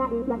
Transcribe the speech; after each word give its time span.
Bye. 0.00 0.40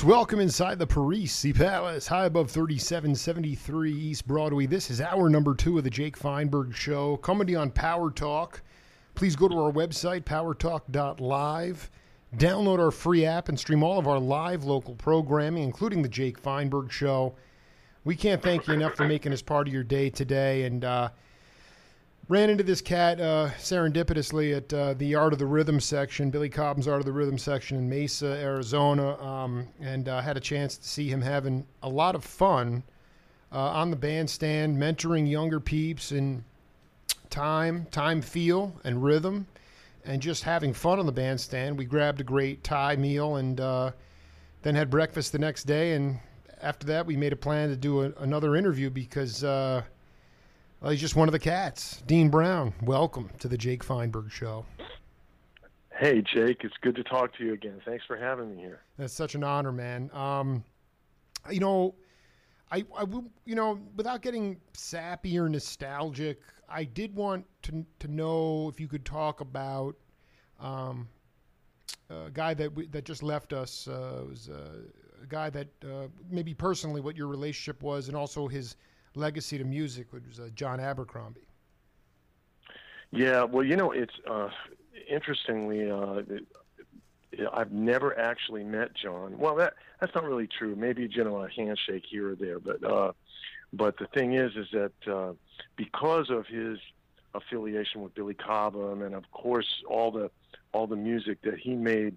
Folks, 0.00 0.08
welcome 0.10 0.40
inside 0.40 0.78
the 0.78 0.86
Parisi 0.86 1.54
Palace, 1.54 2.06
high 2.06 2.24
above 2.24 2.50
3773 2.50 3.92
East 3.92 4.26
Broadway. 4.26 4.64
This 4.64 4.88
is 4.88 4.98
hour 4.98 5.28
number 5.28 5.54
two 5.54 5.76
of 5.76 5.84
the 5.84 5.90
Jake 5.90 6.16
Feinberg 6.16 6.74
Show, 6.74 7.18
you 7.50 7.58
on 7.58 7.70
Power 7.70 8.10
Talk. 8.10 8.62
Please 9.14 9.36
go 9.36 9.46
to 9.46 9.58
our 9.58 9.70
website, 9.70 10.22
powertalk.live. 10.22 11.90
Download 12.34 12.78
our 12.78 12.90
free 12.90 13.26
app 13.26 13.50
and 13.50 13.60
stream 13.60 13.82
all 13.82 13.98
of 13.98 14.08
our 14.08 14.18
live 14.18 14.64
local 14.64 14.94
programming, 14.94 15.64
including 15.64 16.00
the 16.00 16.08
Jake 16.08 16.38
Feinberg 16.38 16.90
Show. 16.90 17.34
We 18.04 18.16
can't 18.16 18.42
thank 18.42 18.68
you 18.68 18.72
enough 18.72 18.94
for 18.94 19.06
making 19.06 19.34
us 19.34 19.42
part 19.42 19.68
of 19.68 19.74
your 19.74 19.84
day 19.84 20.08
today. 20.08 20.62
And 20.62 20.82
uh, 20.82 21.10
ran 22.30 22.48
into 22.48 22.62
this 22.62 22.80
cat 22.80 23.20
uh, 23.20 23.50
serendipitously 23.58 24.56
at 24.56 24.72
uh, 24.72 24.94
the 24.94 25.16
Art 25.16 25.32
of 25.32 25.40
the 25.40 25.46
Rhythm 25.46 25.80
section, 25.80 26.30
Billy 26.30 26.48
Cobham's 26.48 26.86
Art 26.86 27.00
of 27.00 27.04
the 27.04 27.12
Rhythm 27.12 27.36
section 27.36 27.76
in 27.76 27.88
Mesa, 27.88 28.28
Arizona, 28.38 29.20
um, 29.20 29.66
and 29.80 30.08
uh, 30.08 30.20
had 30.20 30.36
a 30.36 30.40
chance 30.40 30.76
to 30.76 30.88
see 30.88 31.08
him 31.08 31.20
having 31.20 31.66
a 31.82 31.88
lot 31.88 32.14
of 32.14 32.22
fun 32.22 32.84
uh, 33.50 33.58
on 33.58 33.90
the 33.90 33.96
bandstand, 33.96 34.80
mentoring 34.80 35.28
younger 35.28 35.58
peeps 35.58 36.12
in 36.12 36.44
time, 37.30 37.88
time 37.90 38.22
feel, 38.22 38.80
and 38.84 39.02
rhythm, 39.02 39.44
and 40.04 40.22
just 40.22 40.44
having 40.44 40.72
fun 40.72 41.00
on 41.00 41.06
the 41.06 41.12
bandstand. 41.12 41.76
We 41.76 41.84
grabbed 41.84 42.20
a 42.20 42.24
great 42.24 42.62
Thai 42.62 42.94
meal 42.94 43.36
and 43.36 43.60
uh, 43.60 43.90
then 44.62 44.76
had 44.76 44.88
breakfast 44.88 45.32
the 45.32 45.40
next 45.40 45.64
day. 45.64 45.94
And 45.94 46.20
after 46.62 46.86
that, 46.86 47.06
we 47.06 47.16
made 47.16 47.32
a 47.32 47.36
plan 47.36 47.70
to 47.70 47.76
do 47.76 48.02
a, 48.02 48.12
another 48.20 48.54
interview 48.54 48.88
because 48.88 49.42
uh, 49.42 49.82
well, 50.80 50.90
he's 50.90 51.00
just 51.00 51.16
one 51.16 51.28
of 51.28 51.32
the 51.32 51.38
cats. 51.38 52.02
Dean 52.06 52.30
Brown, 52.30 52.72
welcome 52.82 53.30
to 53.40 53.48
the 53.48 53.58
Jake 53.58 53.84
Feinberg 53.84 54.30
Show. 54.30 54.64
Hey, 55.90 56.22
Jake, 56.22 56.64
it's 56.64 56.76
good 56.80 56.94
to 56.96 57.04
talk 57.04 57.36
to 57.36 57.44
you 57.44 57.52
again. 57.52 57.80
Thanks 57.84 58.04
for 58.06 58.16
having 58.16 58.56
me 58.56 58.62
here. 58.62 58.80
That's 58.96 59.12
such 59.12 59.34
an 59.34 59.44
honor, 59.44 59.72
man. 59.72 60.10
Um, 60.14 60.64
you 61.50 61.60
know, 61.60 61.94
I, 62.72 62.84
I, 62.96 63.04
you 63.44 63.54
know, 63.54 63.78
without 63.96 64.22
getting 64.22 64.58
sappy 64.72 65.38
or 65.38 65.48
nostalgic, 65.48 66.40
I 66.68 66.84
did 66.84 67.14
want 67.14 67.44
to 67.62 67.84
to 67.98 68.08
know 68.08 68.68
if 68.68 68.80
you 68.80 68.88
could 68.88 69.04
talk 69.04 69.40
about 69.40 69.96
um, 70.58 71.08
a 72.08 72.30
guy 72.30 72.54
that 72.54 72.74
we, 72.74 72.86
that 72.86 73.04
just 73.04 73.22
left 73.22 73.52
us. 73.52 73.86
Uh, 73.86 74.24
was 74.28 74.48
a 74.48 75.26
guy 75.28 75.50
that 75.50 75.68
uh, 75.84 76.06
maybe 76.30 76.54
personally 76.54 77.02
what 77.02 77.16
your 77.16 77.26
relationship 77.26 77.82
was, 77.82 78.08
and 78.08 78.16
also 78.16 78.48
his 78.48 78.76
legacy 79.14 79.58
to 79.58 79.64
music, 79.64 80.12
which 80.12 80.26
was 80.26 80.40
uh, 80.40 80.48
John 80.54 80.80
Abercrombie. 80.80 81.46
Yeah, 83.12 83.44
well, 83.44 83.64
you 83.64 83.76
know, 83.76 83.90
it's 83.90 84.14
uh, 84.28 84.50
interestingly, 85.08 85.90
uh, 85.90 86.22
I've 87.52 87.72
never 87.72 88.16
actually 88.18 88.64
met 88.64 88.94
John. 88.94 89.38
Well, 89.38 89.56
that 89.56 89.74
that's 90.00 90.14
not 90.14 90.24
really 90.24 90.46
true. 90.46 90.76
Maybe 90.76 91.08
you 91.10 91.24
know 91.24 91.42
a 91.42 91.50
handshake 91.50 92.04
here 92.08 92.30
or 92.30 92.34
there, 92.34 92.58
but 92.58 92.82
uh, 92.84 93.12
but 93.72 93.98
the 93.98 94.06
thing 94.06 94.34
is, 94.34 94.52
is 94.56 94.66
that 94.72 95.12
uh, 95.12 95.32
because 95.76 96.30
of 96.30 96.46
his 96.46 96.78
affiliation 97.34 98.02
with 98.02 98.14
Billy 98.14 98.34
Cobham, 98.34 99.02
and 99.02 99.14
of 99.14 99.30
course 99.32 99.82
all 99.88 100.10
the 100.10 100.30
all 100.72 100.86
the 100.86 100.96
music 100.96 101.38
that 101.42 101.58
he 101.58 101.74
made 101.74 102.16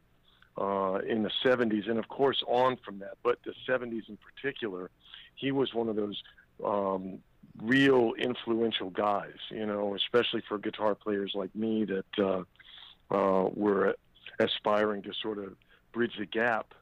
uh, 0.57 0.99
in 1.07 1.23
the 1.23 1.31
'70s, 1.43 1.89
and 1.89 1.99
of 1.99 2.07
course 2.07 2.43
on 2.47 2.77
from 2.77 2.99
that, 2.99 3.17
but 3.23 3.39
the 3.45 3.53
'70s 3.67 4.09
in 4.09 4.17
particular, 4.17 4.89
he 5.35 5.51
was 5.51 5.73
one 5.73 5.89
of 5.89 5.95
those 5.95 6.21
um, 6.65 7.19
real 7.61 8.13
influential 8.17 8.89
guys, 8.89 9.37
you 9.49 9.65
know, 9.65 9.95
especially 9.95 10.41
for 10.47 10.57
guitar 10.57 10.95
players 10.95 11.31
like 11.35 11.53
me 11.55 11.85
that 11.85 12.19
uh, 12.19 12.43
uh, 13.13 13.49
were 13.53 13.95
aspiring 14.39 15.01
to 15.03 15.13
sort 15.21 15.37
of 15.37 15.55
bridge 15.91 16.13
the 16.17 16.25
gap 16.25 16.73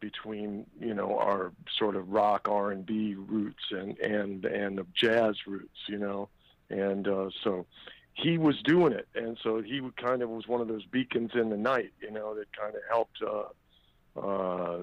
between 0.00 0.66
you 0.80 0.94
know 0.94 1.16
our 1.16 1.52
sort 1.78 1.94
of 1.94 2.08
rock 2.08 2.48
R 2.50 2.72
and 2.72 2.84
B 2.84 3.14
roots 3.14 3.64
and 3.70 3.98
and 3.98 4.44
and 4.44 4.78
the 4.78 4.86
jazz 4.94 5.36
roots, 5.46 5.78
you 5.86 5.98
know, 5.98 6.28
and 6.70 7.06
uh, 7.06 7.30
so 7.42 7.66
he 8.14 8.36
was 8.36 8.60
doing 8.62 8.92
it, 8.92 9.08
and 9.14 9.38
so 9.42 9.62
he 9.62 9.80
kind 9.96 10.22
of 10.22 10.28
was 10.28 10.46
one 10.46 10.60
of 10.60 10.68
those 10.68 10.84
beacons 10.84 11.30
in 11.34 11.48
the 11.48 11.56
night, 11.56 11.92
you 12.00 12.10
know, 12.10 12.34
that 12.34 12.54
kind 12.54 12.74
of 12.74 12.82
helped 12.90 13.22
uh, 13.22 14.20
uh, 14.20 14.80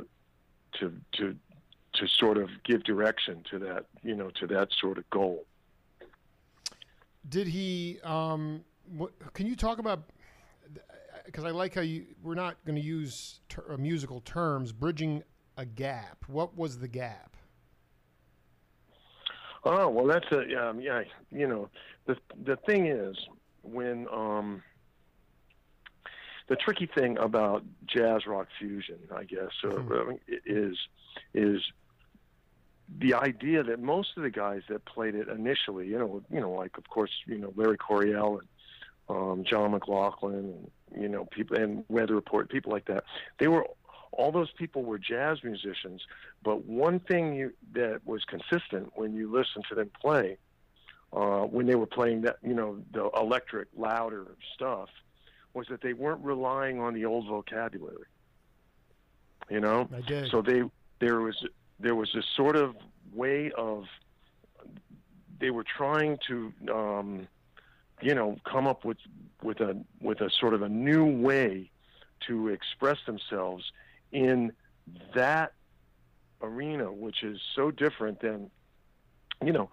to 0.80 0.94
to 1.18 1.36
to 2.00 2.08
sort 2.08 2.38
of 2.38 2.50
give 2.64 2.84
direction 2.84 3.44
to 3.52 3.60
that, 3.60 3.86
you 4.04 4.16
know, 4.16 4.30
to 4.40 4.48
that 4.48 4.70
sort 4.80 4.98
of 4.98 5.10
goal. 5.10 5.46
Did 7.28 7.48
he? 7.48 8.00
Um, 8.04 8.64
what, 8.96 9.12
can 9.34 9.46
you 9.46 9.56
talk 9.56 9.80
about? 9.80 10.04
Because 11.26 11.46
I 11.46 11.52
like 11.52 11.76
how 11.76 11.82
you. 11.82 12.06
We're 12.24 12.36
not 12.36 12.58
going 12.66 12.78
to 12.78 12.86
use 12.86 13.42
ter, 13.50 13.64
uh, 13.70 13.78
musical 13.78 14.22
terms. 14.22 14.72
Bridging 14.72 15.24
a 15.58 15.66
gap. 15.66 16.24
What 16.28 16.58
was 16.58 16.80
the 16.80 16.88
gap? 16.88 17.36
Oh 19.66 19.90
well, 19.90 20.08
that's 20.08 20.26
a 20.32 20.70
um, 20.70 20.80
yeah. 20.80 21.04
You 21.32 21.48
know, 21.48 21.70
the 22.08 22.16
the 22.46 22.56
thing 22.66 22.88
is 22.88 23.16
when 23.62 24.08
um, 24.12 24.64
the 26.48 26.56
tricky 26.56 26.90
thing 26.98 27.18
about 27.18 27.64
jazz 27.86 28.26
rock 28.26 28.48
fusion, 28.58 29.00
I 29.16 29.24
guess, 29.24 29.52
uh, 29.64 29.68
mm-hmm. 29.68 30.12
is 30.46 30.78
is 31.34 31.62
the 32.98 33.14
idea 33.14 33.64
that 33.64 33.80
most 33.80 34.18
of 34.18 34.24
the 34.24 34.30
guys 34.30 34.62
that 34.70 34.86
played 34.86 35.16
it 35.16 35.28
initially, 35.28 35.88
you 35.88 35.98
know, 35.98 36.24
you 36.32 36.40
know, 36.40 36.52
like 36.52 36.78
of 36.78 36.88
course, 36.90 37.12
you 37.26 37.38
know, 37.38 37.54
Larry 37.56 37.78
Coryell 37.78 38.40
and 38.40 38.48
um, 39.10 39.44
John 39.44 39.72
McLaughlin, 39.72 40.36
and 40.36 41.02
you 41.02 41.08
know, 41.08 41.26
people 41.26 41.58
and 41.58 41.84
Weather 41.90 42.16
Report, 42.16 42.50
people 42.50 42.72
like 42.72 42.86
that, 42.86 43.04
they 43.40 43.48
were 43.48 43.66
all 44.12 44.32
those 44.32 44.52
people 44.52 44.84
were 44.84 44.98
jazz 44.98 45.44
musicians. 45.44 46.02
But 46.44 46.66
one 46.66 47.00
thing 47.00 47.36
you, 47.36 47.54
that 47.74 48.02
was 48.06 48.24
consistent 48.26 48.92
when 48.96 49.14
you 49.14 49.32
listen 49.32 49.62
to 49.70 49.76
them 49.76 49.92
play 50.02 50.38
uh, 51.14 51.42
when 51.42 51.66
they 51.66 51.76
were 51.76 51.86
playing 51.86 52.22
that, 52.22 52.38
you 52.44 52.54
know, 52.54 52.82
the 52.94 53.10
electric, 53.18 53.68
louder 53.76 54.28
stuff, 54.54 54.90
was 55.54 55.68
that 55.70 55.82
they 55.82 55.94
weren't 55.94 56.24
relying 56.24 56.80
on 56.80 56.94
the 56.94 57.06
old 57.06 57.28
vocabulary. 57.28 58.06
You 59.50 59.60
know, 59.60 59.90
I 59.96 60.02
did. 60.02 60.30
so 60.30 60.42
they 60.44 60.62
there 61.00 61.22
was 61.22 61.44
there 61.80 61.96
was 61.96 62.10
this 62.14 62.26
sort 62.36 62.56
of 62.56 62.76
way 63.14 63.52
of 63.52 63.86
they 65.40 65.50
were 65.50 65.64
trying 65.64 66.18
to 66.28 66.54
um, 66.72 67.28
you 68.02 68.14
know 68.14 68.38
come 68.50 68.68
up 68.68 68.86
with 68.86 68.98
with 69.42 69.60
a 69.62 69.78
with 70.02 70.22
a 70.22 70.30
sort 70.30 70.54
of 70.54 70.62
a 70.62 70.70
new 70.70 71.06
way 71.06 71.70
to 72.28 72.50
express 72.50 72.98
themselves 73.06 73.72
in 74.12 74.52
that 75.16 75.54
arena, 76.42 76.92
which 76.92 77.24
is 77.24 77.40
so 77.56 77.72
different 77.72 78.20
than 78.22 78.50
you 79.44 79.54
know 79.54 79.70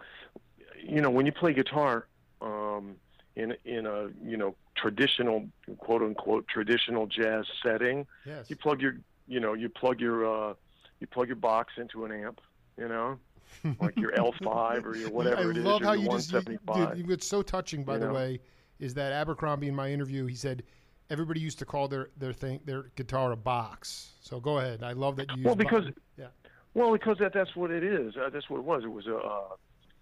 you 0.82 1.00
know 1.00 1.10
when 1.10 1.26
you 1.26 1.32
play 1.32 1.52
guitar 1.52 2.06
um, 2.40 2.96
in 3.34 3.54
in 3.64 3.86
a 3.86 4.08
you 4.24 4.36
know 4.36 4.54
traditional 4.76 5.46
quote 5.78 6.02
unquote 6.02 6.46
traditional 6.48 7.06
jazz 7.06 7.44
setting, 7.62 8.06
yes. 8.24 8.48
you 8.48 8.56
plug 8.56 8.80
your 8.80 8.96
you 9.26 9.40
know 9.40 9.54
you 9.54 9.68
plug 9.68 10.00
your 10.00 10.50
uh, 10.50 10.54
you 11.00 11.06
plug 11.06 11.28
your 11.28 11.36
box 11.36 11.74
into 11.76 12.04
an 12.04 12.12
amp, 12.12 12.40
you 12.78 12.88
know, 12.88 13.18
like 13.80 13.96
your 13.96 14.12
L5 14.12 14.84
or 14.84 14.96
your 14.96 15.10
whatever 15.10 15.42
I 15.42 15.50
it 15.50 15.56
is, 15.58 15.64
love 15.64 15.82
or 15.82 15.84
how 15.86 15.92
you 15.92 16.08
just. 16.08 16.30
You, 16.32 16.38
175. 16.38 16.96
dude, 16.96 17.08
what's 17.08 17.26
so 17.26 17.42
touching, 17.42 17.84
by 17.84 17.94
You 17.94 18.00
the 18.00 18.06
know? 18.08 18.14
way, 18.14 18.40
is 18.78 18.94
that 18.94 19.12
Abercrombie 19.12 19.68
in 19.68 19.74
my 19.74 19.90
interview, 19.90 20.26
he 20.26 20.34
said 20.34 20.62
everybody 21.10 21.40
used 21.40 21.58
to 21.60 21.64
call 21.64 21.88
their 21.88 22.10
their 22.16 22.32
thing 22.32 22.60
their 22.64 22.84
guitar 22.96 23.32
a 23.32 23.36
box. 23.36 24.12
So 24.20 24.40
go 24.40 24.58
ahead. 24.58 24.82
I 24.82 24.92
love 24.92 25.16
that 25.16 25.34
you. 25.36 25.44
Well, 25.44 25.54
because 25.54 25.84
yeah. 26.18 26.26
well, 26.74 26.92
because 26.92 27.18
that 27.18 27.32
that's 27.32 27.54
what 27.54 27.70
it 27.70 27.84
is. 27.84 28.16
Uh, 28.16 28.28
that's 28.30 28.48
what 28.50 28.58
it 28.58 28.64
was. 28.64 28.84
It 28.84 28.90
was 28.90 29.06
a 29.06 29.16
uh, 29.16 29.40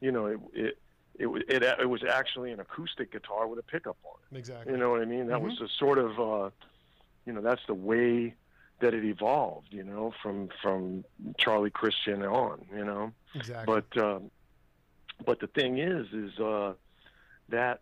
you 0.01 0.11
know 0.13 0.27
it 0.27 0.41
it 0.55 0.79
it 1.17 1.29
it, 1.49 1.63
it 1.81 1.89
was 1.89 2.03
actually 2.03 2.51
an 2.53 2.61
acoustic 2.61 3.13
guitar 3.13 3.47
with 3.47 3.59
a 3.59 3.63
pickup 3.63 3.97
on 4.05 4.15
it. 4.33 4.39
exactly. 4.39 4.73
You 4.73 4.79
know 4.79 4.91
what 4.91 5.01
I 5.03 5.05
mean? 5.05 5.27
That 5.29 5.39
Mhm. 5.39 5.43
was 5.45 5.59
the 5.59 5.69
sort 5.79 5.99
of, 5.99 6.19
uh, 6.19 6.51
you 7.27 7.33
know, 7.33 7.41
that's 7.41 7.65
the 7.69 7.75
way 7.75 8.35
that 8.81 8.95
it 8.95 9.05
evolved. 9.05 9.69
You 9.71 9.85
know, 9.85 10.13
from 10.23 10.49
from 10.63 11.05
Charlie 11.39 11.71
Christian 11.71 12.23
on. 12.23 12.65
You 12.75 12.85
know, 12.85 13.13
exactly. 13.35 13.83
but 13.93 14.03
um, 14.03 14.31
but 15.25 15.41
the 15.41 15.47
thing 15.47 15.79
is, 15.79 16.07
is 16.13 16.39
uh, 16.39 16.75
that 17.49 17.81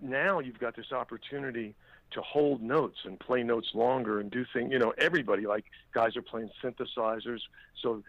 now 0.00 0.40
you've 0.40 0.58
got 0.58 0.76
this 0.76 0.92
opportunity 0.92 1.74
to 2.12 2.22
hold 2.22 2.62
notes 2.62 2.98
and 3.04 3.18
play 3.18 3.42
notes 3.42 3.70
longer 3.74 4.20
and 4.20 4.30
do 4.30 4.44
things. 4.52 4.72
You 4.72 4.78
know, 4.78 4.92
everybody 4.98 5.46
like 5.46 5.64
guys 5.92 6.16
are 6.16 6.22
playing 6.22 6.50
synthesizers, 6.62 7.40
so 7.82 8.02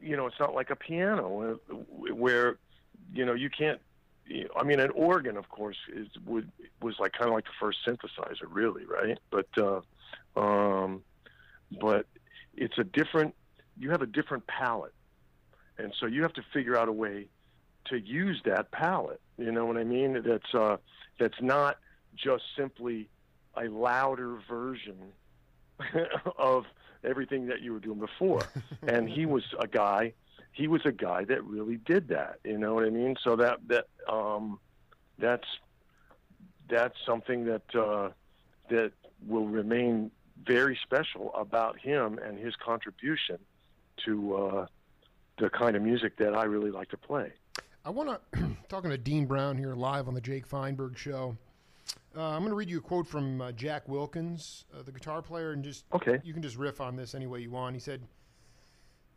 you 0.00 0.16
know 0.16 0.26
it's 0.26 0.38
not 0.40 0.54
like 0.54 0.70
a 0.70 0.76
piano 0.76 1.58
uh, 1.70 1.74
where 1.74 2.56
you 3.12 3.24
know 3.24 3.34
you 3.34 3.50
can't. 3.50 3.80
I 4.54 4.62
mean, 4.62 4.78
an 4.78 4.90
organ, 4.90 5.38
of 5.38 5.48
course, 5.48 5.78
is 5.94 6.08
would 6.26 6.50
was 6.82 6.98
like 6.98 7.12
kind 7.12 7.28
of 7.28 7.34
like 7.34 7.44
the 7.44 7.50
first 7.58 7.78
synthesizer, 7.86 8.46
really, 8.48 8.84
right? 8.84 9.18
But 9.30 9.48
uh, 9.56 9.80
um, 10.38 11.02
but 11.80 12.06
it's 12.56 12.78
a 12.78 12.84
different. 12.84 13.34
You 13.78 13.90
have 13.90 14.02
a 14.02 14.06
different 14.06 14.46
palette, 14.46 14.94
and 15.76 15.92
so 15.98 16.06
you 16.06 16.22
have 16.22 16.32
to 16.34 16.42
figure 16.52 16.76
out 16.76 16.88
a 16.88 16.92
way 16.92 17.28
to 17.86 17.98
use 17.98 18.40
that 18.44 18.70
palette. 18.70 19.20
You 19.36 19.52
know 19.52 19.66
what 19.66 19.76
I 19.76 19.84
mean? 19.84 20.22
That's 20.24 20.54
uh, 20.54 20.76
that's 21.18 21.40
not 21.40 21.78
just 22.16 22.44
simply 22.56 23.08
a 23.56 23.68
louder 23.68 24.38
version 24.48 25.12
of 26.38 26.64
everything 27.04 27.46
that 27.46 27.60
you 27.60 27.72
were 27.72 27.80
doing 27.80 27.98
before. 27.98 28.42
and 28.82 29.08
he 29.08 29.26
was 29.26 29.44
a 29.58 29.66
guy. 29.66 30.12
He 30.52 30.66
was 30.66 30.82
a 30.84 30.92
guy 30.92 31.24
that 31.24 31.44
really 31.44 31.76
did 31.76 32.08
that. 32.08 32.40
You 32.44 32.58
know 32.58 32.74
what 32.74 32.84
I 32.84 32.90
mean? 32.90 33.16
So 33.22 33.36
that 33.36 33.58
that 33.68 33.86
um, 34.08 34.58
that's 35.18 35.46
that's 36.68 36.96
something 37.06 37.44
that 37.44 37.74
uh, 37.74 38.10
that 38.70 38.92
will 39.26 39.46
remain 39.46 40.10
very 40.46 40.78
special 40.82 41.34
about 41.34 41.78
him 41.78 42.18
and 42.18 42.38
his 42.38 42.54
contribution 42.56 43.38
to 44.04 44.34
uh, 44.36 44.66
the 45.38 45.50
kind 45.50 45.76
of 45.76 45.82
music 45.82 46.16
that 46.18 46.34
I 46.34 46.44
really 46.44 46.70
like 46.70 46.88
to 46.90 46.96
play. 46.96 47.32
I 47.84 47.90
want 47.90 48.20
to 48.32 48.56
talking 48.68 48.90
to 48.90 48.98
Dean 48.98 49.26
Brown 49.26 49.56
here 49.56 49.74
live 49.74 50.08
on 50.08 50.14
the 50.14 50.20
Jake 50.20 50.46
Feinberg 50.46 50.96
show. 50.96 51.36
Uh, 52.16 52.22
I'm 52.30 52.40
going 52.40 52.50
to 52.50 52.56
read 52.56 52.70
you 52.70 52.78
a 52.78 52.82
quote 52.82 53.06
from 53.06 53.40
uh, 53.40 53.52
Jack 53.52 53.88
Wilkins, 53.88 54.64
uh, 54.76 54.82
the 54.82 54.92
guitar 54.92 55.22
player, 55.22 55.52
and 55.52 55.62
just 55.62 55.84
Okay. 55.92 56.18
you 56.24 56.32
can 56.32 56.42
just 56.42 56.56
riff 56.56 56.80
on 56.80 56.96
this 56.96 57.14
any 57.14 57.26
way 57.26 57.40
you 57.40 57.50
want. 57.50 57.74
He 57.76 57.80
said 57.80 58.02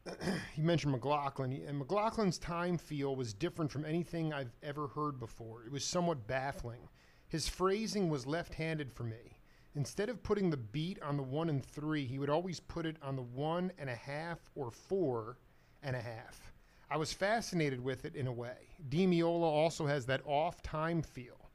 he 0.55 0.61
mentioned 0.61 0.91
McLaughlin, 0.91 1.51
and 1.67 1.79
McLaughlin's 1.81 2.37
time 2.37 2.77
feel 2.77 3.15
was 3.15 3.33
different 3.33 3.71
from 3.71 3.85
anything 3.85 4.33
I've 4.33 4.55
ever 4.63 4.87
heard 4.87 5.19
before. 5.19 5.63
It 5.63 5.71
was 5.71 5.83
somewhat 5.83 6.27
baffling. 6.27 6.89
His 7.27 7.47
phrasing 7.47 8.09
was 8.09 8.25
left-handed 8.27 8.91
for 8.91 9.03
me. 9.03 9.37
Instead 9.75 10.09
of 10.09 10.21
putting 10.21 10.49
the 10.49 10.57
beat 10.57 11.01
on 11.01 11.15
the 11.15 11.23
one 11.23 11.49
and 11.49 11.63
three, 11.63 12.05
he 12.05 12.19
would 12.19 12.29
always 12.29 12.59
put 12.59 12.85
it 12.85 12.97
on 13.01 13.15
the 13.15 13.21
one 13.21 13.71
and 13.77 13.89
a 13.89 13.95
half 13.95 14.39
or 14.55 14.69
four 14.69 15.37
and 15.81 15.95
a 15.95 16.01
half. 16.01 16.51
I 16.89 16.97
was 16.97 17.13
fascinated 17.13 17.81
with 17.81 18.03
it 18.03 18.15
in 18.15 18.27
a 18.27 18.33
way. 18.33 18.75
Di 18.89 19.07
Meola 19.07 19.43
also 19.43 19.87
has 19.87 20.05
that 20.07 20.21
off 20.25 20.61
time 20.61 21.01
feel. 21.01 21.49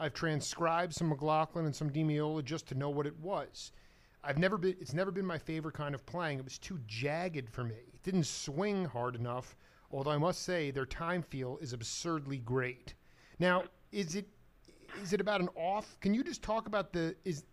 I've 0.00 0.14
transcribed 0.14 0.94
some 0.94 1.10
McLaughlin 1.10 1.66
and 1.66 1.76
some 1.76 1.90
Di 1.92 2.02
Meola 2.02 2.42
just 2.42 2.66
to 2.68 2.74
know 2.74 2.90
what 2.90 3.06
it 3.06 3.18
was. 3.20 3.70
I've 4.24 4.38
never 4.38 4.58
been 4.58 4.76
it's 4.80 4.92
never 4.92 5.12
been 5.12 5.24
my 5.24 5.38
favorite 5.38 5.74
kind 5.74 5.94
of 5.94 6.04
playing. 6.06 6.38
It 6.38 6.44
was 6.44 6.58
too 6.58 6.80
jagged 6.86 7.48
for 7.50 7.62
me. 7.62 7.76
It 7.76 8.02
didn't 8.02 8.26
swing 8.26 8.84
hard 8.84 9.14
enough, 9.14 9.54
although 9.92 10.10
I 10.10 10.18
must 10.18 10.42
say 10.42 10.70
their 10.70 10.86
time 10.86 11.22
feel 11.22 11.58
is 11.60 11.72
absurdly 11.72 12.38
great. 12.38 12.94
Now, 13.38 13.64
is 13.92 14.16
it 14.16 14.28
is 15.02 15.12
it 15.12 15.20
about 15.20 15.40
an 15.40 15.48
off? 15.56 15.96
Can 16.00 16.14
you 16.14 16.22
just 16.24 16.42
talk 16.42 16.66
about 16.66 16.92
the 16.92 17.14
is 17.24 17.44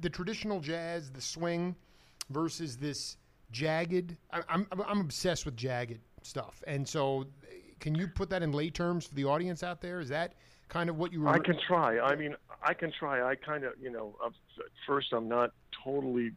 the 0.00 0.10
traditional 0.10 0.60
jazz, 0.60 1.10
the 1.10 1.20
swing 1.20 1.74
versus 2.30 2.76
this 2.76 3.16
jagged? 3.50 4.16
I, 4.32 4.40
I'm 4.48 4.66
I'm 4.86 5.00
obsessed 5.00 5.44
with 5.44 5.56
jagged 5.56 6.00
stuff, 6.22 6.62
and 6.66 6.88
so 6.88 7.26
can 7.80 7.94
you 7.94 8.06
put 8.08 8.30
that 8.30 8.42
in 8.42 8.52
lay 8.52 8.70
terms 8.70 9.06
for 9.06 9.14
the 9.14 9.24
audience 9.24 9.62
out 9.62 9.80
there? 9.80 10.00
Is 10.00 10.08
that 10.10 10.34
kind 10.68 10.88
of 10.88 10.96
what 10.96 11.12
you 11.12 11.20
were? 11.22 11.28
I 11.28 11.38
can 11.38 11.58
try. 11.66 11.98
I 11.98 12.14
mean, 12.14 12.36
I 12.62 12.74
can 12.74 12.92
try. 12.92 13.28
I 13.28 13.34
kind 13.34 13.64
of, 13.64 13.72
you 13.80 13.90
know, 13.90 14.14
at 14.24 14.32
first 14.86 15.12
I'm 15.12 15.28
not 15.28 15.52
totally 15.84 16.30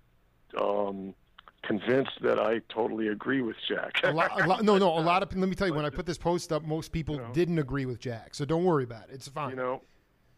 um, 0.60 1.13
convinced 1.62 2.12
that 2.22 2.39
I 2.39 2.60
totally 2.69 3.10
agree 3.10 3.42
with 3.42 3.57
Jack. 3.68 4.00
a 4.04 4.12
lot, 4.12 4.42
a 4.42 4.48
lot, 4.48 4.63
no, 4.63 4.77
no. 4.77 4.88
A 4.98 5.00
lot 5.01 5.22
of 5.24 5.36
let 5.36 5.48
me 5.50 5.56
tell 5.56 5.68
you, 5.68 5.74
when 5.74 5.86
I 5.86 5.89
put 5.89 6.06
this 6.06 6.18
post 6.18 6.51
up, 6.51 6.63
most 6.63 6.92
people 6.92 7.16
You 7.16 7.22
know. 7.22 7.33
didn't 7.33 7.60
agree 7.60 7.86
with 7.86 8.00
Jack. 8.00 8.33
So 8.36 8.44
don't 8.45 8.63
worry 8.63 8.84
about 8.84 9.10
it. 9.10 9.13
It's 9.13 9.27
fine. 9.27 9.51
you 9.51 9.55
know. 9.55 9.82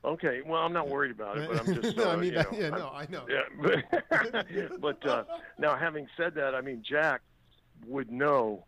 Okay, 0.08 0.42
well, 0.46 0.62
I'm 0.62 0.72
not 0.72 0.88
worried 0.88 1.12
about 1.12 1.38
it, 1.38 1.50
but 1.50 1.60
I'm 1.60 1.82
just. 1.82 1.98
Uh, 2.00 2.04
no, 2.06 2.12
I 2.12 2.16
mean, 2.16 2.32
you 2.34 2.38
know, 2.40 2.46
yeah, 2.54 2.64
I'm- 2.66 2.80
no, 2.80 2.90
I 2.94 3.08
know. 3.10 3.26
Yeah, 3.30 3.42
but, 4.80 4.82
but 4.82 5.06
uh, 5.06 5.24
now 5.58 5.76
having 5.76 6.08
said 6.16 6.36
that, 6.36 6.56
I 6.56 6.62
mean 6.62 6.82
Jack 6.88 7.22
would 7.86 8.10
know, 8.10 8.66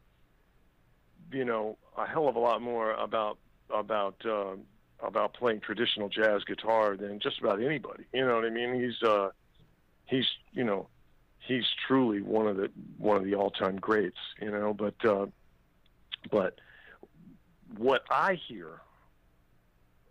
you 1.32 1.46
know, 1.46 1.78
a 1.98 2.06
hell 2.06 2.28
of 2.28 2.36
a 2.36 2.40
lot 2.40 2.62
more 2.62 2.92
about 2.92 3.38
about 3.74 4.16
uh, 4.26 4.56
about 5.02 5.34
playing 5.34 5.62
traditional 5.62 6.10
jazz 6.10 6.44
guitar 6.44 6.98
than 6.98 7.20
just 7.22 7.40
about 7.40 7.62
anybody. 7.62 8.04
You 8.14 8.26
know 8.26 8.36
what 8.36 8.46
I 8.46 8.50
mean? 8.50 8.74
He's 8.82 9.02
uh, 9.02 9.30
he's 10.08 10.26
you 10.52 10.66
know, 10.66 10.90
he's 11.40 11.64
truly 11.88 12.22
one 12.22 12.48
of 12.48 12.58
the 12.58 12.70
one 12.98 13.16
of 13.16 13.24
the 13.24 13.36
all 13.36 13.50
time 13.52 13.78
greats. 13.78 14.18
You 14.42 14.52
know, 14.52 14.74
but 14.74 15.06
uh, 15.06 15.28
but 16.30 16.60
what 17.78 18.04
I 18.12 18.34
hear 18.34 18.82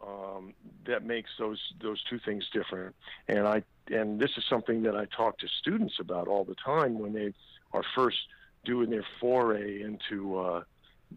um, 0.06 0.54
that 0.86 1.04
makes 1.04 1.30
those 1.38 1.60
those 1.80 2.02
two 2.04 2.18
things 2.18 2.48
different. 2.52 2.94
And 3.28 3.46
I 3.46 3.62
and 3.90 4.20
this 4.20 4.30
is 4.36 4.44
something 4.48 4.82
that 4.82 4.96
I 4.96 5.06
talk 5.06 5.38
to 5.38 5.48
students 5.48 5.94
about 6.00 6.28
all 6.28 6.44
the 6.44 6.54
time 6.54 6.98
when 6.98 7.12
they 7.12 7.32
are 7.72 7.82
first 7.94 8.18
doing 8.64 8.90
their 8.90 9.04
foray 9.20 9.82
into 9.82 10.38
uh, 10.38 10.62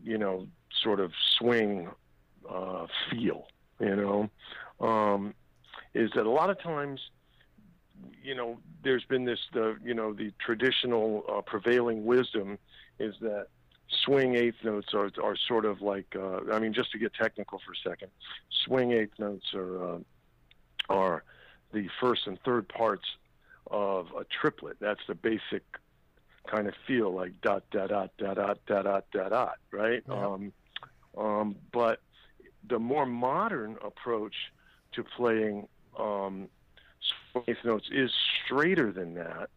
you 0.03 0.17
know 0.17 0.47
sort 0.83 0.99
of 0.99 1.11
swing 1.37 1.89
uh, 2.49 2.87
feel. 3.09 3.47
You 3.79 3.95
know, 3.95 4.85
um, 4.85 5.33
is 5.93 6.11
that 6.15 6.25
a 6.25 6.31
lot 6.31 6.49
of 6.49 6.61
times. 6.61 7.01
You 8.23 8.33
know, 8.33 8.57
there's 8.83 9.03
been 9.05 9.25
this, 9.25 9.37
the 9.53 9.77
you 9.83 9.93
know, 9.93 10.11
the 10.11 10.31
traditional 10.43 11.23
uh, 11.31 11.41
prevailing 11.41 12.03
wisdom 12.03 12.57
is 12.97 13.13
that 13.21 13.47
swing 14.05 14.35
eighth 14.35 14.63
notes 14.63 14.93
are 14.93 15.11
are 15.21 15.35
sort 15.35 15.65
of 15.65 15.81
like, 15.81 16.15
uh, 16.15 16.39
I 16.51 16.59
mean, 16.59 16.73
just 16.73 16.91
to 16.91 16.97
get 16.97 17.13
technical 17.13 17.59
for 17.59 17.73
a 17.73 17.89
second, 17.89 18.11
swing 18.65 18.91
eighth 18.91 19.19
notes 19.19 19.53
are 19.53 19.93
uh, 19.93 19.99
are 20.89 21.23
the 21.73 21.87
first 21.99 22.27
and 22.27 22.39
third 22.43 22.67
parts 22.67 23.05
of 23.69 24.07
a 24.17 24.25
triplet. 24.25 24.77
That's 24.79 25.01
the 25.07 25.15
basic 25.15 25.63
kind 26.47 26.67
of 26.67 26.73
feel, 26.87 27.13
like 27.13 27.39
dot 27.41 27.63
dot 27.71 27.89
dot 27.89 28.11
dot 28.17 28.35
dot 28.35 28.65
dot 28.65 28.83
dot 28.83 29.05
dot 29.11 29.29
dot, 29.29 29.57
right? 29.71 30.03
Yeah. 30.07 30.25
Um, 30.25 30.53
um, 31.17 31.55
but 31.71 31.99
the 32.67 32.79
more 32.79 33.05
modern 33.05 33.77
approach 33.83 34.35
to 34.93 35.03
playing 35.03 35.67
um, 35.97 36.47
swing 37.31 37.43
eighth 37.47 37.63
notes 37.63 37.89
is 37.91 38.11
straighter 38.45 38.91
than 38.91 39.15
that, 39.15 39.49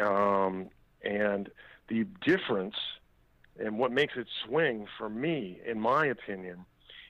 um, 0.00 0.68
and 1.02 1.50
the 1.88 2.04
difference 2.24 2.76
and 3.60 3.78
what 3.78 3.92
makes 3.92 4.14
it 4.16 4.26
swing 4.46 4.86
for 4.98 5.08
me, 5.08 5.60
in 5.66 5.80
my 5.80 6.06
opinion, 6.06 6.64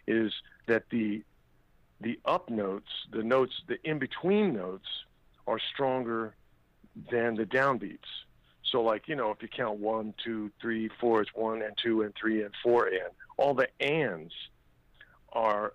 is 0.06 0.32
that 0.66 0.84
the 0.90 1.22
the 2.00 2.18
up 2.24 2.48
notes, 2.48 2.88
the 3.12 3.22
notes, 3.22 3.52
the 3.68 3.76
in 3.88 3.98
between 3.98 4.54
notes, 4.54 4.88
are 5.46 5.58
stronger 5.72 6.34
than 7.10 7.36
the 7.36 7.44
downbeats. 7.44 7.98
So, 8.62 8.82
like 8.82 9.08
you 9.08 9.16
know, 9.16 9.30
if 9.30 9.42
you 9.42 9.48
count 9.48 9.78
one, 9.78 10.14
two, 10.22 10.50
three, 10.60 10.90
four, 11.00 11.22
it's 11.22 11.30
one 11.34 11.62
and 11.62 11.76
two 11.82 12.02
and 12.02 12.14
three 12.14 12.42
and 12.42 12.54
four 12.62 12.86
and 12.86 13.10
all 13.36 13.54
the 13.54 13.68
ands 13.80 14.32
are 15.32 15.74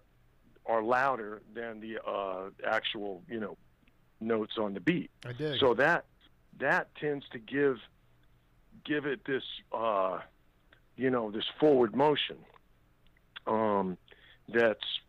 are 0.65 0.81
louder 0.81 1.41
than 1.53 1.79
the 1.79 1.99
uh, 2.05 2.49
actual 2.65 3.23
you 3.29 3.39
know 3.39 3.57
notes 4.19 4.57
on 4.57 4.73
the 4.73 4.79
beat. 4.79 5.11
I 5.25 5.33
dig. 5.33 5.59
So 5.59 5.73
that 5.75 6.05
that 6.59 6.93
tends 6.95 7.25
to 7.29 7.39
give 7.39 7.77
give 8.83 9.05
it 9.05 9.25
this 9.25 9.43
uh, 9.71 10.19
you 10.97 11.09
know 11.09 11.31
this 11.31 11.45
forward 11.59 11.95
motion 11.95 12.37
um, 13.47 13.97
that's 14.49 14.99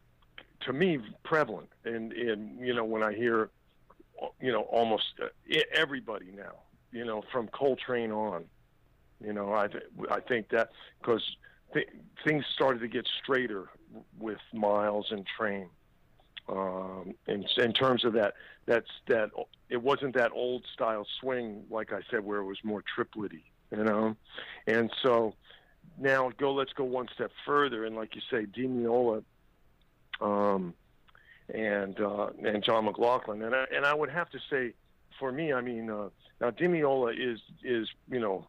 to 0.60 0.72
me 0.72 0.98
prevalent. 1.24 1.68
And 1.84 2.12
and 2.12 2.58
you 2.60 2.74
know 2.74 2.84
when 2.84 3.02
I 3.02 3.12
hear 3.12 3.50
you 4.40 4.52
know 4.52 4.62
almost 4.62 5.04
uh, 5.22 5.58
everybody 5.72 6.32
now 6.36 6.54
you 6.92 7.04
know 7.04 7.22
from 7.32 7.48
Coltrane 7.48 8.12
on 8.12 8.44
you 9.24 9.32
know 9.32 9.54
I 9.54 9.68
th- 9.68 9.84
I 10.10 10.20
think 10.20 10.48
that 10.50 10.70
because 11.00 11.22
th- 11.72 11.88
things 12.24 12.44
started 12.54 12.80
to 12.80 12.88
get 12.88 13.06
straighter 13.22 13.68
with 14.18 14.38
Miles 14.52 15.06
and 15.10 15.26
Train. 15.26 15.68
Um, 16.48 17.14
in 17.26 17.44
in 17.56 17.72
terms 17.72 18.04
of 18.04 18.12
that 18.12 18.34
that's 18.66 18.90
that 19.08 19.30
it 19.68 19.82
wasn't 19.82 20.14
that 20.14 20.30
old 20.32 20.64
style 20.72 21.04
swing 21.20 21.64
like 21.70 21.92
I 21.92 22.02
said 22.08 22.24
where 22.24 22.38
it 22.38 22.44
was 22.44 22.58
more 22.62 22.84
triplety 22.96 23.42
you 23.70 23.84
know? 23.84 24.16
And 24.66 24.90
so 25.02 25.34
now 25.98 26.30
go 26.38 26.52
let's 26.52 26.72
go 26.72 26.84
one 26.84 27.08
step 27.14 27.30
further 27.44 27.84
and 27.84 27.96
like 27.96 28.14
you 28.14 28.20
say 28.30 28.46
Di 28.46 28.66
Meola 28.66 29.22
um, 30.20 30.74
and 31.52 31.98
uh, 32.00 32.28
and 32.44 32.62
John 32.62 32.84
McLaughlin 32.84 33.42
and 33.42 33.54
I, 33.54 33.64
and 33.74 33.84
I 33.84 33.94
would 33.94 34.10
have 34.10 34.30
to 34.30 34.38
say 34.50 34.72
for 35.18 35.32
me 35.32 35.52
I 35.52 35.60
mean 35.60 35.90
uh, 35.90 36.08
now 36.40 36.50
Di 36.50 36.66
Meola 36.66 37.14
is 37.16 37.40
is 37.62 37.88
you 38.10 38.20
know 38.20 38.46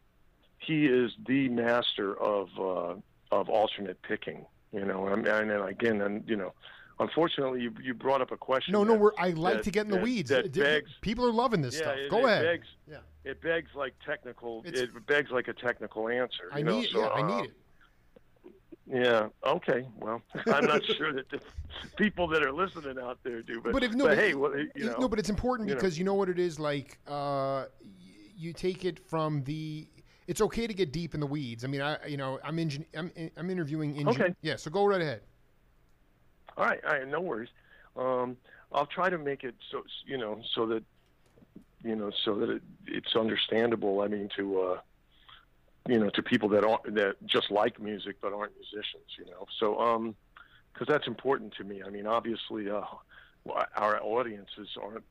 he 0.59 0.85
is 0.85 1.11
the 1.25 1.49
master 1.49 2.19
of 2.19 2.49
uh, 2.59 2.95
of 3.31 3.49
alternate 3.49 4.01
picking 4.01 4.45
you 4.71 4.85
know 4.85 5.07
and, 5.07 5.27
and 5.27 5.51
again 5.51 6.01
and 6.01 6.27
you 6.27 6.35
know 6.35 6.53
unfortunately, 6.99 7.61
you, 7.61 7.73
you 7.81 7.93
brought 7.93 8.21
up 8.21 8.31
a 8.31 8.37
question. 8.37 8.71
No, 8.71 8.83
no, 8.83 8.93
that, 8.93 8.99
we're, 8.99 9.11
I 9.17 9.29
like 9.31 9.57
that, 9.57 9.63
to 9.63 9.71
get 9.71 9.85
in 9.85 9.91
the 9.91 9.97
that, 9.97 10.03
weeds. 10.03 10.29
That 10.29 10.51
begs, 10.53 10.91
People 11.01 11.25
are 11.25 11.31
loving 11.31 11.61
this 11.61 11.75
yeah, 11.75 11.81
stuff. 11.81 11.97
Go 12.09 12.25
ahead. 12.25 12.43
Begs, 12.43 12.67
yeah. 12.89 12.97
It 13.27 13.41
begs 13.41 13.71
like 13.75 13.93
technical. 14.05 14.63
It's, 14.65 14.79
it 14.79 15.05
begs 15.05 15.31
like 15.31 15.49
a 15.49 15.53
technical 15.53 16.07
answer. 16.07 16.49
I 16.53 16.61
know? 16.61 16.79
need. 16.79 16.89
so, 16.89 17.01
yeah, 17.01 17.07
I 17.07 17.21
uh, 17.21 17.37
need 17.41 17.49
it. 17.49 17.53
Yeah. 18.89 19.27
Okay. 19.45 19.85
Well, 19.97 20.21
I'm 20.47 20.65
not 20.65 20.83
sure 20.97 21.11
that 21.11 21.29
the 21.29 21.41
people 21.97 22.27
that 22.29 22.41
are 22.41 22.53
listening 22.53 22.97
out 22.97 23.19
there 23.23 23.41
do, 23.41 23.59
but, 23.61 23.73
But 23.73 23.83
if 23.83 23.91
no, 23.93 24.05
but 24.05 24.15
but- 24.15 24.17
hey, 24.17 24.33
well, 24.33 24.57
you 24.57 24.85
know, 24.85 24.95
no, 25.01 25.09
but 25.09 25.19
it's 25.19 25.29
important 25.29 25.67
you 25.67 25.75
know. 25.75 25.81
because 25.81 25.99
you 25.99 26.05
know 26.05 26.13
what 26.13 26.29
it 26.29 26.39
is 26.39 26.57
like. 26.57 26.97
Uh, 27.05 27.65
y- 27.83 27.95
you 28.37 28.53
take 28.53 28.85
it 28.85 28.99
from 29.09 29.43
the. 29.43 29.87
It's 30.27 30.41
okay 30.41 30.67
to 30.67 30.73
get 30.73 30.91
deep 30.93 31.13
in 31.13 31.19
the 31.19 31.25
weeds. 31.27 31.63
I 31.65 31.67
mean, 31.67 31.81
I 31.81 31.97
you 32.07 32.17
know 32.17 32.39
I'm 32.43 32.57
engin- 32.57 32.85
I'm 32.95 33.11
I'm 33.35 33.49
interviewing. 33.49 33.95
Engin- 33.95 34.07
Okay. 34.09 34.35
Yeah. 34.41 34.55
So 34.55 34.71
go 34.71 34.85
right 34.85 35.01
ahead. 35.01 35.21
all 36.55 36.65
right, 36.65 36.79
all 36.85 36.93
right, 36.93 37.07
no 37.07 37.19
worries. 37.19 37.49
Um, 37.97 38.37
I'll 38.71 38.85
try 38.85 39.09
to 39.09 39.17
make 39.17 39.43
it 39.43 39.55
so 39.69 39.83
you 40.05 40.17
know 40.17 40.39
so 40.53 40.65
that 40.67 40.83
you 41.83 41.95
know 41.95 42.11
so 42.23 42.35
that 42.35 42.49
it, 42.49 42.61
it's 42.87 43.15
understandable. 43.15 44.01
I 44.01 44.07
mean, 44.07 44.29
to 44.37 44.61
uh, 44.61 44.77
you 45.87 45.99
know, 45.99 46.09
to 46.11 46.21
people 46.21 46.49
that 46.49 46.63
aren't 46.63 46.95
that 46.95 47.15
just 47.25 47.49
like 47.49 47.79
music 47.79 48.17
but 48.21 48.33
aren't 48.33 48.53
musicians. 48.55 49.05
You 49.17 49.25
know, 49.25 49.45
so 49.59 49.79
um, 49.79 50.15
because 50.73 50.87
that's 50.87 51.07
important 51.07 51.53
to 51.55 51.63
me. 51.63 51.81
I 51.83 51.89
mean, 51.89 52.05
obviously, 52.05 52.69
uh, 52.69 52.81
our 53.75 54.01
audiences 54.01 54.69
aren't. 54.81 55.05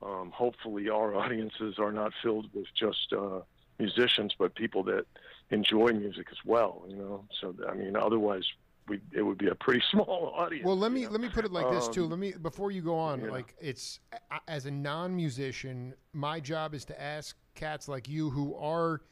Um, 0.00 0.30
hopefully, 0.30 0.88
our 0.88 1.14
audiences 1.22 1.78
are 1.78 1.92
not 1.92 2.12
filled 2.22 2.48
with 2.54 2.66
just 2.74 3.12
uh, 3.12 3.40
musicians, 3.78 4.34
but 4.38 4.54
people 4.54 4.82
that 4.84 5.06
enjoy 5.50 5.92
music 5.92 6.28
as 6.30 6.38
well. 6.44 6.84
You 6.88 6.96
know, 6.96 7.24
so 7.40 7.54
I 7.68 7.74
mean, 7.74 7.96
otherwise, 7.96 8.44
we 8.88 9.00
it 9.12 9.22
would 9.22 9.38
be 9.38 9.48
a 9.48 9.54
pretty 9.54 9.82
small 9.90 10.32
audience. 10.36 10.64
Well, 10.66 10.76
let 10.78 10.92
me 10.92 11.04
know? 11.04 11.10
let 11.10 11.20
me 11.20 11.28
put 11.28 11.44
it 11.44 11.52
like 11.52 11.70
this 11.70 11.88
too. 11.88 12.04
Um, 12.04 12.10
Let 12.10 12.18
me 12.18 12.32
before 12.40 12.70
you 12.70 12.82
go 12.82 12.96
on. 12.98 13.20
yeah. 13.20 13.30
Like 13.30 13.54
it's 13.60 14.00
as 14.46 14.66
a 14.66 14.70
non-musician, 14.70 15.94
my 16.12 16.40
job 16.40 16.74
is 16.74 16.84
to 16.86 17.00
ask 17.00 17.36
cats 17.54 17.88
like 17.88 18.08
you 18.08 18.30
who 18.30 18.54
are 18.56 19.02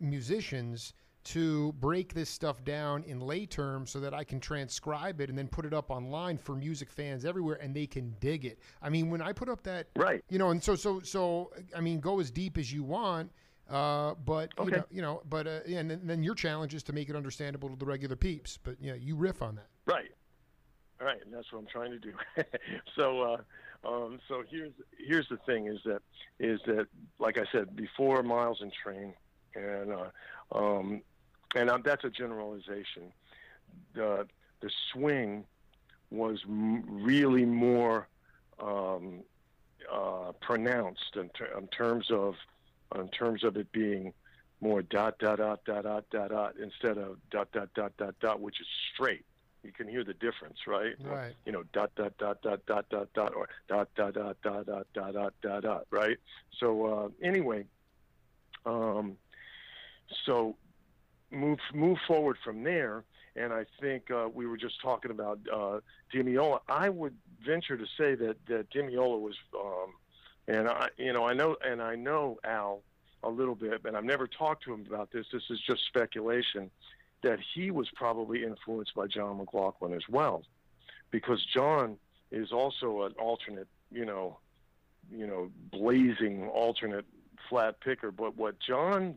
musicians 0.00 0.94
to 1.24 1.72
break 1.74 2.12
this 2.14 2.28
stuff 2.28 2.64
down 2.64 3.04
in 3.04 3.20
lay 3.20 3.46
terms 3.46 3.92
so 3.92 4.00
that 4.00 4.12
I 4.12 4.24
can 4.24 4.40
transcribe 4.40 5.20
it 5.20 5.28
and 5.28 5.38
then 5.38 5.46
put 5.46 5.64
it 5.64 5.72
up 5.72 5.88
online 5.88 6.36
for 6.36 6.56
music 6.56 6.90
fans 6.90 7.24
everywhere 7.24 7.60
and 7.62 7.72
they 7.76 7.86
can 7.86 8.16
dig 8.18 8.44
it. 8.44 8.58
I 8.82 8.88
mean, 8.88 9.08
when 9.08 9.22
I 9.22 9.32
put 9.32 9.48
up 9.48 9.62
that 9.62 9.86
Right. 9.94 10.24
you 10.28 10.38
know, 10.38 10.50
and 10.50 10.60
so 10.60 10.74
so 10.74 11.00
so 11.00 11.52
I 11.76 11.80
mean, 11.80 12.00
go 12.00 12.18
as 12.18 12.30
deep 12.32 12.58
as 12.58 12.72
you 12.72 12.82
want. 12.82 13.30
Uh, 13.72 14.14
but 14.26 14.50
you 14.62 14.70
know, 14.70 14.84
you 14.90 15.02
know, 15.02 15.22
but 15.28 15.46
uh, 15.46 15.60
yeah, 15.66 15.78
and 15.78 15.90
then, 15.90 16.00
then 16.04 16.22
your 16.22 16.34
challenge 16.34 16.74
is 16.74 16.82
to 16.82 16.92
make 16.92 17.08
it 17.08 17.16
understandable 17.16 17.70
to 17.70 17.76
the 17.76 17.86
regular 17.86 18.16
peeps. 18.16 18.58
But 18.62 18.76
yeah, 18.80 18.94
you 18.94 19.16
riff 19.16 19.40
on 19.40 19.54
that. 19.54 19.68
Right. 19.86 20.12
All 21.00 21.06
right, 21.06 21.24
and 21.24 21.32
that's 21.32 21.50
what 21.50 21.60
I'm 21.60 21.66
trying 21.66 21.90
to 21.90 21.98
do. 21.98 22.12
so, 22.96 23.22
uh, 23.22 23.88
um, 23.88 24.20
so 24.28 24.44
here's 24.48 24.72
here's 24.98 25.26
the 25.28 25.38
thing: 25.38 25.68
is 25.68 25.80
that 25.86 26.02
is 26.38 26.60
that 26.66 26.86
like 27.18 27.38
I 27.38 27.44
said 27.50 27.74
before, 27.74 28.22
Miles 28.22 28.60
and 28.60 28.70
Train, 28.72 29.14
and 29.54 29.90
uh, 29.90 30.56
um, 30.56 31.00
and 31.54 31.70
um, 31.70 31.80
that's 31.82 32.04
a 32.04 32.10
generalization. 32.10 33.10
The 33.94 34.28
the 34.60 34.70
swing 34.92 35.44
was 36.10 36.40
m- 36.46 36.84
really 37.02 37.46
more 37.46 38.06
um, 38.60 39.22
uh, 39.90 40.32
pronounced 40.42 41.16
in, 41.16 41.30
ter- 41.30 41.58
in 41.58 41.66
terms 41.68 42.10
of 42.10 42.34
in 43.00 43.08
terms 43.08 43.44
of 43.44 43.56
it 43.56 43.70
being 43.72 44.12
more 44.60 44.82
dot 44.82 45.18
dot 45.18 45.38
dot 45.38 45.64
dot 45.64 45.84
dot 45.84 46.04
dot 46.10 46.30
dot 46.30 46.54
instead 46.62 46.98
of 46.98 47.18
dot 47.30 47.50
dot 47.52 47.68
dot 47.74 47.96
dot 47.96 48.14
dot, 48.20 48.40
which 48.40 48.60
is 48.60 48.66
straight. 48.92 49.24
You 49.62 49.72
can 49.72 49.86
hear 49.86 50.02
the 50.02 50.14
difference, 50.14 50.58
right? 50.66 50.94
Right. 51.04 51.34
You 51.46 51.52
know, 51.52 51.62
dot 51.72 51.94
dot 51.94 52.18
dot 52.18 52.42
dot 52.42 52.66
dot 52.66 52.88
dot 52.88 53.12
dot 53.14 53.34
or 53.34 53.48
dot 53.68 53.88
dot 53.94 54.14
dot 54.14 54.36
dot 54.42 54.66
dot 54.66 54.86
dot 54.94 55.14
dot 55.14 55.34
dot 55.40 55.62
dot, 55.62 55.86
right? 55.90 56.16
So 56.58 56.86
uh, 56.86 57.08
anyway, 57.22 57.66
um, 58.66 59.16
so 60.26 60.56
move 61.30 61.58
move 61.72 61.98
forward 62.06 62.38
from 62.44 62.64
there, 62.64 63.04
and 63.36 63.52
I 63.52 63.66
think 63.80 64.10
uh, 64.10 64.28
we 64.32 64.46
were 64.46 64.56
just 64.56 64.80
talking 64.82 65.10
about 65.10 65.38
uh, 65.52 65.78
Di 66.12 66.22
Meola. 66.22 66.60
I 66.68 66.88
would 66.88 67.16
venture 67.44 67.76
to 67.76 67.86
say 67.98 68.14
that 68.16 68.36
that 68.46 68.70
Di 68.70 68.80
Meola 68.80 69.20
was, 69.20 69.36
um, 69.58 69.94
and 70.48 70.68
I 70.68 70.88
you 70.96 71.12
know 71.12 71.26
I 71.26 71.34
know 71.34 71.56
and 71.64 71.82
I 71.82 71.96
know 71.96 72.38
Al 72.44 72.82
a 73.22 73.30
little 73.30 73.54
bit, 73.54 73.82
but 73.82 73.94
I've 73.94 74.04
never 74.04 74.26
talked 74.26 74.64
to 74.64 74.74
him 74.74 74.84
about 74.86 75.12
this. 75.12 75.26
This 75.32 75.44
is 75.50 75.60
just 75.60 75.86
speculation 75.86 76.70
that 77.22 77.38
he 77.54 77.70
was 77.70 77.88
probably 77.94 78.44
influenced 78.44 78.94
by 78.94 79.06
John 79.06 79.38
McLaughlin 79.38 79.92
as 79.92 80.08
well, 80.08 80.42
because 81.10 81.44
John 81.54 81.96
is 82.32 82.50
also 82.50 83.02
an 83.02 83.12
alternate, 83.12 83.68
you 83.92 84.04
know, 84.04 84.38
you 85.10 85.26
know, 85.26 85.50
blazing 85.70 86.48
alternate 86.48 87.04
flat 87.48 87.80
picker. 87.80 88.10
But 88.10 88.36
what 88.36 88.58
John 88.58 89.16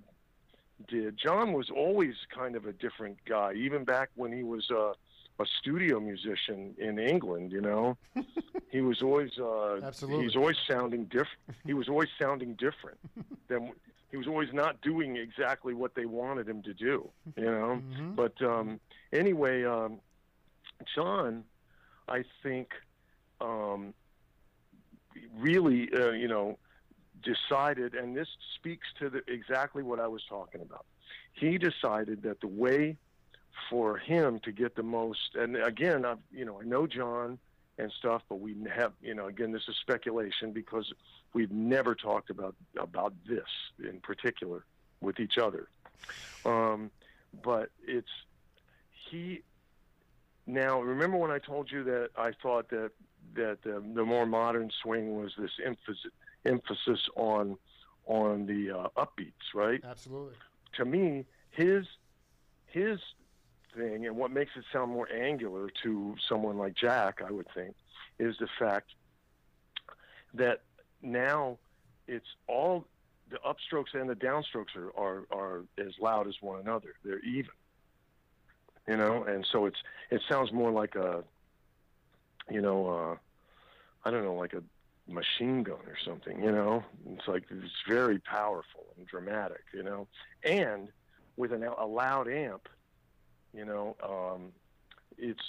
did, 0.87 1.17
John 1.17 1.53
was 1.53 1.69
always 1.69 2.15
kind 2.33 2.55
of 2.55 2.65
a 2.65 2.73
different 2.73 3.17
guy, 3.25 3.53
even 3.53 3.85
back 3.85 4.09
when 4.15 4.31
he 4.31 4.43
was 4.43 4.69
uh, 4.69 4.93
a 5.39 5.45
studio 5.59 5.99
musician 5.99 6.73
in 6.77 6.97
England. 6.99 7.51
You 7.51 7.61
know, 7.61 7.97
he 8.71 8.81
was 8.81 9.01
always 9.01 9.31
uh, 9.39 9.79
Absolutely. 9.83 10.23
He's 10.25 10.35
always 10.35 10.57
sounding 10.69 11.05
different. 11.05 11.39
he 11.65 11.73
was 11.73 11.89
always 11.89 12.09
sounding 12.19 12.53
different 12.55 12.97
than 13.47 13.71
he 14.11 14.17
was 14.17 14.27
always 14.27 14.49
not 14.53 14.79
doing 14.81 15.17
exactly 15.17 15.73
what 15.73 15.95
they 15.95 16.05
wanted 16.05 16.47
him 16.47 16.61
to 16.63 16.73
do. 16.73 17.09
You 17.35 17.45
know, 17.45 17.81
Mhm. 17.83 18.15
but 18.15 18.41
um, 18.41 18.79
anyway, 19.11 19.63
um, 19.65 19.99
John, 20.95 21.43
I 22.07 22.23
think, 22.43 22.69
um, 23.41 23.93
really, 25.37 25.89
uh, 25.93 26.11
you 26.11 26.27
know, 26.27 26.57
decided, 27.23 27.95
and 27.95 28.15
this 28.15 28.27
speaks 28.55 28.87
to 28.99 29.09
the, 29.09 29.21
exactly 29.27 29.83
what 29.83 29.99
I 29.99 30.07
was 30.07 30.23
talking 30.29 30.61
about. 30.61 30.85
He 31.33 31.57
decided 31.57 32.23
that 32.23 32.39
the 32.41 32.47
way 32.47 32.97
for 33.69 33.97
him 33.97 34.39
to 34.41 34.51
get 34.51 34.75
the 34.75 34.83
most, 34.83 35.35
and 35.35 35.55
again, 35.55 36.05
I've, 36.05 36.19
you 36.31 36.45
know, 36.45 36.61
I 36.61 36.65
know 36.65 36.87
John 36.87 37.39
and 37.77 37.91
stuff, 37.91 38.21
but 38.29 38.39
we 38.39 38.55
have, 38.73 38.93
you 39.01 39.13
know, 39.13 39.27
again, 39.27 39.51
this 39.51 39.63
is 39.67 39.75
speculation 39.81 40.51
because 40.51 40.93
we've 41.33 41.51
never 41.51 41.95
talked 41.95 42.29
about 42.29 42.55
about 42.77 43.13
this 43.27 43.47
in 43.79 43.99
particular 43.99 44.65
with 45.01 45.19
each 45.19 45.37
other. 45.37 45.67
Um, 46.45 46.91
but 47.43 47.69
it's 47.85 48.09
he. 49.09 49.41
Now, 50.47 50.79
remember 50.81 51.17
when 51.17 51.31
I 51.31 51.39
told 51.39 51.71
you 51.71 51.83
that 51.85 52.09
I 52.17 52.31
thought 52.41 52.69
that 52.69 52.91
that 53.35 53.61
the, 53.63 53.83
the 53.93 54.05
more 54.05 54.25
modern 54.25 54.71
swing 54.81 55.17
was 55.17 55.33
this 55.37 55.51
emphasis 55.63 56.11
emphasis 56.45 57.09
on 57.15 57.57
on 58.05 58.45
the 58.45 58.71
uh, 58.71 58.87
upbeats, 58.95 59.53
right? 59.53 59.81
Absolutely. 59.83 60.35
To 60.77 60.85
me, 60.85 61.25
his 61.51 61.85
his 62.67 62.99
thing 63.75 64.05
and 64.05 64.15
what 64.15 64.31
makes 64.31 64.51
it 64.55 64.63
sound 64.71 64.91
more 64.91 65.11
angular 65.11 65.69
to 65.83 66.15
someone 66.27 66.57
like 66.57 66.75
Jack, 66.75 67.21
I 67.25 67.31
would 67.31 67.47
think, 67.53 67.75
is 68.19 68.37
the 68.39 68.47
fact 68.59 68.91
that 70.33 70.61
now 71.01 71.57
it's 72.07 72.27
all 72.47 72.85
the 73.29 73.37
upstrokes 73.37 73.93
and 73.93 74.09
the 74.09 74.15
downstrokes 74.15 74.75
are, 74.75 74.91
are, 74.97 75.25
are 75.31 75.63
as 75.77 75.93
loud 75.99 76.27
as 76.27 76.35
one 76.41 76.59
another. 76.59 76.95
They're 77.03 77.19
even. 77.19 77.51
You 78.87 78.97
know, 78.97 79.23
and 79.23 79.47
so 79.51 79.65
it's 79.65 79.79
it 80.11 80.21
sounds 80.29 80.51
more 80.51 80.71
like 80.71 80.95
a 80.95 81.23
you 82.51 82.61
know, 82.61 82.87
uh 82.87 83.15
I 84.07 84.11
don't 84.11 84.23
know, 84.23 84.35
like 84.35 84.53
a 84.53 84.61
machine 85.11 85.63
gun 85.63 85.79
or 85.87 85.97
something, 86.05 86.43
you 86.43 86.51
know? 86.51 86.83
It's 87.13 87.27
like 87.27 87.45
it's 87.49 87.73
very 87.87 88.19
powerful 88.19 88.85
and 88.97 89.07
dramatic, 89.07 89.63
you 89.73 89.81
know. 89.81 90.07
And 90.43 90.89
with 91.35 91.51
an, 91.51 91.63
a 91.63 91.85
loud 91.85 92.27
amp, 92.27 92.69
you 93.55 93.65
know, 93.65 93.95
um, 94.03 94.51
it's 95.17 95.41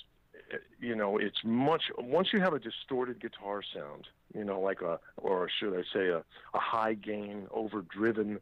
you 0.80 0.94
know, 0.94 1.18
it's 1.18 1.38
much 1.44 1.84
once 1.98 2.32
you 2.32 2.40
have 2.40 2.52
a 2.52 2.58
distorted 2.58 3.20
guitar 3.20 3.62
sound, 3.74 4.06
you 4.34 4.44
know, 4.44 4.60
like 4.60 4.80
a 4.82 4.98
or 5.16 5.48
should 5.48 5.74
I 5.74 5.82
say 5.92 6.08
a, 6.08 6.18
a 6.18 6.58
high 6.58 6.94
gain, 6.94 7.46
overdriven 7.50 8.38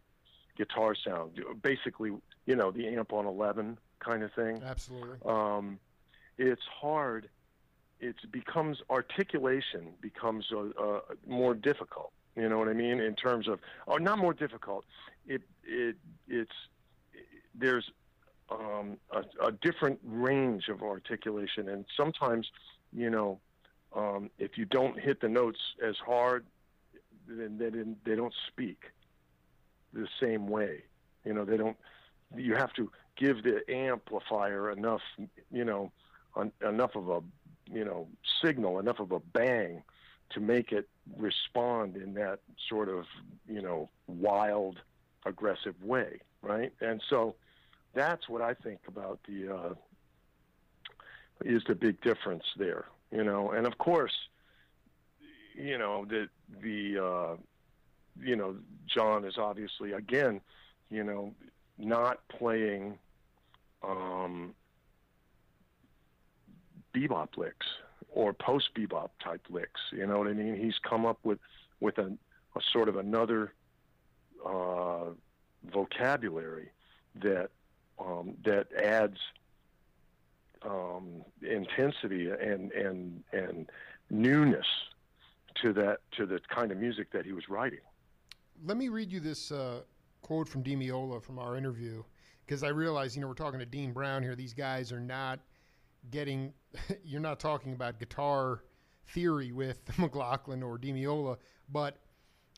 guitar 0.57 0.95
sound, 0.95 1.41
basically, 1.63 2.13
you 2.47 2.57
know, 2.57 2.71
the 2.71 2.87
amp 2.89 3.13
on 3.13 3.27
11 3.27 3.79
kind 4.01 4.23
of 4.23 4.33
thing. 4.33 4.63
Absolutely. 4.65 5.19
Um, 5.25 5.79
it's 6.39 6.63
hard. 6.81 7.29
It 8.01 8.17
becomes 8.31 8.83
articulation 8.91 9.95
becomes 10.01 10.47
uh, 10.53 10.81
uh, 10.81 11.01
more 11.27 11.55
difficult. 11.55 12.13
You 12.37 12.49
know 12.49 12.59
what 12.59 12.69
I 12.69 12.73
mean? 12.73 13.01
In 13.01 13.15
terms 13.15 13.49
of, 13.49 13.61
or 13.87 14.01
not 14.01 14.19
more 14.19 14.35
difficult. 14.35 14.85
It 15.27 15.43
it 15.65 15.97
it's 16.29 16.53
there's 17.55 17.91
um, 18.55 18.97
a, 19.11 19.47
a 19.47 19.53
different 19.53 19.99
range 20.05 20.69
of 20.69 20.83
articulation, 20.83 21.69
and 21.69 21.85
sometimes, 21.97 22.51
you 22.93 23.11
know, 23.11 23.41
um, 23.95 24.31
if 24.39 24.59
you 24.59 24.65
don't 24.65 24.99
hit 24.99 25.21
the 25.21 25.29
notes 25.29 25.61
as 25.87 25.97
hard, 26.05 26.45
then 27.29 27.59
they, 27.59 27.71
they 28.11 28.17
don't 28.17 28.35
speak 28.49 28.85
the 29.93 30.09
same 30.21 30.49
way. 30.49 30.83
You 31.25 31.33
know, 31.33 31.45
they 31.45 31.57
don't. 31.57 31.77
You 32.37 32.55
have 32.57 32.73
to 32.75 32.91
give 33.17 33.45
the 33.45 33.63
amplifier 33.71 34.71
enough, 34.71 35.03
you 35.53 35.65
know, 35.65 35.93
un, 36.37 36.51
enough 36.67 36.97
of 36.97 37.09
a, 37.09 37.21
you 37.73 37.85
know, 37.85 38.09
signal, 38.45 38.81
enough 38.81 38.99
of 38.99 39.13
a 39.13 39.21
bang 39.21 39.83
to 40.31 40.41
make 40.41 40.73
it 40.73 40.89
respond 41.17 41.97
in 41.97 42.15
that 42.15 42.41
sort 42.69 42.89
of, 42.89 43.05
you 43.49 43.63
know, 43.63 43.89
wild, 44.09 44.81
aggressive 45.25 45.81
way, 45.83 46.19
right? 46.43 46.73
And 46.81 47.01
so 47.09 47.37
that's 47.95 48.29
what 48.29 48.43
I 48.43 48.55
think 48.55 48.81
about 48.89 49.21
the 49.29 49.55
uh, 49.55 49.75
is 51.45 51.63
the 51.67 51.75
big 51.75 52.01
difference 52.01 52.45
there, 52.57 52.87
you 53.11 53.25
know. 53.25 53.51
And 53.51 53.67
of 53.67 53.79
course, 53.79 54.13
you 55.55 55.79
know 55.79 56.05
the 56.05 56.29
the 56.63 57.05
uh, 57.05 57.37
you 58.21 58.37
know 58.37 58.57
John 58.87 59.25
is 59.25 59.39
obviously 59.39 59.93
again, 59.93 60.41
you 60.91 61.05
know, 61.05 61.35
not 61.79 62.27
playing 62.29 62.99
um, 63.83 64.55
bebop 66.95 67.37
licks 67.37 67.67
or 68.11 68.33
post 68.33 68.75
bebop 68.75 69.11
type 69.23 69.43
licks. 69.51 69.81
You 69.93 70.07
know 70.07 70.19
what 70.19 70.29
I 70.29 70.33
mean? 70.33 70.57
He's 70.57 70.79
come 70.89 71.07
up 71.07 71.19
with 71.23 71.39
with 71.81 71.99
a, 71.99 72.13
a 72.57 72.61
sort 72.73 72.89
of 72.89 72.97
another 72.97 73.53
uh, 74.45 75.11
vocabulary 75.73 76.71
that 77.23 77.51
um, 77.99 78.35
that 78.45 78.67
adds 78.75 79.19
um, 80.63 81.25
intensity 81.43 82.31
and 82.31 82.73
and 82.73 83.23
and 83.33 83.71
newness 84.11 84.67
to 85.63 85.73
that 85.73 85.99
to 86.17 86.27
the 86.27 86.41
kind 86.49 86.73
of 86.73 86.79
music 86.79 87.13
that 87.13 87.25
he 87.25 87.33
was 87.33 87.49
writing. 87.49 87.81
Let 88.65 88.77
me 88.77 88.89
read 88.89 89.13
you 89.13 89.21
this 89.21 89.53
uh, 89.53 89.81
quote 90.23 90.49
from 90.49 90.63
Di 90.63 90.77
Meola 90.77 91.23
from 91.23 91.39
our 91.39 91.57
interview 91.57 92.03
because 92.47 92.63
I 92.63 92.69
realize 92.69 93.15
you 93.15 93.23
know 93.23 93.29
we're 93.29 93.35
talking 93.35 93.61
to 93.61 93.67
Dean 93.67 93.93
Brown 93.93 94.23
here. 94.23 94.35
These 94.35 94.55
guys 94.55 94.93
are 94.93 95.01
not 95.01 95.41
getting. 96.11 96.53
you're 97.05 97.21
not 97.21 97.41
talking 97.41 97.73
about 97.73 97.99
guitar 97.99 98.63
theory 99.09 99.53
with 99.53 99.79
McLaughlin 99.99 100.63
or 100.63 100.79
Di 100.79 100.93
Meola, 100.93 101.37
but 101.71 101.99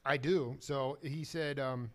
I 0.05 0.17
do. 0.17 0.57
So 0.61 0.99
he 1.03 1.25
said. 1.25 1.59
Um, 1.59 1.91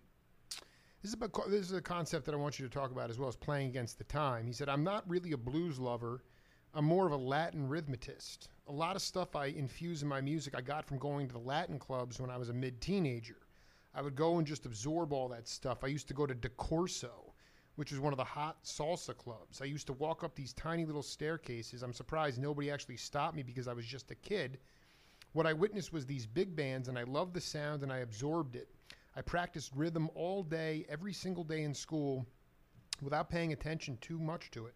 this 1.01 1.09
is, 1.09 1.13
about, 1.15 1.49
this 1.49 1.61
is 1.65 1.71
a 1.71 1.81
concept 1.81 2.25
that 2.25 2.33
I 2.35 2.37
want 2.37 2.59
you 2.59 2.67
to 2.67 2.73
talk 2.73 2.91
about 2.91 3.09
as 3.09 3.17
well 3.17 3.27
as 3.27 3.35
playing 3.35 3.69
against 3.69 3.97
the 3.97 4.03
time. 4.03 4.45
He 4.45 4.53
said, 4.53 4.69
I'm 4.69 4.83
not 4.83 5.09
really 5.09 5.31
a 5.31 5.37
blues 5.37 5.79
lover. 5.79 6.23
I'm 6.75 6.85
more 6.85 7.07
of 7.07 7.11
a 7.11 7.17
Latin 7.17 7.67
rhythmist. 7.67 8.47
A 8.67 8.71
lot 8.71 8.95
of 8.95 9.01
stuff 9.01 9.35
I 9.35 9.47
infuse 9.47 10.03
in 10.03 10.07
my 10.07 10.21
music 10.21 10.53
I 10.55 10.61
got 10.61 10.85
from 10.85 10.99
going 10.99 11.27
to 11.27 11.33
the 11.33 11.39
Latin 11.39 11.79
clubs 11.79 12.19
when 12.19 12.29
I 12.29 12.37
was 12.37 12.49
a 12.49 12.53
mid 12.53 12.79
teenager. 12.81 13.37
I 13.95 14.01
would 14.01 14.15
go 14.15 14.37
and 14.37 14.45
just 14.45 14.67
absorb 14.67 15.11
all 15.11 15.27
that 15.29 15.47
stuff. 15.47 15.83
I 15.83 15.87
used 15.87 16.07
to 16.07 16.13
go 16.13 16.27
to 16.27 16.35
De 16.35 16.49
Corso, 16.49 17.33
which 17.75 17.91
was 17.91 17.99
one 17.99 18.13
of 18.13 18.17
the 18.17 18.23
hot 18.23 18.63
salsa 18.63 19.17
clubs. 19.17 19.59
I 19.59 19.65
used 19.65 19.87
to 19.87 19.93
walk 19.93 20.23
up 20.23 20.35
these 20.35 20.53
tiny 20.53 20.85
little 20.85 21.03
staircases. 21.03 21.81
I'm 21.81 21.93
surprised 21.93 22.39
nobody 22.39 22.69
actually 22.69 22.97
stopped 22.97 23.35
me 23.35 23.43
because 23.43 23.67
I 23.67 23.73
was 23.73 23.85
just 23.85 24.11
a 24.11 24.15
kid. 24.15 24.59
What 25.33 25.47
I 25.47 25.53
witnessed 25.53 25.91
was 25.91 26.05
these 26.05 26.27
big 26.27 26.55
bands, 26.55 26.89
and 26.89 26.97
I 26.97 27.03
loved 27.03 27.33
the 27.33 27.41
sound 27.41 27.81
and 27.81 27.91
I 27.91 27.97
absorbed 27.97 28.55
it. 28.55 28.69
I 29.15 29.21
practiced 29.21 29.75
rhythm 29.75 30.09
all 30.15 30.43
day, 30.43 30.85
every 30.87 31.13
single 31.13 31.43
day 31.43 31.63
in 31.63 31.73
school, 31.73 32.25
without 33.01 33.29
paying 33.29 33.51
attention 33.51 33.97
too 33.99 34.19
much 34.19 34.51
to 34.51 34.67
it. 34.67 34.75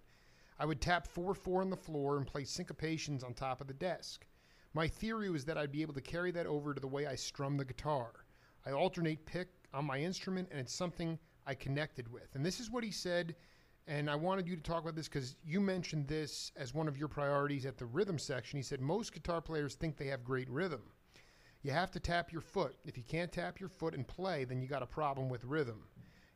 I 0.59 0.65
would 0.65 0.81
tap 0.81 1.07
4 1.07 1.33
4 1.33 1.61
on 1.61 1.69
the 1.69 1.77
floor 1.77 2.17
and 2.17 2.27
play 2.27 2.43
syncopations 2.43 3.23
on 3.23 3.33
top 3.33 3.61
of 3.61 3.67
the 3.67 3.73
desk. 3.73 4.25
My 4.73 4.87
theory 4.87 5.29
was 5.29 5.45
that 5.45 5.57
I'd 5.57 5.71
be 5.71 5.81
able 5.81 5.93
to 5.93 6.01
carry 6.01 6.31
that 6.31 6.47
over 6.47 6.73
to 6.73 6.81
the 6.81 6.87
way 6.87 7.07
I 7.07 7.15
strum 7.15 7.57
the 7.57 7.65
guitar. 7.65 8.25
I 8.65 8.71
alternate 8.71 9.25
pick 9.25 9.49
on 9.73 9.85
my 9.85 9.99
instrument, 9.99 10.49
and 10.51 10.59
it's 10.59 10.73
something 10.73 11.17
I 11.45 11.53
connected 11.55 12.11
with. 12.11 12.35
And 12.35 12.45
this 12.45 12.59
is 12.59 12.69
what 12.71 12.83
he 12.83 12.91
said. 12.91 13.35
And 13.87 14.09
I 14.09 14.15
wanted 14.15 14.47
you 14.47 14.55
to 14.55 14.63
talk 14.63 14.81
about 14.81 14.95
this 14.95 15.07
because 15.07 15.35
you 15.45 15.61
mentioned 15.61 16.07
this 16.07 16.51
as 16.55 16.73
one 16.73 16.87
of 16.87 16.97
your 16.97 17.07
priorities 17.07 17.65
at 17.65 17.77
the 17.77 17.85
rhythm 17.85 18.17
section. 18.17 18.57
He 18.57 18.63
said 18.63 18.81
most 18.81 19.13
guitar 19.13 19.41
players 19.41 19.75
think 19.75 19.95
they 19.95 20.07
have 20.07 20.23
great 20.23 20.49
rhythm. 20.49 20.81
You 21.65 21.71
have 21.71 21.89
to 21.93 21.99
tap 21.99 22.32
your 22.32 22.43
foot. 22.43 22.75
If 22.86 22.95
you 22.95 23.01
can't 23.01 23.32
tap 23.32 23.60
your 23.60 23.69
foot 23.69 23.95
and 23.95 24.08
play, 24.08 24.43
then 24.43 24.62
you 24.62 24.67
got 24.67 24.84
a 24.84 24.86
problem 24.86 25.30
with 25.30 25.43
rhythm. 25.43 25.82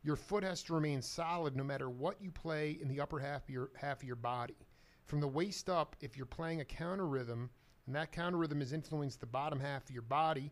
Your 0.02 0.16
foot 0.16 0.44
has 0.44 0.64
to 0.64 0.74
remain 0.74 1.04
solid 1.04 1.56
no 1.56 1.64
matter 1.64 1.88
what 1.88 2.20
you 2.20 2.32
play 2.32 2.80
in 2.82 2.88
the 2.88 3.00
upper 3.00 3.20
half 3.20 3.44
of 3.44 3.50
your 3.52 3.70
half 3.76 3.98
of 3.98 4.06
your 4.06 4.16
body. 4.16 4.58
From 5.06 5.20
the 5.20 5.28
waist 5.28 5.70
up, 5.70 5.96
if 6.02 6.18
you're 6.18 6.26
playing 6.26 6.62
a 6.62 6.66
counter 6.66 7.06
rhythm 7.06 7.52
and 7.86 7.96
that 7.96 8.12
counter 8.12 8.40
rhythm 8.40 8.60
has 8.60 8.74
influenced 8.74 9.20
the 9.20 9.28
bottom 9.28 9.60
half 9.60 9.84
of 9.84 9.92
your 9.92 10.02
body, 10.02 10.52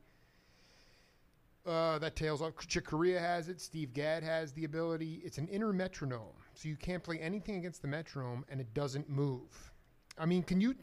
uh, 1.65 1.97
that 1.97 2.15
tails 2.15 2.43
off. 2.43 2.53
Chick 2.67 2.85
Corea 2.85 3.19
has 3.19 3.49
it. 3.49 3.59
Steve 3.59 3.93
Gadd 3.93 4.21
has 4.21 4.53
the 4.53 4.65
ability. 4.65 5.23
It's 5.25 5.39
an 5.39 5.47
inner 5.47 5.73
metronome, 5.73 6.37
so 6.53 6.69
you 6.69 6.75
can't 6.75 7.01
play 7.01 7.17
anything 7.17 7.55
against 7.55 7.81
the 7.81 7.87
metronome 7.87 8.45
and 8.47 8.61
it 8.61 8.75
doesn't 8.75 9.09
move. 9.09 9.73
I 10.19 10.27
mean, 10.27 10.43
can 10.43 10.61
you 10.61 10.75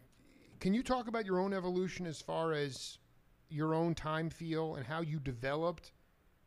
can 0.58 0.74
you 0.74 0.82
talk 0.82 1.06
about 1.06 1.24
your 1.24 1.38
own 1.38 1.54
evolution 1.54 2.06
as 2.06 2.20
far 2.20 2.54
as 2.54 2.98
your 3.54 3.74
own 3.74 3.94
time 3.94 4.28
feel 4.30 4.74
and 4.74 4.86
how 4.86 5.00
you 5.00 5.18
developed 5.18 5.92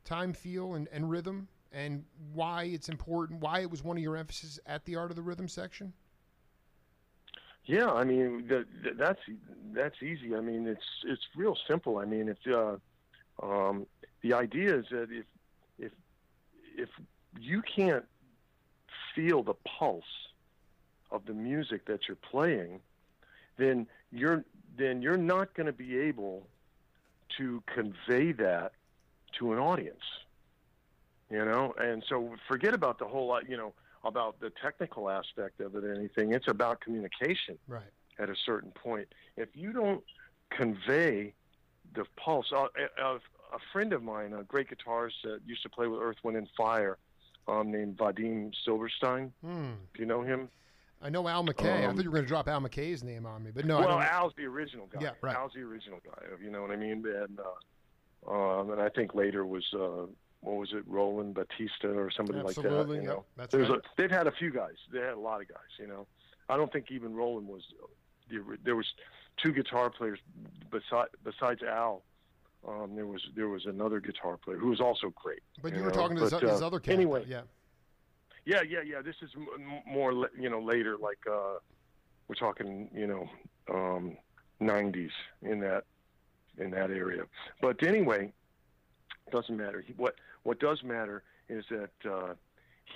time 0.03 0.33
feel 0.33 0.73
and, 0.73 0.87
and 0.91 1.09
rhythm 1.09 1.47
and 1.71 2.03
why 2.33 2.63
it's 2.63 2.89
important, 2.89 3.41
why 3.41 3.59
it 3.59 3.69
was 3.69 3.83
one 3.83 3.97
of 3.97 4.03
your 4.03 4.17
emphasis 4.17 4.59
at 4.65 4.85
the 4.85 4.95
Art 4.95 5.09
of 5.09 5.15
the 5.15 5.21
Rhythm 5.21 5.47
section? 5.47 5.93
Yeah, 7.65 7.91
I 7.91 8.05
mean 8.05 8.47
the, 8.47 8.65
the, 8.83 8.93
that's 8.97 9.19
that's 9.73 10.01
easy. 10.01 10.35
I 10.35 10.39
mean 10.39 10.67
it's 10.67 11.03
it's 11.05 11.23
real 11.35 11.57
simple. 11.67 11.97
I 11.97 12.05
mean 12.05 12.29
it's 12.29 12.47
uh, 12.47 12.77
um, 13.43 13.85
the 14.21 14.33
idea 14.33 14.77
is 14.77 14.85
that 14.89 15.09
if 15.11 15.25
if 15.77 15.91
if 16.77 16.89
you 17.39 17.61
can't 17.61 18.05
feel 19.13 19.43
the 19.43 19.55
pulse 19.65 20.03
of 21.11 21.25
the 21.25 21.33
music 21.33 21.85
that 21.85 22.07
you're 22.07 22.15
playing, 22.15 22.79
then 23.57 23.85
you're 24.11 24.45
then 24.77 25.01
you're 25.01 25.17
not 25.17 25.53
going 25.53 25.65
to 25.67 25.73
be 25.73 25.97
able 25.97 26.47
to 27.37 27.63
convey 27.73 28.31
that 28.33 28.71
to 29.39 29.53
an 29.53 29.59
audience. 29.59 30.03
You 31.29 31.43
know, 31.43 31.73
and 31.77 32.03
so 32.07 32.35
forget 32.47 32.73
about 32.73 32.99
the 32.99 33.05
whole 33.05 33.27
lot, 33.27 33.49
you 33.49 33.57
know, 33.57 33.73
about 34.03 34.39
the 34.39 34.49
technical 34.61 35.09
aspect 35.09 35.59
of 35.59 35.75
it 35.75 35.83
or 35.83 35.93
anything. 35.93 36.31
It's 36.31 36.47
about 36.47 36.79
communication. 36.79 37.57
Right. 37.67 37.83
At 38.19 38.29
a 38.29 38.35
certain 38.45 38.71
point, 38.71 39.09
if 39.35 39.49
you 39.53 39.73
don't 39.73 40.03
convey 40.49 41.33
the 41.93 42.05
pulse, 42.15 42.51
uh, 42.55 42.67
a, 42.97 43.15
a 43.15 43.59
friend 43.71 43.93
of 43.93 44.01
mine, 44.01 44.33
a 44.33 44.43
great 44.43 44.69
guitarist 44.69 45.21
that 45.23 45.41
used 45.45 45.63
to 45.63 45.69
play 45.69 45.87
with 45.87 46.01
Earth, 46.01 46.17
Wind, 46.23 46.37
and 46.37 46.47
Fire, 46.55 46.97
um, 47.47 47.71
named 47.71 47.97
Vadim 47.97 48.53
Zilberstein. 48.65 49.31
Hmm. 49.43 49.73
Do 49.93 49.99
you 49.99 50.05
know 50.05 50.21
him? 50.21 50.49
I 51.01 51.09
know 51.09 51.27
Al 51.27 51.43
McKay. 51.43 51.83
Um, 51.85 51.91
I 51.91 51.93
thought 51.93 52.03
you 52.03 52.09
were 52.09 52.15
going 52.15 52.25
to 52.25 52.27
drop 52.27 52.47
Al 52.47 52.61
McKay's 52.61 53.03
name 53.03 53.25
on 53.25 53.43
me, 53.43 53.51
but 53.53 53.65
no. 53.65 53.79
Well, 53.79 53.99
Al's 53.99 54.33
the 54.35 54.45
original 54.45 54.87
guy. 54.87 54.99
Yeah, 55.01 55.11
right. 55.21 55.35
Al's 55.35 55.53
the 55.53 55.61
original 55.61 55.99
guy. 56.03 56.23
You 56.43 56.49
know 56.49 56.61
what 56.61 56.71
I 56.71 56.75
mean? 56.75 57.03
And 57.05 57.39
uh, 57.39 58.31
um, 58.31 58.71
and 58.71 58.81
I 58.81 58.89
think 58.89 59.13
later 59.13 59.45
was 59.45 59.65
uh, 59.73 60.07
what 60.41 60.57
was 60.57 60.69
it, 60.73 60.83
Roland 60.87 61.35
Bautista 61.35 61.89
or 61.89 62.09
somebody 62.09 62.39
Absolutely, 62.39 62.77
like 62.77 62.87
that. 62.87 62.93
You 62.93 63.01
yep, 63.01 63.09
know, 63.09 63.25
that's 63.35 63.51
There's 63.51 63.69
right. 63.69 63.79
a, 63.79 63.81
they've 63.97 64.11
had 64.11 64.27
a 64.27 64.31
few 64.31 64.51
guys. 64.51 64.75
They 64.91 64.99
had 64.99 65.13
a 65.13 65.19
lot 65.19 65.41
of 65.41 65.47
guys. 65.47 65.69
You 65.79 65.87
know, 65.87 66.07
I 66.49 66.57
don't 66.57 66.71
think 66.71 66.91
even 66.91 67.15
Roland 67.15 67.47
was. 67.47 67.63
There 68.63 68.75
was 68.75 68.85
two 69.41 69.53
guitar 69.53 69.89
players 69.89 70.19
besides 70.71 71.11
besides 71.23 71.61
Al. 71.63 72.03
Um, 72.67 72.95
there 72.95 73.05
was 73.05 73.21
there 73.35 73.47
was 73.47 73.65
another 73.65 73.99
guitar 73.99 74.37
player 74.37 74.57
who 74.57 74.69
was 74.69 74.81
also 74.81 75.13
great. 75.15 75.39
But 75.61 75.71
you 75.71 75.77
you 75.77 75.83
were 75.83 75.89
know, 75.89 75.95
talking 75.95 76.17
to 76.17 76.23
this, 76.23 76.31
but, 76.31 76.41
this 76.41 76.61
uh, 76.61 76.67
other 76.67 76.79
cat. 76.79 76.95
anyway. 76.95 77.23
yeah. 77.27 77.41
Yeah, 78.47 78.61
yeah, 78.61 78.79
yeah. 78.81 79.01
This 79.01 79.17
is 79.21 79.29
m- 79.35 79.45
m- 79.55 79.81
more, 79.93 80.13
you 80.39 80.49
know, 80.49 80.61
later. 80.61 80.95
Like 80.97 81.19
uh, 81.29 81.55
we're 82.29 82.35
talking, 82.35 82.89
you 82.93 83.05
know, 83.05 83.29
um, 83.69 84.15
'90s 84.61 85.09
in 85.41 85.59
that 85.59 85.83
in 86.57 86.71
that 86.71 86.89
area. 86.89 87.23
But 87.61 87.83
anyway, 87.83 88.31
doesn't 89.33 89.57
matter. 89.57 89.81
He, 89.81 89.91
what 89.97 90.15
what 90.43 90.61
does 90.61 90.81
matter 90.81 91.23
is 91.49 91.65
that 91.69 92.09
uh, 92.09 92.35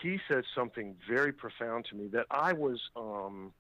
he 0.02 0.20
said 0.30 0.46
something 0.56 0.96
very 1.10 1.34
profound 1.34 1.84
to 1.90 1.96
me 1.98 2.08
that 2.14 2.28
I 2.32 2.54
was, 2.54 2.80
um, 2.96 3.52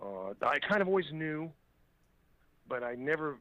uh, 0.00 0.34
I 0.40 0.60
kind 0.60 0.82
of 0.82 0.86
always 0.86 1.10
knew, 1.12 1.50
but 2.68 2.84
I 2.84 2.94
never 2.94 3.38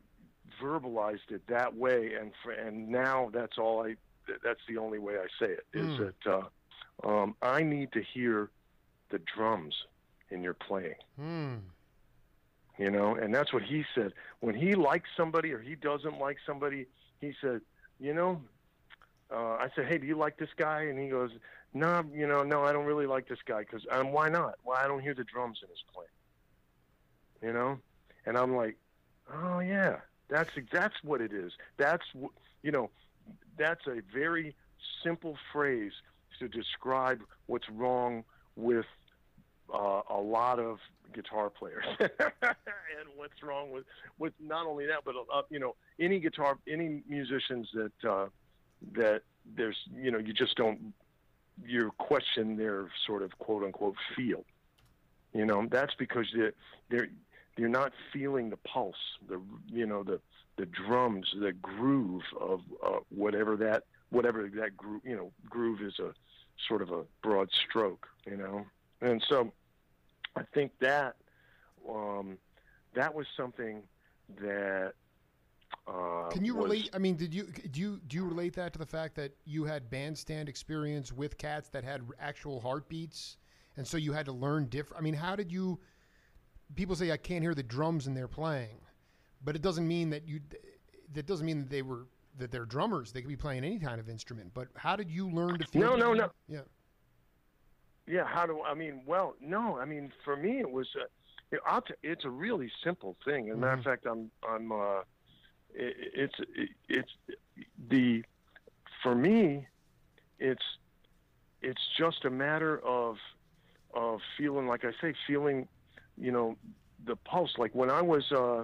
verbalized 0.59 1.29
it 1.29 1.43
that 1.47 1.75
way. 1.75 2.15
And 2.19 2.31
for, 2.41 2.53
and 2.53 2.89
now 2.89 3.29
that's 3.31 3.59
all 3.59 3.85
I. 3.85 3.97
That's 4.43 4.61
the 4.67 4.77
only 4.77 4.97
way 4.97 5.13
I 5.17 5.27
say 5.39 5.51
it. 5.51 5.65
Is 5.75 5.89
Mm. 5.89 6.13
that 6.25 6.31
uh, 6.31 6.47
um, 7.03 7.35
I 7.41 7.63
need 7.63 7.91
to 7.93 8.01
hear 8.01 8.49
the 9.09 9.19
drums 9.19 9.75
in 10.29 10.41
your 10.41 10.53
playing. 10.53 10.95
Hmm. 11.19 11.55
you 12.77 12.89
know 12.89 13.15
and 13.15 13.33
that's 13.33 13.51
what 13.53 13.63
he 13.63 13.83
said. 13.93 14.13
When 14.39 14.55
he 14.55 14.75
likes 14.75 15.09
somebody 15.15 15.51
or 15.51 15.59
he 15.59 15.75
doesn't 15.75 16.19
like 16.19 16.37
somebody 16.45 16.87
he 17.19 17.33
said 17.41 17.61
you 17.99 18.13
know 18.13 18.41
uh, 19.31 19.55
i 19.59 19.67
said 19.75 19.87
hey 19.87 19.97
do 19.97 20.07
you 20.07 20.17
like 20.17 20.37
this 20.37 20.49
guy? 20.55 20.83
And 20.83 20.99
he 20.99 21.09
goes 21.09 21.31
no 21.73 22.03
you 22.13 22.27
know 22.27 22.43
no 22.43 22.63
i 22.63 22.71
don't 22.71 22.85
really 22.85 23.05
like 23.05 23.27
this 23.27 23.39
guy 23.45 23.59
because 23.61 23.85
um, 23.91 24.11
why 24.11 24.29
not? 24.29 24.55
Why 24.63 24.83
i 24.83 24.87
don't 24.87 25.01
hear 25.01 25.13
the 25.13 25.23
drums 25.23 25.59
in 25.61 25.69
his 25.69 25.83
playing. 25.93 26.09
You 27.41 27.53
know? 27.53 27.79
And 28.25 28.37
i'm 28.37 28.55
like 28.55 28.77
oh 29.33 29.59
yeah 29.59 29.97
that's 30.31 30.49
that's 30.71 30.95
what 31.03 31.21
it 31.21 31.33
is. 31.33 31.51
That's 31.77 32.05
you 32.63 32.71
know 32.71 32.89
that's 33.57 33.85
a 33.85 34.01
very 34.13 34.55
simple 35.03 35.37
phrase 35.51 35.91
to 36.41 36.47
describe 36.47 37.21
what's 37.45 37.69
wrong 37.69 38.23
with 38.55 38.85
uh, 39.73 40.01
a 40.09 40.19
lot 40.19 40.59
of 40.59 40.79
guitar 41.13 41.49
players, 41.49 41.85
and 41.99 43.07
what's 43.15 43.41
wrong 43.43 43.71
with 43.71 43.85
with 44.17 44.33
not 44.41 44.65
only 44.65 44.85
that, 44.87 45.03
but 45.05 45.15
uh, 45.33 45.43
you 45.49 45.59
know 45.59 45.75
any 45.99 46.19
guitar, 46.19 46.57
any 46.67 47.03
musicians 47.07 47.69
that 47.73 48.09
uh, 48.09 48.25
that 48.93 49.21
there's 49.55 49.77
you 49.95 50.11
know 50.11 50.17
you 50.17 50.33
just 50.33 50.55
don't 50.55 50.93
you 51.63 51.91
question 51.99 52.57
their 52.57 52.89
sort 53.05 53.21
of 53.21 53.37
quote 53.37 53.63
unquote 53.63 53.95
feel. 54.15 54.43
You 55.33 55.45
know 55.45 55.67
that's 55.69 55.93
because 55.95 56.25
they're 56.35 56.53
they're 56.89 57.07
you're 57.57 57.69
not 57.69 57.93
feeling 58.11 58.49
the 58.49 58.57
pulse, 58.57 58.95
the 59.29 59.39
you 59.67 59.85
know 59.85 60.03
the 60.03 60.19
the 60.57 60.65
drums, 60.65 61.27
the 61.39 61.53
groove 61.53 62.23
of 62.39 62.61
uh, 62.85 62.99
whatever 63.09 63.55
that 63.57 63.83
whatever 64.09 64.49
that 64.55 64.75
groove 64.75 65.01
you 65.05 65.15
know 65.15 65.31
groove 65.49 65.81
is 65.81 65.97
a 65.99 66.13
sort 66.67 66.81
of 66.81 66.91
a 66.91 67.03
broad 67.21 67.49
stroke, 67.51 68.07
you 68.25 68.37
know, 68.37 68.65
and 69.01 69.23
so 69.27 69.51
I 70.35 70.43
think 70.53 70.71
that 70.79 71.15
um, 71.89 72.37
that 72.93 73.13
was 73.13 73.27
something 73.35 73.83
that. 74.39 74.93
Uh, 75.87 76.29
Can 76.29 76.45
you 76.45 76.55
was- 76.55 76.65
relate? 76.65 76.89
I 76.93 76.97
mean, 76.97 77.15
did 77.15 77.33
you 77.33 77.43
do 77.71 77.79
you 77.79 78.01
do 78.07 78.17
you 78.17 78.25
relate 78.25 78.53
that 78.55 78.73
to 78.73 78.79
the 78.79 78.85
fact 78.85 79.15
that 79.15 79.31
you 79.45 79.63
had 79.63 79.89
bandstand 79.89 80.49
experience 80.49 81.11
with 81.11 81.37
cats 81.37 81.69
that 81.69 81.83
had 81.83 82.01
actual 82.19 82.59
heartbeats, 82.59 83.37
and 83.77 83.87
so 83.87 83.97
you 83.97 84.13
had 84.13 84.25
to 84.25 84.31
learn 84.31 84.65
different? 84.65 85.01
I 85.01 85.03
mean, 85.03 85.13
how 85.13 85.35
did 85.35 85.51
you? 85.51 85.79
People 86.75 86.95
say 86.95 87.11
I 87.11 87.17
can't 87.17 87.43
hear 87.43 87.55
the 87.55 87.63
drums 87.63 88.07
in 88.07 88.13
their 88.13 88.27
playing, 88.27 88.79
but 89.43 89.55
it 89.55 89.61
doesn't 89.61 89.87
mean 89.87 90.09
that 90.11 90.27
you. 90.27 90.41
That 91.13 91.25
doesn't 91.25 91.45
mean 91.45 91.59
that 91.59 91.69
they 91.69 91.81
were 91.81 92.05
that 92.37 92.51
they're 92.51 92.65
drummers. 92.65 93.11
They 93.11 93.21
could 93.21 93.29
be 93.29 93.35
playing 93.35 93.63
any 93.63 93.79
kind 93.79 93.99
of 93.99 94.09
instrument. 94.09 94.51
But 94.53 94.67
how 94.75 94.95
did 94.95 95.09
you 95.09 95.29
learn 95.29 95.57
to 95.59 95.67
feel? 95.67 95.81
No, 95.81 95.95
no, 95.95 96.13
no. 96.13 96.29
Yeah. 96.47 96.61
Yeah, 98.07 98.25
how 98.25 98.45
do 98.45 98.61
I 98.63 98.73
mean? 98.73 99.03
Well, 99.05 99.35
no, 99.39 99.77
I 99.77 99.85
mean 99.85 100.11
for 100.25 100.35
me 100.35 100.59
it 100.59 100.69
was. 100.69 100.87
Uh, 100.99 101.05
it, 101.51 101.61
it's 102.01 102.25
a 102.25 102.29
really 102.29 102.71
simple 102.83 103.15
thing. 103.25 103.49
As 103.49 103.55
a 103.55 103.59
matter 103.59 103.73
of 103.73 103.83
fact, 103.83 104.05
I'm 104.05 104.31
I'm. 104.47 104.71
Uh, 104.71 105.01
it, 105.73 105.95
it's 106.13 106.35
it, 106.55 106.69
it's 106.89 107.11
the 107.89 108.23
for 109.03 109.15
me, 109.15 109.67
it's 110.39 110.63
it's 111.61 111.81
just 111.97 112.25
a 112.25 112.29
matter 112.29 112.79
of 112.85 113.17
of 113.93 114.19
feeling 114.37 114.67
like 114.67 114.85
I 114.85 114.91
say, 115.01 115.13
feeling, 115.27 115.67
you 116.17 116.31
know, 116.31 116.55
the 117.05 117.15
pulse. 117.15 117.53
Like 117.57 117.75
when 117.75 117.89
I 117.89 118.01
was 118.01 118.31
uh, 118.31 118.63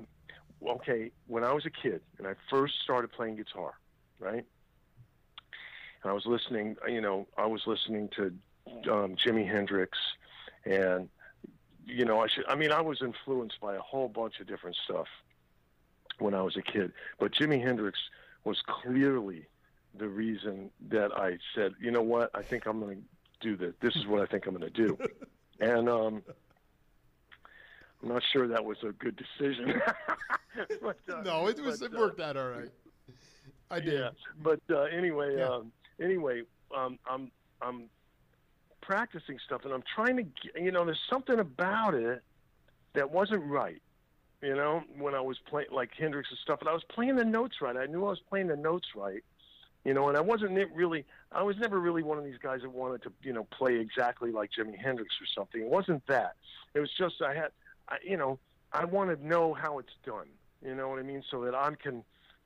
okay, 0.65 1.11
when 1.27 1.43
I 1.43 1.53
was 1.53 1.65
a 1.65 1.69
kid 1.69 2.01
and 2.17 2.27
I 2.27 2.33
first 2.49 2.75
started 2.83 3.11
playing 3.11 3.35
guitar, 3.35 3.73
right? 4.19 4.45
And 6.03 6.11
I 6.11 6.13
was 6.13 6.25
listening, 6.25 6.75
you 6.87 7.01
know, 7.01 7.27
I 7.37 7.45
was 7.45 7.61
listening 7.65 8.09
to 8.15 8.33
um, 8.91 9.15
Jimi 9.15 9.49
Hendrix, 9.49 9.97
and 10.65 11.09
you 11.85 12.05
know, 12.05 12.21
I 12.21 12.27
should. 12.27 12.45
I 12.47 12.55
mean, 12.55 12.71
I 12.71 12.81
was 12.81 13.01
influenced 13.01 13.59
by 13.61 13.75
a 13.75 13.79
whole 13.79 14.09
bunch 14.09 14.39
of 14.39 14.47
different 14.47 14.75
stuff 14.83 15.07
when 16.19 16.33
I 16.33 16.41
was 16.41 16.57
a 16.57 16.61
kid, 16.61 16.91
but 17.19 17.31
Jimi 17.31 17.61
Hendrix 17.61 17.99
was 18.43 18.61
clearly 18.65 19.47
the 19.97 20.07
reason 20.07 20.69
that 20.89 21.11
I 21.15 21.37
said, 21.55 21.73
you 21.79 21.91
know 21.91 22.01
what, 22.01 22.29
I 22.35 22.41
think 22.41 22.65
I'm 22.65 22.79
going 22.79 22.97
to 22.97 23.03
do 23.39 23.55
this. 23.55 23.73
This 23.81 23.95
is 23.95 24.05
what 24.05 24.21
I 24.21 24.25
think 24.25 24.45
I'm 24.45 24.55
going 24.55 24.71
to 24.71 24.87
do, 24.87 24.97
and 25.59 25.89
um, 25.89 26.23
I'm 28.07 28.13
not 28.13 28.23
sure 28.31 28.47
that 28.47 28.63
was 28.63 28.77
a 28.83 28.93
good 28.93 29.17
decision. 29.17 29.81
but, 30.81 30.97
uh, 31.13 31.21
No, 31.23 31.47
it 31.47 31.59
was. 31.61 31.79
but, 31.81 31.91
it 31.91 31.95
uh, 31.95 31.99
worked 31.99 32.21
out 32.21 32.37
all 32.37 32.49
right. 32.49 32.69
I 33.69 33.81
did. 33.81 33.99
yeah, 33.99 34.09
but 34.41 34.61
uh, 34.69 34.83
anyway, 34.83 35.35
Yeah. 35.37 35.49
um, 35.49 35.73
anyway, 36.01 36.43
um, 36.75 36.97
I'm 37.09 37.31
I'm 37.61 37.89
practicing 38.79 39.39
stuff, 39.45 39.65
and 39.65 39.73
I'm 39.73 39.83
trying 39.93 40.15
to, 40.15 40.23
get, 40.23 40.61
you 40.61 40.71
know, 40.71 40.85
there's 40.85 41.01
something 41.09 41.37
about 41.39 41.95
it 41.95 42.21
that 42.93 43.11
wasn't 43.11 43.43
right. 43.43 43.81
You 44.41 44.55
know, 44.55 44.83
when 44.97 45.15
I 45.15 45.19
was 45.19 45.37
playing 45.49 45.67
like 45.73 45.89
Hendrix 45.97 46.29
and 46.29 46.39
stuff, 46.39 46.61
and 46.61 46.69
I 46.69 46.73
was 46.73 46.83
playing 46.85 47.17
the 47.17 47.25
notes 47.25 47.55
right. 47.61 47.75
I 47.75 47.87
knew 47.87 48.05
I 48.05 48.11
was 48.11 48.21
playing 48.29 48.47
the 48.47 48.55
notes 48.55 48.87
right. 48.95 49.23
You 49.83 49.93
know, 49.93 50.07
and 50.07 50.17
I 50.17 50.21
wasn't 50.21 50.57
really, 50.73 51.05
I 51.31 51.43
was 51.43 51.57
never 51.57 51.79
really 51.79 52.03
one 52.03 52.17
of 52.17 52.23
these 52.23 52.37
guys 52.41 52.61
that 52.61 52.71
wanted 52.71 53.03
to, 53.03 53.11
you 53.21 53.33
know, 53.33 53.45
play 53.45 53.75
exactly 53.75 54.31
like 54.31 54.51
Jimi 54.57 54.77
Hendrix 54.77 55.15
or 55.21 55.25
something. 55.25 55.61
It 55.61 55.67
wasn't 55.69 56.05
that. 56.07 56.35
It 56.73 56.79
was 56.79 56.91
just 56.97 57.21
I 57.21 57.33
had, 57.33 57.51
I, 57.89 57.97
you 58.03 58.17
know, 58.17 58.39
I 58.73 58.85
want 58.85 59.17
to 59.17 59.27
know 59.27 59.53
how 59.53 59.79
it's 59.79 59.93
done. 60.05 60.27
You 60.63 60.75
know 60.75 60.89
what 60.89 60.99
I 60.99 61.03
mean? 61.03 61.23
So 61.29 61.43
that 61.45 61.55
I 61.55 61.71
can, 61.81 62.03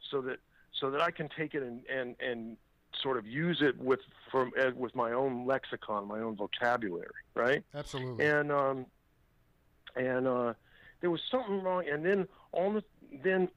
so 0.09 0.21
that 0.21 0.39
so 0.79 0.91
that 0.91 1.01
I 1.01 1.11
can 1.11 1.29
take 1.29 1.53
it 1.55 1.63
and 1.63 1.81
and 1.87 2.15
and 2.19 2.57
sort 3.01 3.17
of 3.17 3.25
use 3.25 3.61
it 3.61 3.79
with 3.79 3.99
from 4.29 4.51
uh, 4.59 4.71
with 4.75 4.95
my 4.95 5.11
own 5.11 5.45
lexicon, 5.45 6.07
my 6.07 6.19
own 6.19 6.35
vocabulary, 6.35 7.07
right? 7.35 7.63
Absolutely. 7.73 8.25
And 8.25 8.51
um, 8.51 8.85
and 9.95 10.27
uh, 10.27 10.53
there 11.01 11.09
was 11.09 11.21
something 11.29 11.61
wrong. 11.61 11.87
And 11.89 12.05
then 12.05 12.27
all 12.51 12.73
the 12.73 12.83
then 13.23 13.49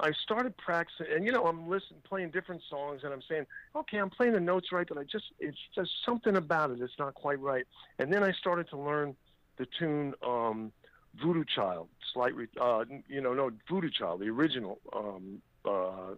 I 0.00 0.12
started 0.12 0.56
practicing, 0.56 1.06
and 1.14 1.24
you 1.24 1.32
know 1.32 1.44
I'm 1.44 1.68
listening, 1.68 2.00
playing 2.04 2.30
different 2.30 2.62
songs, 2.68 3.02
and 3.04 3.12
I'm 3.12 3.22
saying, 3.28 3.46
okay, 3.76 3.98
I'm 3.98 4.10
playing 4.10 4.32
the 4.34 4.40
notes 4.40 4.72
right, 4.72 4.86
but 4.86 4.98
I 4.98 5.04
just 5.04 5.26
it's 5.38 5.58
just 5.74 5.90
something 6.04 6.36
about 6.36 6.70
it 6.70 6.80
that's 6.80 6.98
not 6.98 7.14
quite 7.14 7.40
right. 7.40 7.64
And 7.98 8.12
then 8.12 8.22
I 8.22 8.32
started 8.32 8.68
to 8.70 8.76
learn 8.76 9.16
the 9.58 9.66
tune 9.78 10.14
um, 10.26 10.72
Voodoo 11.20 11.44
Child, 11.44 11.88
slight, 12.12 12.34
re- 12.34 12.48
uh, 12.60 12.84
you 13.08 13.20
know, 13.20 13.34
no 13.34 13.50
Voodoo 13.68 13.90
Child, 13.90 14.20
the 14.20 14.28
original 14.28 14.80
um, 14.92 15.42
uh, 15.64 16.14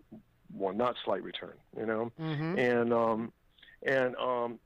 one, 0.53 0.77
not 0.77 0.97
Slight 1.05 1.23
Return, 1.23 1.55
you 1.77 1.87
know, 1.87 2.13
hmm 2.17 2.59
and 2.59 2.93
um, 2.93 3.33
and 3.83 4.15
um, 4.17 4.59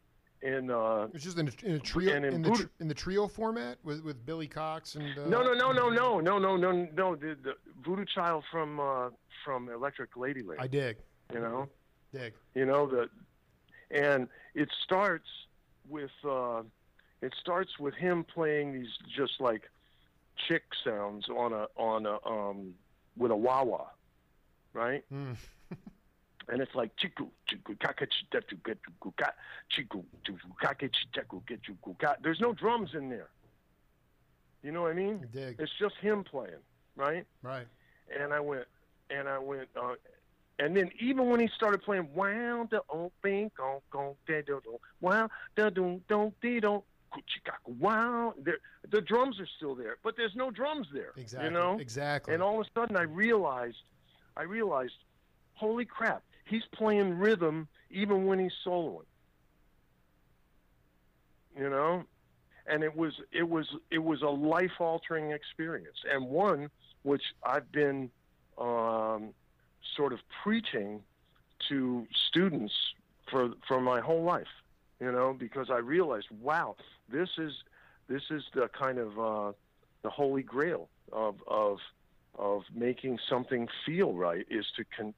and 0.43 0.71
uh, 0.71 1.09
It's 1.15 1.25
just 1.25 1.39
in 1.39 1.49
a, 1.49 1.67
in 1.67 1.75
a 1.75 1.79
trio 1.81 2.13
and 2.15 2.25
in 2.25 2.35
in, 2.35 2.43
the 2.43 2.51
tr- 2.51 2.67
in 2.81 2.89
the 2.89 2.95
trio 2.95 3.27
format 3.27 3.79
with 3.83 4.05
with 4.05 4.25
Billy 4.25 4.47
Cox 4.47 4.95
and 4.95 5.19
uh, 5.19 5.27
no, 5.27 5.43
no, 5.43 5.55
no, 5.55 5.73
no, 5.73 5.89
no, 5.89 6.21
no, 6.21 6.39
no, 6.39 6.57
no, 6.57 6.73
no, 6.95 7.17
the, 7.17 7.37
the 7.43 7.55
Voodoo 7.85 8.05
Child 8.05 8.45
from 8.51 8.79
uh, 8.79 9.09
from 9.45 9.69
Electric 9.71 10.15
Ladyland, 10.15 10.61
I 10.61 10.67
dig, 10.67 10.99
you 11.33 11.41
know, 11.41 11.69
dig. 12.13 12.35
you 12.55 12.67
know 12.67 12.87
the, 12.87 13.09
and 13.91 14.29
it 14.55 14.69
starts 14.85 15.29
with 15.89 16.11
uh, 16.25 16.63
it 17.23 17.33
starts 17.41 17.79
with 17.79 17.95
him 17.95 18.25
playing 18.25 18.75
these 18.75 18.91
just 19.17 19.41
like 19.41 19.63
chick 20.47 20.63
sounds 20.85 21.29
on 21.29 21.53
a 21.53 21.67
on 21.77 22.07
a 22.07 22.19
um 22.27 22.75
with 23.17 23.31
a 23.31 23.37
wah 23.37 23.65
wah, 23.65 23.87
right? 24.73 25.05
Mm. 25.13 25.37
and 26.49 26.61
it's 26.61 26.75
like 26.75 26.95
chiku 26.97 27.29
chiku 27.49 27.77
kakachitetu 27.77 28.57
getu 28.63 29.17
ka 29.17 29.33
chiku 29.71 30.05
chiku 30.25 30.49
kakachiteku 30.63 31.43
getu 31.45 31.99
ka. 31.99 32.15
There's 32.23 32.41
no 32.41 32.53
drums 32.53 32.91
in 32.95 33.09
there. 33.09 33.29
You 34.63 34.73
know 34.73 34.83
what 34.83 34.93
I 34.93 34.95
mean? 34.95 35.27
Dig. 35.33 35.57
It's 35.59 35.73
just 35.79 35.97
him 35.97 36.25
playing, 36.25 36.63
right? 36.97 37.25
Right. 37.43 37.67
And 38.21 38.33
I 38.33 38.41
went, 38.41 38.67
and 39.11 39.29
I 39.29 39.39
went, 39.39 39.69
uh, 39.81 39.95
And 40.59 40.77
then 40.77 40.91
even 40.99 41.29
when 41.31 41.39
he 41.39 41.49
started 41.55 41.83
playing 41.83 42.09
wow 42.15 42.67
da 42.69 42.81
oh 42.91 43.13
bing 43.23 43.51
gong 43.57 43.81
gong 43.91 44.15
da 44.27 44.43
do 44.43 44.61
do 44.65 44.81
wow 45.01 45.29
da 45.55 45.71
do 45.71 46.01
do 46.09 46.33
dee 46.43 46.59
do 46.61 46.83
wow 47.67 48.35
the 48.91 49.01
drums 49.01 49.39
are 49.41 49.49
still 49.57 49.75
there, 49.75 49.97
but 50.03 50.17
there's 50.17 50.35
no 50.35 50.51
drums 50.51 50.87
there. 50.93 51.13
Exactly. 51.17 51.49
You 51.49 51.55
know? 51.55 51.79
Exactly. 51.79 52.35
And 52.35 52.43
all 52.43 52.61
of 52.61 52.67
a 52.67 52.71
sudden 52.79 52.97
I 52.97 53.03
realized 53.03 53.77
I 54.37 54.43
realized, 54.43 54.95
holy 55.55 55.85
crap, 55.85 56.23
he's 56.45 56.63
playing 56.73 57.19
rhythm 57.19 57.69
even 57.91 58.27
when 58.27 58.39
he's 58.39 58.53
soloing. 58.67 59.03
You 61.57 61.69
know? 61.69 62.05
And 62.67 62.83
it 62.83 62.95
was 62.95 63.15
it 63.33 63.49
was 63.49 63.67
it 63.91 63.99
was 63.99 64.23
a 64.23 64.29
life 64.29 64.81
altering 64.81 65.33
experience 65.33 65.99
and 66.11 66.27
one 66.27 66.71
which 67.03 67.23
I've 67.43 67.71
been 67.73 68.11
um, 68.59 69.33
sort 69.97 70.13
of 70.13 70.21
preaching 70.43 71.03
to 71.69 72.07
students 72.29 72.75
for 73.31 73.51
for 73.67 73.81
my 73.81 74.01
whole 74.01 74.23
life, 74.23 74.49
you 75.01 75.13
know, 75.13 75.35
because 75.39 75.71
I 75.71 75.79
realized, 75.79 76.27
wow, 76.41 76.77
this 77.11 77.29
is 77.39 77.53
this 78.09 78.23
is 78.31 78.43
the 78.55 78.69
kind 78.69 78.99
of 78.99 79.19
uh, 79.19 79.53
the 80.03 80.11
holy 80.11 80.43
grail 80.43 80.89
of 81.13 81.37
of 81.47 81.79
of 82.37 82.63
making 82.75 83.19
something 83.29 83.69
feel 83.85 84.13
right 84.15 84.47
is 84.51 84.67
to 84.77 84.85
con- 84.97 85.15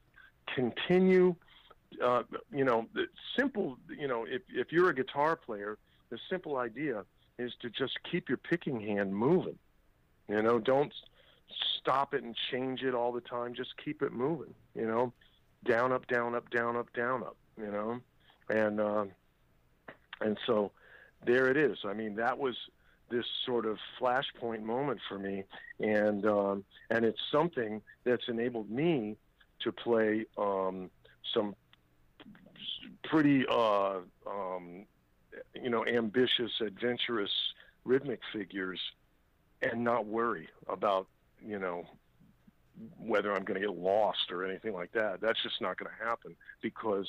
continue. 0.55 1.35
Uh, 2.03 2.23
you 2.53 2.65
know, 2.65 2.87
the 2.95 3.07
simple. 3.39 3.79
You 3.89 4.09
know, 4.09 4.25
if 4.29 4.43
if 4.49 4.73
you're 4.73 4.91
a 4.91 4.95
guitar 4.95 5.37
player, 5.37 5.79
the 6.11 6.19
simple 6.29 6.57
idea 6.57 7.05
is 7.39 7.53
to 7.63 7.71
just 7.71 7.99
keep 8.11 8.29
your 8.29 8.39
picking 8.39 8.81
hand 8.81 9.15
moving. 9.15 9.59
You 10.29 10.43
know, 10.43 10.59
don't 10.59 10.93
stop 11.79 12.15
it 12.15 12.23
and 12.23 12.37
change 12.51 12.83
it 12.83 12.95
all 12.95 13.13
the 13.13 13.21
time. 13.21 13.55
Just 13.55 13.77
keep 13.83 14.03
it 14.03 14.13
moving. 14.13 14.55
You 14.75 14.87
know, 14.87 15.13
down, 15.65 15.93
up, 15.93 16.07
down, 16.07 16.35
up, 16.35 16.51
down, 16.51 16.77
up, 16.77 16.93
down, 16.93 17.23
up. 17.23 17.37
You 17.59 17.71
know, 17.71 18.01
and 18.49 18.81
uh, 18.81 19.05
and 20.21 20.39
so 20.47 20.73
there 21.27 21.51
it 21.51 21.57
is. 21.57 21.79
I 21.85 21.93
mean, 21.93 22.17
that 22.17 22.39
was 22.39 22.57
this 23.11 23.27
sort 23.45 23.67
of 23.67 23.79
flashpoint 24.01 24.63
moment 24.63 25.01
for 25.09 25.19
me, 25.19 25.45
and 25.81 26.25
um, 26.27 26.65
and 26.91 27.05
it's 27.05 27.21
something 27.31 27.83
that's 28.05 28.29
enabled 28.29 28.71
me 28.71 29.17
to 29.61 29.73
play 29.73 30.25
um, 30.39 30.91
some 31.35 31.55
pretty 33.05 33.47
uh, 33.49 33.99
um, 34.27 34.87
you 35.55 35.71
know 35.71 35.85
ambitious, 35.87 36.53
adventurous 36.61 37.33
rhythmic 37.85 38.21
figures, 38.33 38.81
and 39.63 39.85
not 39.85 40.07
worry 40.07 40.49
about 40.69 41.07
you 41.45 41.59
know 41.59 41.85
whether 42.99 43.35
I'm 43.35 43.45
going 43.45 43.61
to 43.61 43.67
get 43.67 43.77
lost 43.77 44.31
or 44.31 44.45
anything 44.45 44.73
like 44.73 44.93
that. 44.93 45.21
That's 45.21 45.43
just 45.43 45.61
not 45.61 45.77
going 45.77 45.91
to 45.91 46.05
happen 46.05 46.35
because 46.63 47.07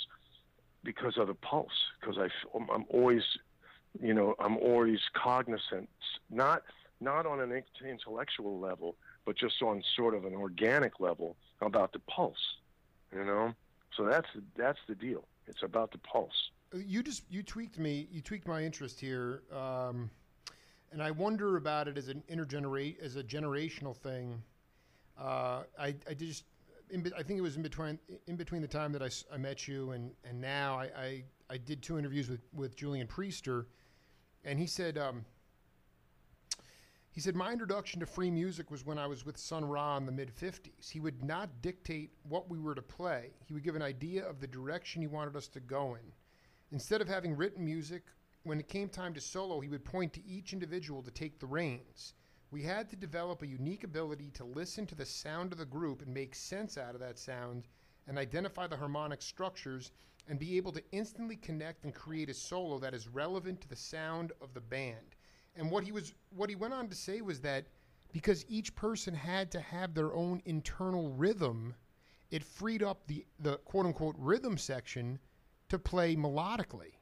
because 0.84 1.18
of 1.18 1.28
the 1.28 1.34
pulse. 1.34 1.70
Because 2.00 2.18
I 2.18 2.30
I'm 2.54 2.86
always 2.90 3.24
you 4.00 4.14
know 4.14 4.36
I'm 4.40 4.58
always 4.58 5.00
cognizant, 5.14 5.90
not 6.30 6.64
not 7.00 7.26
on 7.26 7.40
an 7.40 7.64
intellectual 7.84 8.60
level, 8.60 8.96
but 9.26 9.36
just 9.36 9.62
on 9.62 9.84
sort 9.96 10.14
of 10.14 10.26
an 10.26 10.34
organic 10.34 11.00
level 11.00 11.36
about 11.62 11.94
the 11.94 12.00
pulse. 12.00 12.58
You 13.14 13.26
know, 13.26 13.54
so 13.96 14.06
that's 14.06 14.28
that's 14.56 14.80
the 14.88 14.96
deal. 14.96 15.26
It's 15.48 15.64
about 15.64 15.92
the 15.92 15.98
pulse. 16.00 16.52
You 16.74 17.04
just 17.04 17.24
you 17.30 17.44
tweaked 17.44 17.80
me. 17.80 18.08
You 18.12 18.22
tweaked 18.22 18.48
my 18.48 18.64
interest 18.64 19.00
here. 19.00 19.44
Um, 19.52 20.10
and 20.92 21.02
I 21.02 21.12
wonder 21.12 21.58
about 21.58 21.88
it 21.88 21.98
as 21.98 22.10
an 22.10 22.24
intergenerate 22.28 23.02
as 23.02 23.16
a 23.16 23.24
generational 23.24 23.96
thing. 23.96 24.42
Uh, 25.18 25.64
I, 25.80 25.96
I 26.10 26.14
just 26.14 26.44
in, 26.92 27.12
I 27.18 27.24
think 27.24 27.40
it 27.40 27.42
was 27.42 27.56
in 27.56 27.64
between 27.64 28.00
in 28.28 28.36
between 28.36 28.62
the 28.62 28.68
time 28.68 28.92
that 28.92 29.02
I, 29.02 29.10
I 29.34 29.38
met 29.38 29.68
you 29.68 29.92
and 29.92 30.12
and 30.24 30.40
now 30.40 30.76
I, 30.76 30.90
I, 30.98 31.24
I 31.50 31.58
did 31.58 31.82
two 31.82 31.98
interviews 31.98 32.30
with 32.30 32.42
with 32.54 32.76
Julian 32.76 33.08
Priester, 33.08 33.66
and 34.44 34.60
he 34.60 34.68
said 34.68 34.98
um, 34.98 35.26
he 37.12 37.20
said 37.20 37.36
my 37.36 37.52
introduction 37.52 38.00
to 38.00 38.06
free 38.06 38.32
music 38.32 38.72
was 38.72 38.86
when 38.86 38.98
I 38.98 39.08
was 39.08 39.26
with 39.26 39.38
Sun 39.38 39.66
Ra 39.66 39.98
in 39.98 40.06
the 40.06 40.12
mid 40.12 40.32
'50s. 40.36 40.90
He 40.90 41.00
would 41.00 41.24
not 41.24 41.62
dictate 41.62 42.12
what 42.24 42.50
we 42.50 42.60
were 42.60 42.76
to 42.76 42.82
play. 42.82 43.32
He 43.46 43.54
would 43.54 43.64
give 43.64 43.76
an 43.76 43.82
idea 43.82 44.26
of 44.26 44.40
the 44.40 44.48
direction 44.48 45.02
he 45.02 45.08
wanted 45.08 45.36
us 45.36 45.48
to 45.50 45.60
go 45.60 45.96
in. 45.96 46.12
Instead 46.72 47.02
of 47.02 47.08
having 47.08 47.36
written 47.36 47.66
music 47.66 48.04
when 48.44 48.60
it 48.60 48.68
came 48.68 48.90
time 48.90 49.14
to 49.14 49.22
solo, 49.22 49.60
he 49.60 49.70
would 49.70 49.86
point 49.86 50.14
to 50.14 50.26
each 50.26 50.54
individual 50.54 51.04
to 51.04 51.12
take 51.12 51.40
the 51.40 51.46
reins. 51.46 52.14
We 52.52 52.64
had 52.64 52.90
to 52.90 52.98
develop 52.98 53.42
a 53.42 53.48
unique 53.48 53.86
ability 53.86 54.30
to 54.32 54.44
listen 54.44 54.86
to 54.88 54.96
the 54.96 55.06
sound 55.06 55.54
of 55.54 55.58
the 55.58 55.66
group 55.66 56.02
and 56.02 56.14
make 56.14 56.36
sense 56.36 56.78
out 56.78 56.96
of 56.96 57.00
that 57.00 57.18
sound 57.18 57.70
and 58.08 58.18
identify 58.18 58.68
the 58.68 58.76
harmonic 58.76 59.22
structures 59.22 59.94
and 60.28 60.38
be 60.38 60.58
able 60.58 60.74
to 60.74 60.84
instantly 60.92 61.38
connect 61.38 61.86
and 61.86 61.96
create 61.96 62.30
a 62.30 62.34
solo 62.34 62.78
that 62.80 62.94
is 62.94 63.08
relevant 63.08 63.62
to 63.62 63.70
the 63.70 63.76
sound 63.78 64.34
of 64.42 64.54
the 64.54 64.60
band. 64.60 65.16
And 65.56 65.72
what 65.72 65.86
he 65.86 65.94
was 65.94 66.14
what 66.36 66.50
he 66.50 66.58
went 66.58 66.74
on 66.74 66.90
to 66.90 66.96
say 66.96 67.22
was 67.22 67.40
that 67.40 67.68
because 68.12 68.46
each 68.50 68.76
person 68.76 69.14
had 69.14 69.50
to 69.52 69.62
have 69.62 69.94
their 69.94 70.14
own 70.14 70.42
internal 70.44 71.10
rhythm, 71.10 71.74
it 72.32 72.44
freed 72.44 72.84
up 72.84 73.08
the 73.08 73.26
the 73.40 73.60
quote 73.60 73.86
unquote 73.86 74.16
rhythm 74.18 74.58
section 74.58 75.20
to 75.70 75.80
play 75.80 76.18
melodically. 76.18 76.96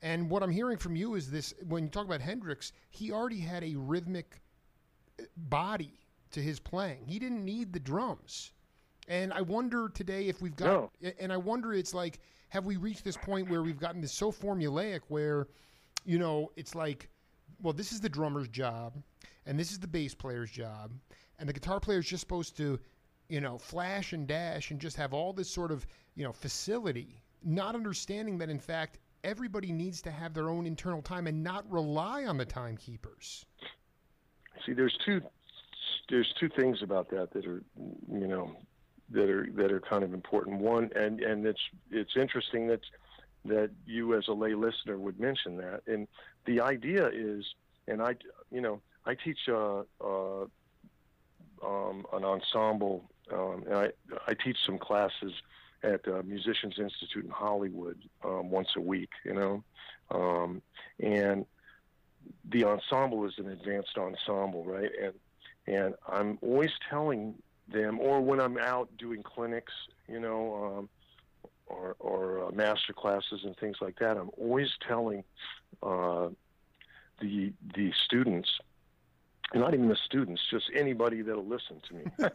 And 0.00 0.30
what 0.30 0.42
I'm 0.42 0.50
hearing 0.50 0.78
from 0.78 0.96
you 0.96 1.14
is 1.14 1.30
this 1.30 1.52
when 1.68 1.84
you 1.84 1.90
talk 1.90 2.06
about 2.06 2.22
Hendrix, 2.22 2.72
he 2.88 3.12
already 3.12 3.40
had 3.40 3.62
a 3.62 3.76
rhythmic 3.76 4.40
body 5.36 5.98
to 6.32 6.40
his 6.42 6.58
playing. 6.58 7.06
He 7.06 7.18
didn't 7.18 7.44
need 7.44 7.72
the 7.72 7.80
drums. 7.80 8.52
And 9.08 9.32
I 9.32 9.40
wonder 9.40 9.88
today 9.88 10.26
if 10.28 10.42
we've 10.42 10.56
got, 10.56 10.66
No. 11.02 11.12
and 11.20 11.32
I 11.32 11.36
wonder 11.36 11.72
it's 11.72 11.94
like, 11.94 12.18
have 12.48 12.64
we 12.64 12.76
reached 12.76 13.04
this 13.04 13.16
point 13.16 13.48
where 13.48 13.62
we've 13.62 13.78
gotten 13.78 14.00
this 14.00 14.12
so 14.12 14.32
formulaic 14.32 15.00
where, 15.08 15.46
you 16.04 16.18
know, 16.18 16.50
it's 16.56 16.74
like, 16.74 17.08
well, 17.62 17.72
this 17.72 17.92
is 17.92 18.00
the 18.00 18.08
drummer's 18.08 18.48
job, 18.48 18.94
and 19.46 19.58
this 19.58 19.70
is 19.70 19.78
the 19.78 19.86
bass 19.86 20.14
player's 20.14 20.50
job, 20.50 20.92
and 21.38 21.48
the 21.48 21.52
guitar 21.52 21.80
player 21.80 21.98
is 21.98 22.06
just 22.06 22.20
supposed 22.20 22.56
to, 22.56 22.78
you 23.28 23.40
know, 23.40 23.58
flash 23.58 24.12
and 24.12 24.26
dash 24.26 24.70
and 24.70 24.80
just 24.80 24.96
have 24.96 25.12
all 25.12 25.32
this 25.32 25.48
sort 25.48 25.70
of, 25.70 25.86
you 26.14 26.24
know, 26.24 26.32
facility, 26.32 27.22
not 27.42 27.74
understanding 27.74 28.38
that 28.38 28.50
in 28.50 28.58
fact 28.58 28.98
everybody 29.24 29.72
needs 29.72 30.00
to 30.02 30.10
have 30.10 30.34
their 30.34 30.48
own 30.48 30.66
internal 30.66 31.02
time 31.02 31.26
and 31.26 31.42
not 31.42 31.68
rely 31.70 32.24
on 32.26 32.36
the 32.36 32.44
timekeepers. 32.44 33.44
See, 34.64 34.72
there's 34.72 34.96
two 35.04 35.22
there's 36.08 36.32
two 36.38 36.48
things 36.48 36.82
about 36.82 37.10
that 37.10 37.32
that 37.32 37.46
are 37.46 37.62
you 37.76 38.26
know 38.26 38.56
that 39.10 39.28
are 39.28 39.48
that 39.56 39.72
are 39.72 39.80
kind 39.80 40.04
of 40.04 40.14
important. 40.14 40.60
One, 40.60 40.90
and 40.94 41.20
and 41.20 41.46
it's 41.46 41.60
it's 41.90 42.16
interesting 42.16 42.68
that 42.68 42.80
that 43.44 43.70
you 43.86 44.14
as 44.16 44.28
a 44.28 44.32
lay 44.32 44.54
listener 44.54 44.98
would 44.98 45.20
mention 45.20 45.56
that. 45.58 45.82
And 45.86 46.08
the 46.46 46.60
idea 46.60 47.08
is, 47.08 47.44
and 47.86 48.02
I 48.02 48.16
you 48.50 48.60
know 48.60 48.80
I 49.04 49.14
teach 49.14 49.38
uh, 49.48 49.82
uh, 50.00 50.46
um, 51.64 52.06
an 52.12 52.24
ensemble, 52.24 53.10
um, 53.32 53.64
and 53.66 53.74
I 53.74 53.90
I 54.26 54.34
teach 54.34 54.58
some 54.64 54.78
classes 54.78 55.32
at 55.82 56.06
uh, 56.08 56.22
Musicians 56.24 56.78
Institute 56.78 57.24
in 57.24 57.30
Hollywood 57.30 57.98
um, 58.24 58.50
once 58.50 58.68
a 58.76 58.80
week. 58.80 59.10
You 59.24 59.34
know, 59.34 59.64
um, 60.10 60.62
and 61.00 61.46
the 62.48 62.64
ensemble 62.64 63.26
is 63.26 63.34
an 63.38 63.48
advanced 63.48 63.96
ensemble, 63.96 64.64
right? 64.64 64.90
And 65.02 65.14
and 65.66 65.94
I'm 66.08 66.38
always 66.42 66.70
telling 66.88 67.34
them, 67.68 67.98
or 67.98 68.20
when 68.20 68.40
I'm 68.40 68.56
out 68.58 68.88
doing 68.96 69.22
clinics, 69.22 69.72
you 70.08 70.20
know, 70.20 70.76
um, 70.78 70.88
or 71.66 71.96
or 71.98 72.46
uh, 72.46 72.50
master 72.52 72.92
classes 72.92 73.40
and 73.44 73.56
things 73.56 73.76
like 73.80 73.98
that, 73.98 74.16
I'm 74.16 74.30
always 74.38 74.70
telling 74.86 75.24
uh, 75.82 76.28
the 77.20 77.52
the 77.74 77.92
students, 78.04 78.48
not 79.54 79.74
even 79.74 79.88
the 79.88 79.96
students, 79.96 80.42
just 80.50 80.70
anybody 80.74 81.22
that'll 81.22 81.44
listen 81.46 81.80
to 81.88 81.94
me, 81.94 82.04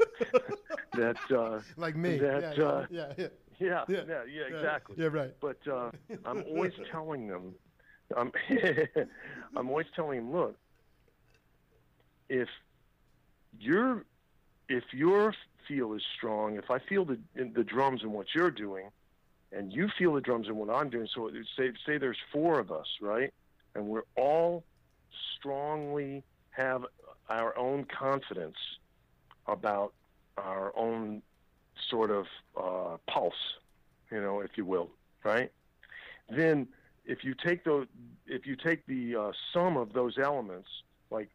that 0.93 1.17
uh, 1.31 1.61
Like 1.77 1.95
me. 1.95 2.17
That, 2.17 2.57
yeah, 2.57 2.65
uh, 2.65 2.85
yeah, 2.89 3.13
yeah, 3.17 3.27
yeah, 3.59 3.85
Yeah. 3.87 4.01
yeah, 4.07 4.23
yeah, 4.29 4.41
exactly. 4.57 4.95
yeah, 4.99 5.07
right. 5.07 5.33
But 5.39 5.65
uh, 5.67 5.91
I'm 6.25 6.43
always 6.43 6.73
telling 6.91 7.27
them, 7.27 7.55
I'm, 8.15 8.31
I'm 9.55 9.69
always 9.69 9.87
telling 9.95 10.19
him, 10.19 10.31
look, 10.31 10.55
if 12.29 12.47
your 13.59 14.05
if 14.69 14.83
your 14.93 15.33
feel 15.67 15.93
is 15.93 16.01
strong, 16.15 16.55
if 16.55 16.71
I 16.71 16.79
feel 16.79 17.05
the 17.05 17.19
the 17.35 17.63
drums 17.63 18.03
and 18.03 18.13
what 18.13 18.27
you're 18.33 18.51
doing, 18.51 18.89
and 19.51 19.71
you 19.71 19.89
feel 19.97 20.13
the 20.13 20.21
drums 20.21 20.47
and 20.47 20.57
what 20.57 20.69
I'm 20.69 20.89
doing, 20.89 21.07
so 21.13 21.29
say 21.57 21.71
say 21.85 21.97
there's 21.97 22.17
four 22.31 22.59
of 22.59 22.71
us, 22.71 22.87
right, 23.01 23.33
and 23.75 23.87
we're 23.87 24.05
all 24.15 24.63
strongly 25.37 26.23
have 26.51 26.85
our 27.29 27.57
own 27.57 27.85
confidence 27.85 28.57
about 29.47 29.93
our 30.37 30.71
own 30.75 31.21
sort 31.89 32.11
of 32.11 32.25
uh, 32.57 32.97
pulse, 33.07 33.33
you 34.11 34.21
know, 34.21 34.41
if 34.41 34.51
you 34.55 34.65
will, 34.65 34.89
right? 35.23 35.51
Then 36.29 36.67
if 37.05 37.23
you 37.23 37.33
take 37.33 37.63
the 37.63 37.87
if 38.27 38.45
you 38.45 38.55
take 38.55 38.85
the 38.85 39.15
uh, 39.15 39.31
sum 39.53 39.77
of 39.77 39.93
those 39.93 40.17
elements, 40.17 40.67
like 41.09 41.29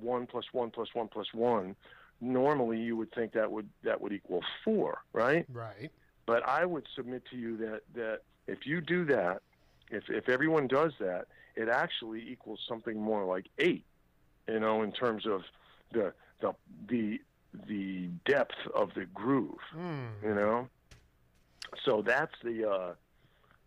one 0.00 0.26
plus 0.26 0.44
one 0.52 0.70
plus 0.70 0.88
one 0.94 1.08
plus 1.08 1.32
one, 1.32 1.76
normally 2.20 2.78
you 2.78 2.96
would 2.96 3.12
think 3.12 3.32
that 3.32 3.50
would 3.50 3.68
that 3.82 4.00
would 4.00 4.12
equal 4.12 4.42
four, 4.64 4.98
right? 5.12 5.46
Right. 5.52 5.90
But 6.26 6.46
I 6.46 6.64
would 6.64 6.86
submit 6.94 7.24
to 7.30 7.36
you 7.36 7.56
that 7.58 7.80
that 7.94 8.20
if 8.46 8.66
you 8.66 8.80
do 8.80 9.04
that, 9.06 9.42
if 9.90 10.04
if 10.08 10.28
everyone 10.28 10.68
does 10.68 10.92
that, 11.00 11.26
it 11.54 11.68
actually 11.68 12.28
equals 12.28 12.60
something 12.68 13.00
more 13.00 13.24
like 13.24 13.46
eight. 13.58 13.84
You 14.48 14.60
know, 14.60 14.82
in 14.82 14.92
terms 14.92 15.26
of 15.26 15.42
the 15.92 16.12
the 16.40 16.54
the 16.88 17.20
the 17.68 18.08
depth 18.24 18.56
of 18.74 18.94
the 18.94 19.06
groove. 19.06 19.58
Mm. 19.76 20.22
You 20.22 20.34
know, 20.34 20.68
so 21.84 22.02
that's 22.02 22.34
the 22.42 22.70
uh, 22.70 22.92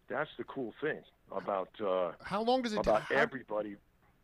that's 0.10 0.30
the 0.38 0.44
cool 0.46 0.74
thing 0.82 1.00
about 1.32 1.70
uh, 1.86 2.12
How 2.24 2.42
long 2.42 2.62
does 2.62 2.74
it 2.74 2.80
about 2.80 3.12
everybody. 3.12 3.76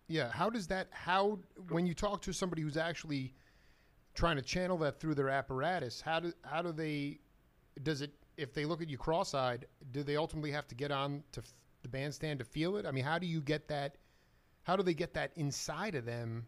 Yeah, 0.08 0.32
how 0.32 0.50
does 0.50 0.67
that 0.67 0.88
how 0.91 1.39
when 1.69 1.88
you 1.88 1.93
talk 1.93 2.21
to 2.24 2.34
somebody 2.34 2.62
who's 2.62 2.78
actually 2.78 3.34
trying 4.13 4.36
to 4.36 4.41
channel 4.41 4.78
that 4.80 5.00
through 5.00 5.15
their 5.15 5.30
apparatus, 5.30 6.02
how 6.02 6.19
do 6.19 6.34
how 6.43 6.62
do 6.62 6.71
they 6.71 7.19
does 7.84 8.02
it 8.02 8.12
if 8.38 8.54
they 8.54 8.65
look 8.65 8.82
at 8.82 8.89
you 8.89 8.98
cross-eyed, 8.98 9.65
do 9.91 10.04
they 10.04 10.15
ultimately 10.15 10.52
have 10.52 10.67
to 10.67 10.76
get 10.76 10.91
on 10.91 11.24
to 11.32 11.39
f- 11.39 11.54
the 11.84 11.89
bandstand 11.89 12.39
to 12.39 12.45
feel 12.45 12.78
it? 12.78 12.86
I 12.86 12.91
mean, 12.91 13.04
how 13.04 13.17
do 13.17 13.26
you 13.28 13.41
get 13.41 13.67
that 13.69 13.98
how 14.63 14.76
do 14.76 14.84
they 14.84 14.93
get 14.93 15.13
that 15.13 15.32
inside 15.36 15.95
of 15.95 16.06
them? 16.06 16.48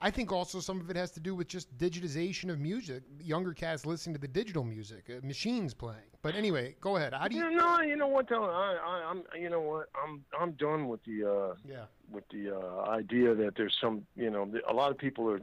I 0.00 0.10
think 0.10 0.30
also 0.30 0.60
some 0.60 0.80
of 0.80 0.90
it 0.90 0.96
has 0.96 1.10
to 1.12 1.20
do 1.20 1.34
with 1.34 1.48
just 1.48 1.76
digitization 1.78 2.50
of 2.50 2.58
music. 2.58 3.02
Younger 3.22 3.54
cats 3.54 3.86
listening 3.86 4.14
to 4.14 4.20
the 4.20 4.28
digital 4.28 4.62
music, 4.64 5.04
uh, 5.10 5.26
machines 5.26 5.72
playing. 5.72 6.10
But 6.22 6.34
anyway, 6.34 6.76
go 6.80 6.96
ahead. 6.96 7.14
How 7.14 7.28
do 7.28 7.36
you 7.36 7.44
You 7.48 7.56
know, 7.56 7.80
you 7.80 7.96
know 7.96 8.06
what? 8.08 8.30
I, 8.30 8.36
I, 8.36 9.04
I'm, 9.10 9.22
you 9.40 9.48
know 9.48 9.60
what? 9.60 9.88
I'm, 10.02 10.22
I'm 10.38 10.52
done 10.52 10.88
with 10.88 11.02
the, 11.04 11.24
uh, 11.24 11.54
Yeah. 11.66 11.84
with 12.10 12.24
the 12.28 12.54
uh, 12.56 12.90
idea 12.90 13.34
that 13.34 13.54
there's 13.56 13.76
some, 13.80 14.06
you 14.16 14.30
know, 14.30 14.50
a 14.68 14.72
lot 14.72 14.90
of 14.90 14.98
people 14.98 15.30
are 15.30 15.40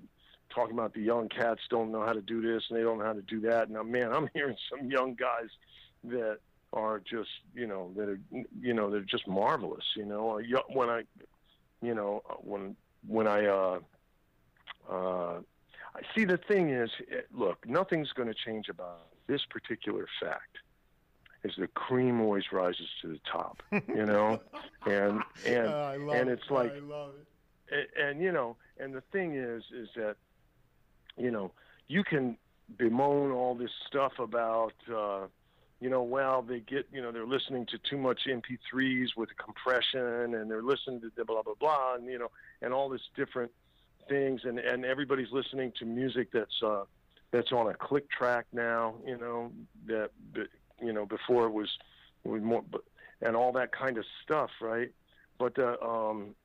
talking 0.54 0.74
about 0.74 0.94
the 0.94 1.02
young 1.02 1.30
cats 1.30 1.62
don't 1.70 1.92
know 1.92 2.06
how 2.06 2.14
to 2.14 2.22
do 2.22 2.40
this 2.42 2.64
and 2.70 2.78
they 2.78 2.84
don't 2.84 3.00
know 3.00 3.06
how 3.06 3.14
to 3.14 3.22
do 3.24 3.40
that. 3.42 3.70
Now, 3.72 3.82
man, 3.84 4.14
I'm 4.14 4.30
hearing 4.36 4.56
some 4.70 4.90
young 4.90 5.16
guys 5.16 5.50
that 6.04 6.38
are 6.74 7.00
just, 7.00 7.30
you 7.56 7.66
know, 7.66 7.92
that 7.96 8.08
are, 8.10 8.20
you 8.60 8.74
know, 8.74 8.92
they're 8.92 9.02
just 9.02 9.28
marvelous. 9.28 9.86
You 9.96 10.06
know, 10.06 10.40
Uh, 10.40 10.60
when 10.74 10.90
I, 10.90 11.04
you 11.82 11.96
know, 11.96 12.22
uh, 12.30 12.36
when 12.36 12.76
when 13.08 13.28
I, 13.28 13.46
uh, 13.48 13.80
uh, 14.90 15.40
I 15.96 16.02
see 16.16 16.26
the 16.26 16.38
thing 16.38 16.70
is, 16.70 16.90
look, 17.34 17.68
nothing's 17.68 18.12
going 18.12 18.28
to 18.28 18.34
change 18.34 18.70
about 18.70 19.08
this 19.28 19.42
particular 19.50 20.08
fact. 20.22 20.58
Is 21.44 21.54
the 21.58 21.68
cream 21.68 22.22
always 22.22 22.54
rises 22.54 22.88
to 23.02 23.08
the 23.10 23.20
top, 23.30 23.62
you 23.90 24.06
know, 24.06 24.40
and 24.86 25.22
and 25.46 25.68
love 25.68 26.16
and 26.16 26.30
it. 26.30 26.40
it's 26.40 26.50
like 26.50 26.72
I 26.72 26.80
love 26.80 27.12
it. 27.20 27.90
and, 27.98 28.08
and 28.08 28.22
you 28.22 28.32
know, 28.32 28.56
and 28.80 28.94
the 28.94 29.02
thing 29.12 29.36
is, 29.36 29.64
is 29.76 29.90
that 29.98 30.16
you 31.18 31.32
know 31.32 31.52
you 31.90 32.06
can 32.06 32.38
bemoan 32.78 33.32
all 33.32 33.56
this 33.56 33.72
stuff 33.88 34.20
about 34.20 34.74
uh, 34.90 35.28
you 35.84 35.90
know, 35.90 36.02
well 36.02 36.42
they 36.42 36.62
get 36.62 36.88
you 36.94 37.02
know 37.02 37.12
they're 37.12 37.26
listening 37.26 37.66
to 37.66 37.78
too 37.78 37.98
much 37.98 38.22
MP3s 38.26 39.18
with 39.18 39.36
compression, 39.36 40.34
and 40.34 40.50
they're 40.50 40.64
listening 40.64 41.02
to 41.02 41.26
blah 41.26 41.42
blah 41.42 41.56
blah, 41.60 41.96
and 41.96 42.06
you 42.06 42.18
know, 42.18 42.32
and 42.62 42.74
all 42.74 42.88
this 42.88 43.02
different 43.18 43.52
things, 44.08 44.42
and 44.44 44.60
and 44.60 44.86
everybody's 44.86 45.32
listening 45.32 45.72
to 45.80 45.86
music 45.86 46.30
that's 46.32 46.62
uh, 46.64 46.84
that's 47.32 47.52
on 47.52 47.68
a 47.68 47.74
click 47.74 48.10
track 48.10 48.46
now, 48.54 48.96
you 49.06 49.18
know, 49.18 49.52
that 49.88 50.12
you 50.82 50.94
know 50.94 51.06
before 51.06 51.46
it 51.46 51.52
was 51.52 51.70
was 52.24 52.42
more, 52.42 52.64
and 53.22 53.36
all 53.36 53.52
that 53.54 53.72
kind 53.72 53.98
of 53.98 54.06
stuff, 54.24 54.50
right? 54.62 54.92
But 55.38 55.58
uh, 55.60 55.78
um, 55.82 56.36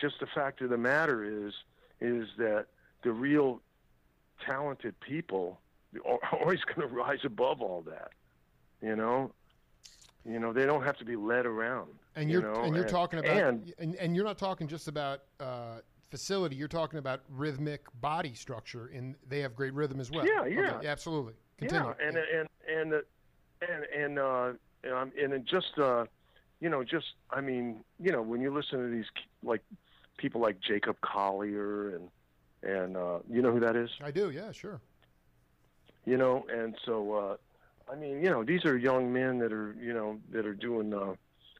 just 0.00 0.20
the 0.20 0.26
fact 0.26 0.60
of 0.60 0.70
the 0.70 0.78
matter 0.78 1.24
is 1.24 1.52
is 2.00 2.28
that 2.38 2.66
the 3.02 3.12
real 3.12 3.60
talented 4.46 4.98
people 5.00 5.60
are 6.06 6.18
always 6.40 6.60
going 6.62 6.86
to 6.88 6.94
rise 6.94 7.20
above 7.24 7.60
all 7.60 7.82
that 7.82 8.12
you 8.80 8.94
know 8.94 9.32
you 10.24 10.38
know 10.38 10.52
they 10.52 10.64
don't 10.66 10.84
have 10.84 10.96
to 10.96 11.04
be 11.04 11.16
led 11.16 11.44
around 11.46 11.88
And 12.14 12.30
you 12.30 12.40
you're 12.40 12.52
know, 12.54 12.62
and 12.62 12.74
you're 12.74 12.84
and- 12.84 12.92
talking 12.92 13.18
about 13.18 13.36
and 13.36 13.74
and, 13.78 13.94
and 13.96 14.14
you're 14.14 14.24
not 14.24 14.38
talking 14.38 14.68
just 14.68 14.86
about 14.88 15.22
uh, 15.40 15.78
facility. 16.10 16.56
You're 16.56 16.68
talking 16.68 16.98
about 16.98 17.20
rhythmic 17.28 17.82
body 18.00 18.34
structure, 18.34 18.90
and 18.94 19.14
they 19.28 19.40
have 19.40 19.54
great 19.54 19.74
rhythm 19.74 20.00
as 20.00 20.10
well. 20.10 20.26
Yeah, 20.26 20.40
Okay, 20.42 20.54
yeah. 20.54 20.80
absolutely. 20.84 21.34
Continue. 21.58 21.94
Yeah, 22.00 22.06
and 22.06 22.16
and 22.16 22.48
and 22.68 23.02
and 23.60 23.84
and 23.94 24.18
uh, 24.18 24.52
and, 24.84 25.32
and 25.32 25.46
just 25.46 25.78
uh, 25.78 26.04
you 26.60 26.68
know, 26.68 26.82
just 26.84 27.06
I 27.30 27.40
mean, 27.40 27.84
you 28.00 28.12
know, 28.12 28.22
when 28.22 28.40
you 28.40 28.52
listen 28.52 28.78
to 28.78 28.88
these 28.88 29.06
like 29.42 29.62
people 30.16 30.40
like 30.40 30.60
Jacob 30.60 30.96
Collier 31.00 31.94
and 31.96 32.08
and 32.62 32.96
uh, 32.96 33.18
you 33.30 33.42
know 33.42 33.52
who 33.52 33.60
that 33.60 33.76
is, 33.76 33.90
I 34.02 34.10
do. 34.10 34.30
Yeah, 34.30 34.52
sure. 34.52 34.80
you 36.04 36.16
know, 36.16 36.46
and 36.52 36.76
so 36.84 37.12
uh, 37.14 37.92
I 37.92 37.96
mean, 37.96 38.22
you 38.22 38.30
know, 38.30 38.44
these 38.44 38.64
are 38.64 38.76
young 38.76 39.12
men 39.12 39.38
that 39.38 39.52
are 39.52 39.74
you 39.80 39.92
know 39.92 40.18
that 40.30 40.46
are 40.46 40.54
doing. 40.54 40.92
Uh, 40.94 41.14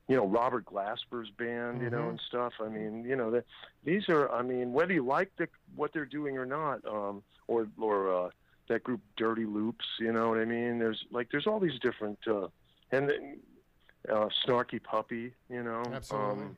you 0.09 0.17
know 0.17 0.27
Robert 0.27 0.65
Glasper's 0.65 1.31
band, 1.31 1.83
you 1.83 1.91
know, 1.91 2.05
Mhm. 2.07 2.11
and 2.11 2.21
stuff. 2.21 2.55
I 2.61 2.69
mean, 2.69 3.05
you 3.05 3.15
know, 3.15 3.31
that 3.31 3.45
these 3.85 4.09
are. 4.09 4.31
I 4.33 4.43
mean, 4.43 4.73
whether 4.73 4.93
you 4.95 5.05
like 5.05 5.31
the, 5.37 5.49
what 5.77 5.93
they're 5.93 6.07
doing 6.07 6.39
or 6.39 6.47
not, 6.47 6.85
um, 6.87 7.23
or 7.47 7.69
or 7.79 8.13
uh, 8.27 8.31
that 8.69 8.83
group 8.85 9.01
Dirty 9.17 9.45
Loops, 9.45 9.87
you 10.01 10.13
know 10.13 10.31
what 10.31 10.39
I 10.39 10.45
mean? 10.45 10.79
There's 10.79 11.05
like 11.11 11.31
there's 11.31 11.47
all 11.47 11.61
these 11.61 11.79
different 11.81 12.19
uh, 12.27 12.49
and 12.91 13.11
uh, 14.09 14.29
Snarky 14.45 14.83
Puppy, 14.83 15.35
you 15.51 15.63
know. 15.63 15.83
Absolutely. 15.93 16.45
Um, 16.45 16.57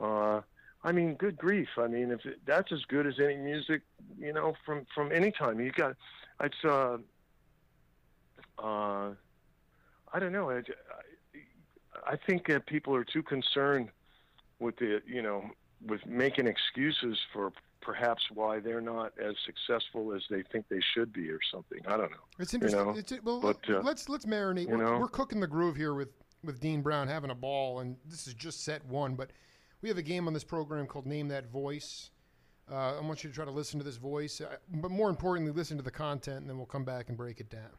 uh, 0.00 0.40
I 0.84 0.92
mean, 0.92 1.14
good 1.14 1.36
grief! 1.36 1.68
I 1.76 1.88
mean, 1.88 2.10
if 2.10 2.24
it, 2.24 2.40
that's 2.46 2.72
as 2.72 2.84
good 2.86 3.06
as 3.06 3.18
any 3.20 3.36
music, 3.36 3.82
you 4.18 4.32
know, 4.32 4.54
from 4.64 4.86
from 4.94 5.12
any 5.12 5.30
time. 5.30 5.60
You 5.60 5.72
got, 5.72 5.96
it's 6.40 6.64
uh, 6.64 6.98
uh, 8.58 9.10
I 10.12 10.18
don't 10.18 10.32
know. 10.32 10.50
I, 10.50 10.62
I 12.06 12.16
think 12.16 12.46
that 12.48 12.66
people 12.66 12.94
are 12.94 13.04
too 13.04 13.22
concerned 13.22 13.90
with 14.58 14.76
the, 14.76 15.00
you 15.06 15.22
know, 15.22 15.44
with 15.86 16.04
making 16.06 16.46
excuses 16.46 17.18
for 17.32 17.52
perhaps 17.80 18.22
why 18.34 18.58
they're 18.58 18.80
not 18.80 19.12
as 19.18 19.34
successful 19.46 20.12
as 20.12 20.22
they 20.28 20.42
think 20.50 20.66
they 20.68 20.80
should 20.94 21.12
be 21.12 21.30
or 21.30 21.38
something. 21.52 21.78
I 21.86 21.96
don't 21.96 22.10
know. 22.10 22.16
It's 22.38 22.52
interesting. 22.54 22.80
You 22.80 22.92
know, 22.92 22.98
it's, 22.98 23.12
well, 23.22 23.40
but, 23.40 23.58
uh, 23.68 23.80
let's 23.82 24.08
let's 24.08 24.26
marinate. 24.26 24.68
you 24.68 24.76
We're, 24.76 24.84
know. 24.84 24.98
we're 24.98 25.08
cooking 25.08 25.40
the 25.40 25.46
groove 25.46 25.76
here 25.76 25.94
with 25.94 26.08
with 26.44 26.60
Dean 26.60 26.82
Brown 26.82 27.08
having 27.08 27.30
a 27.30 27.34
ball, 27.34 27.80
and 27.80 27.96
this 28.06 28.26
is 28.26 28.34
just 28.34 28.64
set 28.64 28.84
one. 28.86 29.14
But 29.14 29.30
we 29.82 29.88
have 29.88 29.98
a 29.98 30.02
game 30.02 30.26
on 30.26 30.32
this 30.34 30.44
program 30.44 30.86
called 30.86 31.06
Name 31.06 31.28
That 31.28 31.50
Voice. 31.50 32.10
Uh, 32.70 32.98
I 32.98 33.00
want 33.00 33.24
you 33.24 33.30
to 33.30 33.34
try 33.34 33.46
to 33.46 33.50
listen 33.50 33.78
to 33.78 33.84
this 33.84 33.96
voice, 33.96 34.42
uh, 34.42 34.56
but 34.74 34.90
more 34.90 35.08
importantly, 35.08 35.52
listen 35.52 35.78
to 35.78 35.82
the 35.82 35.90
content, 35.90 36.40
and 36.40 36.50
then 36.50 36.58
we'll 36.58 36.66
come 36.66 36.84
back 36.84 37.08
and 37.08 37.16
break 37.16 37.40
it 37.40 37.48
down. 37.48 37.70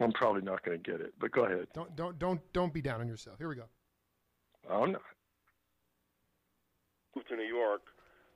I'm 0.00 0.12
probably 0.12 0.42
not 0.42 0.64
going 0.64 0.82
to 0.82 0.90
get 0.90 1.00
it, 1.00 1.14
but 1.18 1.30
go 1.30 1.44
ahead. 1.44 1.68
Don't 1.72 1.94
don't 1.96 2.18
don't 2.18 2.40
don't 2.52 2.72
be 2.72 2.80
down 2.80 3.00
on 3.00 3.08
yourself. 3.08 3.38
Here 3.38 3.48
we 3.48 3.56
go. 3.56 3.64
I'm 4.68 4.92
not. 4.92 5.02
moved 7.14 7.28
to 7.28 7.36
New 7.36 7.42
York, 7.42 7.82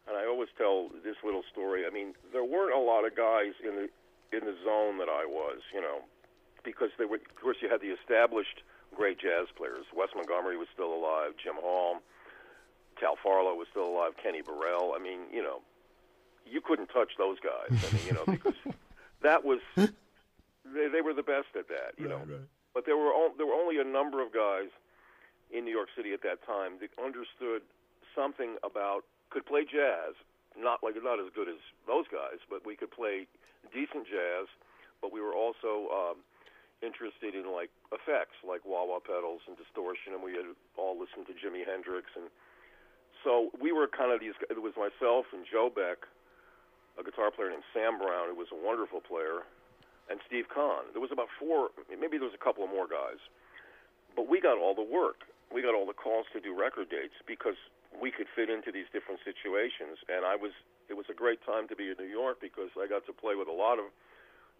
and 0.06 0.16
I 0.16 0.26
always 0.26 0.48
tell 0.56 0.88
this 1.02 1.16
little 1.24 1.42
story. 1.50 1.84
I 1.86 1.90
mean, 1.90 2.14
there 2.32 2.44
weren't 2.44 2.74
a 2.74 2.78
lot 2.78 3.04
of 3.06 3.16
guys 3.16 3.54
in 3.64 3.74
the 3.74 3.88
in 4.36 4.44
the 4.44 4.54
zone 4.64 4.98
that 4.98 5.08
I 5.08 5.24
was, 5.26 5.60
you 5.74 5.80
know, 5.80 6.00
because 6.64 6.90
they 6.98 7.06
were. 7.06 7.16
Of 7.16 7.42
course, 7.42 7.56
you 7.60 7.68
had 7.68 7.80
the 7.80 7.88
established 7.88 8.62
great 8.94 9.18
jazz 9.18 9.46
players. 9.56 9.86
Wes 9.96 10.08
Montgomery 10.14 10.56
was 10.56 10.68
still 10.72 10.92
alive. 10.94 11.32
Jim 11.42 11.54
Hall, 11.60 11.96
Tal 13.00 13.16
Farlow 13.22 13.54
was 13.54 13.66
still 13.70 13.88
alive. 13.88 14.12
Kenny 14.22 14.42
Burrell. 14.42 14.94
I 14.94 15.02
mean, 15.02 15.20
you 15.32 15.42
know, 15.42 15.60
you 16.46 16.60
couldn't 16.60 16.88
touch 16.88 17.12
those 17.18 17.38
guys. 17.40 17.84
I 17.84 17.94
mean, 17.96 18.06
you 18.06 18.12
know, 18.12 18.24
because 18.26 18.54
that 19.22 19.44
was 19.44 19.60
they, 20.74 20.88
they 20.88 21.00
were 21.00 21.14
the 21.14 21.22
best 21.26 21.52
at 21.56 21.68
that, 21.68 21.94
you 21.98 22.08
know. 22.08 22.22
But 22.74 22.84
there 22.86 22.96
were 22.96 23.12
o- 23.12 23.34
there 23.36 23.46
were 23.46 23.56
only 23.58 23.78
a 23.78 23.84
number 23.84 24.22
of 24.22 24.32
guys 24.32 24.70
in 25.50 25.64
New 25.64 25.72
York 25.72 25.88
City 25.96 26.12
at 26.12 26.22
that 26.22 26.44
time 26.44 26.76
that 26.80 26.90
understood 27.00 27.62
something 28.14 28.56
about 28.62 29.04
could 29.30 29.44
play 29.46 29.64
jazz, 29.64 30.14
not 30.56 30.82
like 30.84 30.94
not 31.02 31.18
as 31.20 31.28
good 31.34 31.48
as 31.48 31.60
those 31.86 32.04
guys, 32.12 32.40
but 32.48 32.64
we 32.66 32.76
could 32.76 32.90
play 32.90 33.26
decent 33.72 34.04
jazz. 34.06 34.46
But 35.00 35.12
we 35.12 35.20
were 35.20 35.34
also 35.34 35.88
um, 35.94 36.16
interested 36.82 37.34
in 37.34 37.50
like 37.52 37.70
effects, 37.94 38.36
like 38.46 38.62
wah 38.66 38.84
wah 38.84 39.00
pedals 39.00 39.42
and 39.46 39.56
distortion, 39.56 40.14
and 40.14 40.22
we 40.22 40.32
had 40.34 40.46
all 40.76 40.98
listened 40.98 41.26
to 41.30 41.34
Jimi 41.34 41.62
Hendrix, 41.66 42.10
and 42.14 42.28
so 43.24 43.50
we 43.58 43.72
were 43.72 43.86
kind 43.88 44.12
of 44.12 44.20
these. 44.20 44.34
It 44.50 44.60
was 44.62 44.74
myself 44.78 45.26
and 45.32 45.42
Joe 45.46 45.70
Beck, 45.70 46.06
a 46.98 47.02
guitar 47.02 47.30
player 47.30 47.50
named 47.50 47.66
Sam 47.74 47.98
Brown, 47.98 48.30
who 48.30 48.36
was 48.38 48.50
a 48.54 48.58
wonderful 48.58 49.00
player, 49.02 49.42
and 50.10 50.20
Steve 50.26 50.48
Kahn. 50.48 50.88
There 50.92 51.00
was 51.00 51.12
about 51.12 51.28
four, 51.38 51.70
maybe 51.88 52.16
there 52.18 52.28
was 52.28 52.36
a 52.36 52.42
couple 52.42 52.64
of 52.64 52.70
more 52.70 52.88
guys, 52.88 53.20
but 54.16 54.28
we 54.28 54.40
got 54.40 54.58
all 54.58 54.74
the 54.74 54.84
work. 54.84 55.28
We 55.52 55.62
got 55.62 55.72
all 55.74 55.86
the 55.86 55.96
calls 55.96 56.26
to 56.32 56.40
do 56.40 56.52
record 56.52 56.90
dates 56.90 57.16
because 57.24 57.56
we 57.96 58.10
could 58.12 58.28
fit 58.28 58.50
into 58.50 58.68
these 58.68 58.88
different 58.92 59.20
situations. 59.24 59.96
And 60.08 60.24
I 60.24 60.36
was, 60.36 60.52
it 60.92 60.96
was 60.96 61.08
a 61.08 61.16
great 61.16 61.40
time 61.44 61.68
to 61.72 61.76
be 61.76 61.88
in 61.88 61.96
New 61.96 62.10
York 62.10 62.40
because 62.40 62.68
I 62.76 62.84
got 62.84 63.08
to 63.08 63.14
play 63.16 63.32
with 63.32 63.48
a 63.48 63.54
lot 63.56 63.80
of 63.80 63.88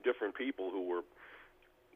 different 0.01 0.33
people 0.33 0.71
who 0.71 0.89
were, 0.89 1.05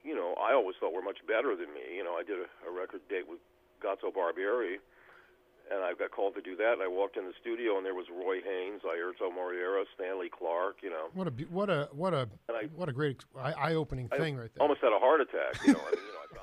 you 0.05 0.12
know, 0.12 0.36
I 0.36 0.53
always 0.53 0.76
thought 0.76 0.92
were 0.92 1.05
much 1.05 1.24
better 1.24 1.57
than 1.57 1.72
me. 1.72 1.96
You 1.96 2.05
know, 2.05 2.20
I 2.20 2.22
did 2.22 2.36
a, 2.36 2.48
a 2.68 2.70
record 2.72 3.00
date 3.09 3.24
with 3.24 3.40
Gato 3.80 4.12
Barbieri, 4.12 4.76
and 5.73 5.83
I 5.83 5.95
got 5.95 6.11
called 6.11 6.35
to 6.35 6.43
do 6.43 6.55
that. 6.57 6.73
And 6.75 6.83
I 6.83 6.89
walked 6.89 7.16
in 7.16 7.25
the 7.25 7.33
studio, 7.41 7.77
and 7.77 7.87
there 7.87 7.95
was 7.95 8.07
Roy 8.11 8.41
Haynes, 8.45 8.83
Airto 8.83 9.35
Moreira, 9.35 9.85
Stanley 9.95 10.29
Clarke. 10.29 10.79
You 10.83 10.91
know, 10.91 11.07
What 11.14 11.27
a 11.27 11.31
be- 11.31 11.45
what 11.45 11.70
a 11.70 11.89
what 11.93 12.12
a 12.14 12.29
I- 12.49 12.68
what 12.75 12.89
a 12.89 12.93
great 12.93 13.25
eye 13.37 13.75
opening 13.75 14.09
thing 14.09 14.37
right 14.37 14.51
there. 14.55 14.62
almost 14.62 14.81
had 14.81 14.93
a 14.93 14.99
heart 14.99 15.20
attack. 15.20 15.57
You 15.66 15.73
know, 15.75 15.81
I 15.81 15.91
mean, 15.91 16.01
you 16.07 16.12
know, 16.12 16.41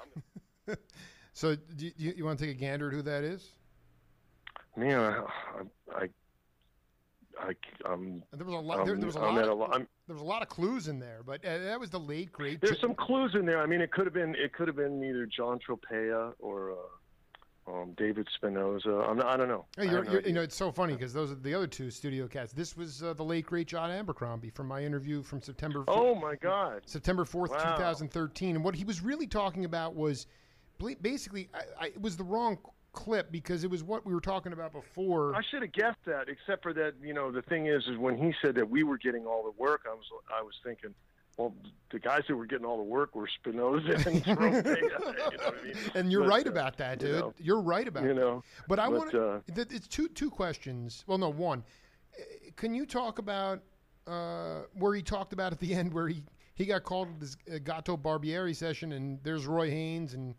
I, 0.67 0.71
I'm, 0.71 0.77
So 1.33 1.55
do 1.55 1.85
you, 1.85 1.91
you, 1.95 2.13
you 2.17 2.25
want 2.25 2.37
to 2.39 2.45
take 2.45 2.55
a 2.55 2.59
gander 2.59 2.87
at 2.89 2.93
who 2.93 3.01
that 3.03 3.23
is? 3.23 3.47
Yeah, 4.77 5.23
I, 5.93 5.95
I, 6.03 6.09
I, 7.39 7.53
I'm, 7.85 8.23
There 8.33 8.45
was 8.45 8.53
a 8.55 8.57
lot. 8.57 8.85
There, 8.85 8.95
there 8.95 9.05
was 9.05 9.15
a 9.15 9.19
I'm 9.21 9.35
lot. 9.35 9.43
at 9.43 9.47
a 9.47 9.51
Of, 9.53 9.57
lo- 9.57 9.69
there 10.07 10.13
was 10.15 10.21
a 10.21 10.25
lot 10.25 10.41
of 10.41 10.49
clues 10.49 10.87
in 10.89 10.99
there, 10.99 11.21
but 11.25 11.43
uh, 11.45 11.57
that 11.59 11.79
was 11.79 11.89
the 11.89 11.99
late 11.99 12.31
great. 12.31 12.59
there's 12.61 12.75
J- 12.77 12.81
some 12.81 12.93
clues 12.95 13.35
in 13.35 13.45
there. 13.45 13.61
I 13.61 13.65
mean, 13.65 13.79
it 13.81 13.91
could 13.91 14.05
have 14.05 14.13
been, 14.13 14.35
it 14.35 14.53
could 14.53 14.67
have 14.67 14.75
been 14.75 15.01
either 15.03 15.25
John 15.25 15.59
Tropea 15.59 16.33
or 16.39 16.71
uh, 16.71 16.75
um, 17.69 17.93
David 17.97 18.27
Spinozza. 18.41 19.07
I'm, 19.09 19.17
not, 19.17 19.27
I 19.27 19.37
don't 19.37 19.47
know. 19.47 19.65
Hey, 19.77 19.83
I 19.83 19.85
have 19.85 19.93
you're, 19.93 20.03
no 20.03 20.11
you're, 20.13 20.21
you 20.21 20.33
know, 20.33 20.41
it's 20.41 20.55
so 20.55 20.71
funny 20.71 20.93
because 20.93 21.13
those 21.13 21.31
are 21.31 21.35
the 21.35 21.53
other 21.53 21.67
two 21.67 21.91
studio 21.91 22.27
cats. 22.27 22.53
This 22.53 22.75
was 22.75 23.03
uh, 23.03 23.13
the 23.13 23.23
late 23.23 23.45
great 23.45 23.67
John 23.67 23.91
Abercrombie 23.91 24.49
from 24.49 24.67
my 24.67 24.81
interview 24.83 25.21
from 25.21 25.41
September. 25.41 25.79
4th, 25.81 25.85
oh 25.89 26.15
my 26.15 26.35
God! 26.35 26.81
September 26.85 27.25
4th, 27.25 27.49
Wow. 27.49 27.75
2013. 27.75 28.55
And 28.55 28.63
what 28.63 28.75
he 28.75 28.83
was 28.83 29.01
really 29.01 29.27
talking 29.27 29.65
about 29.65 29.95
was 29.95 30.27
basically, 31.01 31.49
I, 31.53 31.85
I, 31.85 31.87
it 31.87 32.01
was 32.01 32.17
the 32.17 32.23
wrong 32.23 32.57
clip 32.91 33.31
because 33.31 33.63
it 33.63 33.69
was 33.69 33.83
what 33.83 34.05
we 34.05 34.13
were 34.13 34.21
talking 34.21 34.53
about 34.53 34.73
before. 34.73 35.35
I 35.35 35.41
should 35.51 35.61
have 35.61 35.71
guessed 35.71 36.03
that, 36.05 36.27
except 36.27 36.63
for 36.63 36.73
that. 36.73 36.93
You 37.01 37.13
know, 37.13 37.31
the 37.31 37.41
thing 37.43 37.67
is, 37.67 37.83
is 37.87 37.97
when 37.97 38.17
he 38.17 38.33
said 38.43 38.55
that 38.55 38.69
we 38.69 38.83
were 38.83 38.97
getting 38.97 39.25
all 39.25 39.43
the 39.43 39.61
work, 39.61 39.81
I 39.89 39.93
was, 39.93 40.05
I 40.35 40.41
was 40.41 40.53
thinking, 40.63 40.93
well, 41.39 41.53
the 41.91 41.99
guys 41.99 42.23
who 42.27 42.35
were 42.35 42.45
getting 42.45 42.65
all 42.65 42.77
the 42.77 42.83
work 42.83 43.15
were 43.15 43.27
Spinozza 43.43 44.05
and 44.05 44.23
Tropea. 44.25 44.75
you 44.81 44.89
know 45.37 45.51
I 45.59 45.63
mean? 45.65 45.73
And 45.95 46.11
you're 46.11 46.23
But, 46.23 46.29
right 46.29 46.47
uh, 46.47 46.51
about 46.51 46.77
that, 46.77 47.01
you 47.01 47.07
dude. 47.07 47.19
know, 47.19 47.33
you're 47.39 47.61
right 47.61 47.87
about 47.87 48.03
you 48.03 48.09
that. 48.09 48.15
know, 48.15 48.43
But 48.67 48.77
I 48.79 48.89
want 48.89 49.15
uh, 49.15 49.39
to. 49.47 49.65
It's 49.71 49.87
two 49.87 50.09
two 50.09 50.29
questions. 50.29 51.03
Well, 51.07 51.17
no, 51.17 51.29
one. 51.29 51.63
Uh, 52.17 52.23
Can 52.57 52.75
you 52.75 52.85
talk 52.85 53.19
about 53.19 53.61
uh, 54.05 54.63
where 54.73 54.93
he 54.93 55.01
talked 55.01 55.31
about 55.33 55.53
at 55.53 55.59
the 55.59 55.73
end 55.73 55.93
where 55.93 56.09
he 56.09 56.23
he 56.55 56.65
got 56.65 56.83
called 56.83 57.07
to 57.13 57.19
this 57.21 57.37
uh, 57.51 57.57
Gato 57.63 57.95
Barbieri 57.95 58.53
session, 58.55 58.91
and 58.91 59.17
there's 59.23 59.47
Roy 59.47 59.69
Haynes 59.71 60.13
and 60.13 60.35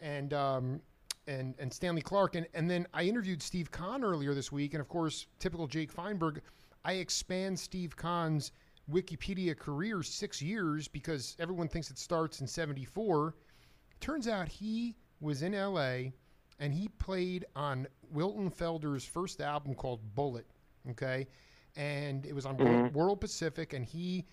and 0.00 0.32
um, 0.32 0.80
and 1.26 1.54
and 1.58 1.72
Stanley 1.72 2.02
Clarke, 2.02 2.36
and 2.36 2.46
and 2.54 2.70
then 2.70 2.86
I 2.94 3.02
interviewed 3.02 3.42
Steve 3.42 3.70
Kahn 3.72 4.04
earlier 4.04 4.34
this 4.34 4.52
week, 4.52 4.72
and 4.74 4.80
of 4.80 4.88
course, 4.88 5.26
typical 5.40 5.66
Jake 5.66 5.90
Feinberg, 5.90 6.40
I 6.84 6.92
expand 6.94 7.58
Steve 7.58 7.96
Kahn's 7.96 8.52
Wikipedia 8.90 9.56
career 9.56 10.02
six 10.02 10.40
years 10.40 10.88
because 10.88 11.36
everyone 11.38 11.68
thinks 11.68 11.90
it 11.90 11.98
starts 11.98 12.40
in 12.40 12.46
'74. 12.46 13.34
Turns 14.00 14.28
out 14.28 14.48
he 14.48 14.96
was 15.20 15.42
in 15.42 15.54
L.A. 15.54 16.12
and 16.60 16.72
he 16.72 16.88
played 16.88 17.44
on 17.56 17.86
Wilton 18.10 18.50
Felder's 18.50 19.04
first 19.04 19.40
album 19.40 19.74
called 19.74 20.00
Bullitt. 20.14 20.46
Okay, 20.90 21.26
and 21.76 22.24
it 22.24 22.34
was 22.34 22.46
on 22.46 22.56
World, 22.56 22.70
mm-hmm. 22.70 22.98
World 22.98 23.20
Pacific, 23.20 23.72
and 23.72 23.84
he 23.84 24.24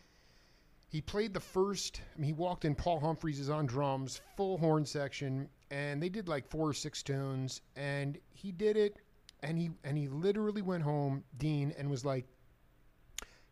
he 0.88 1.02
played 1.02 1.34
the 1.34 1.40
first. 1.40 2.02
I 2.16 2.20
mean, 2.20 2.28
he 2.28 2.34
walked 2.34 2.64
in. 2.66 2.76
Paul 2.76 3.00
Humphreys 3.00 3.40
is 3.40 3.50
on 3.50 3.66
drums, 3.66 4.22
full 4.38 4.58
horn 4.58 4.86
section, 4.86 5.50
and 5.72 6.02
they 6.02 6.10
did 6.10 6.28
like 6.28 6.48
four 6.48 6.70
or 6.70 6.74
six 6.74 7.04
tunes, 7.04 7.62
and 7.76 8.18
he 8.34 8.52
did 8.52 8.78
it, 8.78 8.98
and 9.44 9.58
he 9.58 9.72
and 9.84 9.98
he 9.98 10.08
literally 10.08 10.62
went 10.62 10.84
home, 10.84 11.24
Dean, 11.38 11.74
and 11.78 11.90
was 11.90 12.06
like, 12.06 12.26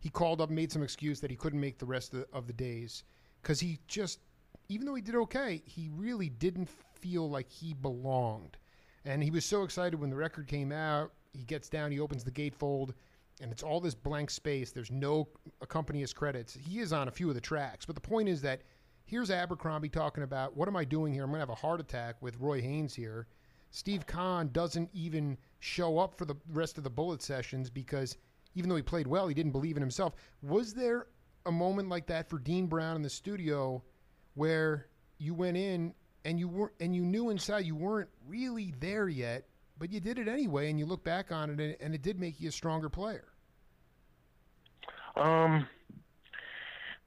he 0.03 0.09
called 0.09 0.41
up, 0.41 0.49
made 0.49 0.69
some 0.69 0.83
excuse 0.83 1.21
that 1.21 1.31
he 1.31 1.37
couldn't 1.37 1.61
make 1.61 1.77
the 1.77 1.85
rest 1.85 2.13
of 2.13 2.19
the, 2.19 2.27
of 2.37 2.45
the 2.45 2.53
days, 2.53 3.05
because 3.41 3.61
he 3.61 3.79
just, 3.87 4.19
even 4.67 4.85
though 4.85 4.95
he 4.95 5.01
did 5.01 5.15
okay, 5.15 5.61
he 5.65 5.89
really 5.95 6.27
didn't 6.27 6.69
feel 6.99 7.29
like 7.29 7.49
he 7.49 7.73
belonged, 7.73 8.57
and 9.05 9.23
he 9.23 9.31
was 9.31 9.45
so 9.45 9.63
excited 9.63 9.97
when 9.97 10.09
the 10.09 10.15
record 10.15 10.47
came 10.47 10.73
out. 10.73 11.13
He 11.31 11.45
gets 11.45 11.69
down, 11.69 11.91
he 11.91 12.01
opens 12.01 12.23
the 12.23 12.31
gatefold 12.31 12.93
and 13.41 13.51
it's 13.51 13.63
all 13.63 13.79
this 13.79 13.95
blank 13.95 14.29
space. 14.29 14.71
There's 14.71 14.91
no 14.91 15.27
accompanist 15.61 16.15
credits. 16.15 16.53
He 16.53 16.79
is 16.79 16.93
on 16.93 17.07
a 17.07 17.11
few 17.11 17.29
of 17.29 17.35
the 17.35 17.41
tracks, 17.41 17.85
but 17.85 17.95
the 17.95 18.01
point 18.01 18.29
is 18.29 18.41
that 18.41 18.61
here's 19.05 19.31
Abercrombie 19.31 19.89
talking 19.89 20.23
about 20.23 20.55
what 20.55 20.67
am 20.67 20.75
I 20.75 20.85
doing 20.85 21.13
here? 21.13 21.23
I'm 21.23 21.29
going 21.29 21.37
to 21.37 21.47
have 21.47 21.49
a 21.49 21.55
heart 21.55 21.79
attack 21.79 22.15
with 22.21 22.39
Roy 22.39 22.61
Haynes 22.61 22.93
here. 22.93 23.27
Steve 23.71 24.05
Kahn 24.05 24.49
doesn't 24.51 24.89
even 24.93 25.37
show 25.59 25.97
up 25.97 26.15
for 26.15 26.25
the 26.25 26.35
rest 26.51 26.77
of 26.77 26.83
the 26.83 26.89
Bullitt 26.89 27.23
sessions 27.23 27.69
because 27.71 28.17
even 28.55 28.69
though 28.69 28.75
he 28.75 28.81
played 28.81 29.07
well, 29.07 29.27
he 29.27 29.33
didn't 29.33 29.51
believe 29.51 29.75
in 29.77 29.81
himself. 29.81 30.13
Was 30.41 30.73
there 30.73 31.07
a 31.45 31.51
moment 31.51 31.89
like 31.89 32.07
that 32.07 32.29
for 32.29 32.39
Dean 32.39 32.67
Brown 32.67 32.95
in 32.95 33.01
the 33.01 33.09
studio 33.09 33.83
where 34.35 34.87
you 35.17 35.33
went 35.33 35.57
in 35.57 35.93
and 36.25 36.39
you 36.39 36.47
were 36.47 36.73
and 36.79 36.95
you 36.95 37.03
knew 37.03 37.29
inside 37.29 37.65
you 37.65 37.75
weren't 37.75 38.09
really 38.27 38.73
there 38.79 39.07
yet, 39.07 39.45
but 39.77 39.91
you 39.91 39.99
did 39.99 40.19
it 40.19 40.27
anyway, 40.27 40.69
and 40.69 40.79
you 40.79 40.85
look 40.85 41.03
back 41.03 41.31
on 41.31 41.49
it, 41.49 41.59
and, 41.59 41.75
and 41.79 41.95
it 41.95 42.01
did 42.01 42.19
make 42.19 42.39
you 42.39 42.49
a 42.49 42.51
stronger 42.51 42.89
player. 42.89 43.27
Um. 45.15 45.67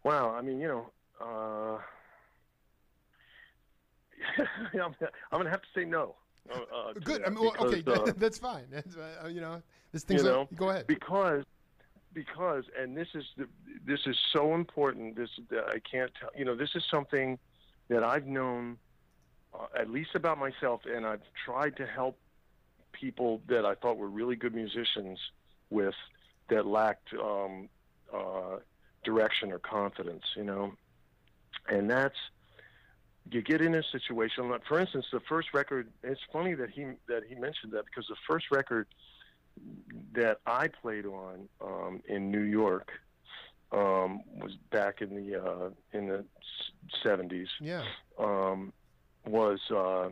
Wow. 0.04 0.30
I 0.30 0.42
mean, 0.42 0.60
you 0.60 0.68
know, 0.68 0.90
uh, 1.20 1.78
I'm, 4.74 4.94
I'm 5.32 5.38
gonna 5.38 5.50
have 5.50 5.62
to 5.62 5.68
say 5.74 5.84
no. 5.84 6.14
Uh, 6.50 6.58
uh, 6.74 6.92
Good. 6.92 7.22
that 7.22 7.26
I 7.26 7.30
mean, 7.30 7.40
well, 7.40 7.54
okay, 7.60 7.82
uh, 7.86 8.12
that's 8.16 8.38
fine. 8.38 8.64
That's, 8.70 8.96
uh, 8.96 9.28
you 9.28 9.40
know, 9.40 9.62
this 9.92 10.04
thing's. 10.04 10.22
you 10.22 10.28
know, 10.28 10.48
go 10.56 10.70
ahead. 10.70 10.86
because 10.86 11.44
because 12.12 12.64
and 12.78 12.96
this 12.96 13.08
is 13.14 13.24
the, 13.36 13.46
this 13.86 14.00
is 14.06 14.16
so 14.32 14.54
important. 14.54 15.16
This 15.16 15.30
I 15.52 15.78
can't 15.90 16.10
tell. 16.18 16.30
You 16.36 16.44
know, 16.44 16.56
this 16.56 16.70
is 16.74 16.82
something 16.90 17.38
that 17.88 18.02
I've 18.02 18.26
known 18.26 18.78
uh, 19.54 19.66
at 19.78 19.90
least 19.90 20.10
about 20.14 20.38
myself, 20.38 20.82
and 20.86 21.06
I've 21.06 21.22
tried 21.44 21.76
to 21.76 21.86
help 21.86 22.18
people 22.92 23.42
that 23.48 23.64
I 23.66 23.74
thought 23.74 23.98
were 23.98 24.08
really 24.08 24.36
good 24.36 24.54
musicians 24.54 25.18
with 25.70 25.94
that 26.48 26.66
lacked 26.66 27.12
um, 27.14 27.68
uh, 28.12 28.56
direction 29.04 29.52
or 29.52 29.58
confidence. 29.58 30.24
You 30.36 30.44
know, 30.44 30.72
and 31.68 31.90
that's 31.90 32.16
you 33.30 33.42
get 33.42 33.60
in 33.60 33.74
a 33.74 33.82
situation. 33.82 34.48
Like, 34.48 34.64
for 34.66 34.78
instance, 34.78 35.06
the 35.12 35.20
first 35.20 35.48
record. 35.52 35.88
It's 36.02 36.20
funny 36.32 36.54
that 36.54 36.70
he 36.70 36.84
that 37.08 37.22
he 37.28 37.34
mentioned 37.34 37.72
that 37.72 37.84
because 37.84 38.06
the 38.08 38.16
first 38.28 38.46
record 38.50 38.86
that 40.12 40.38
I 40.46 40.68
played 40.68 41.06
on 41.06 41.48
um, 41.60 42.02
in 42.08 42.30
New 42.30 42.42
York 42.42 42.90
um, 43.72 44.20
was 44.36 44.52
back 44.70 45.00
in 45.00 45.14
the 45.14 45.42
uh, 45.42 45.70
in 45.92 46.08
the 46.08 46.24
seventies. 47.02 47.48
Yeah. 47.60 47.82
Um, 48.18 48.72
was 49.26 49.60
uh, 49.70 50.10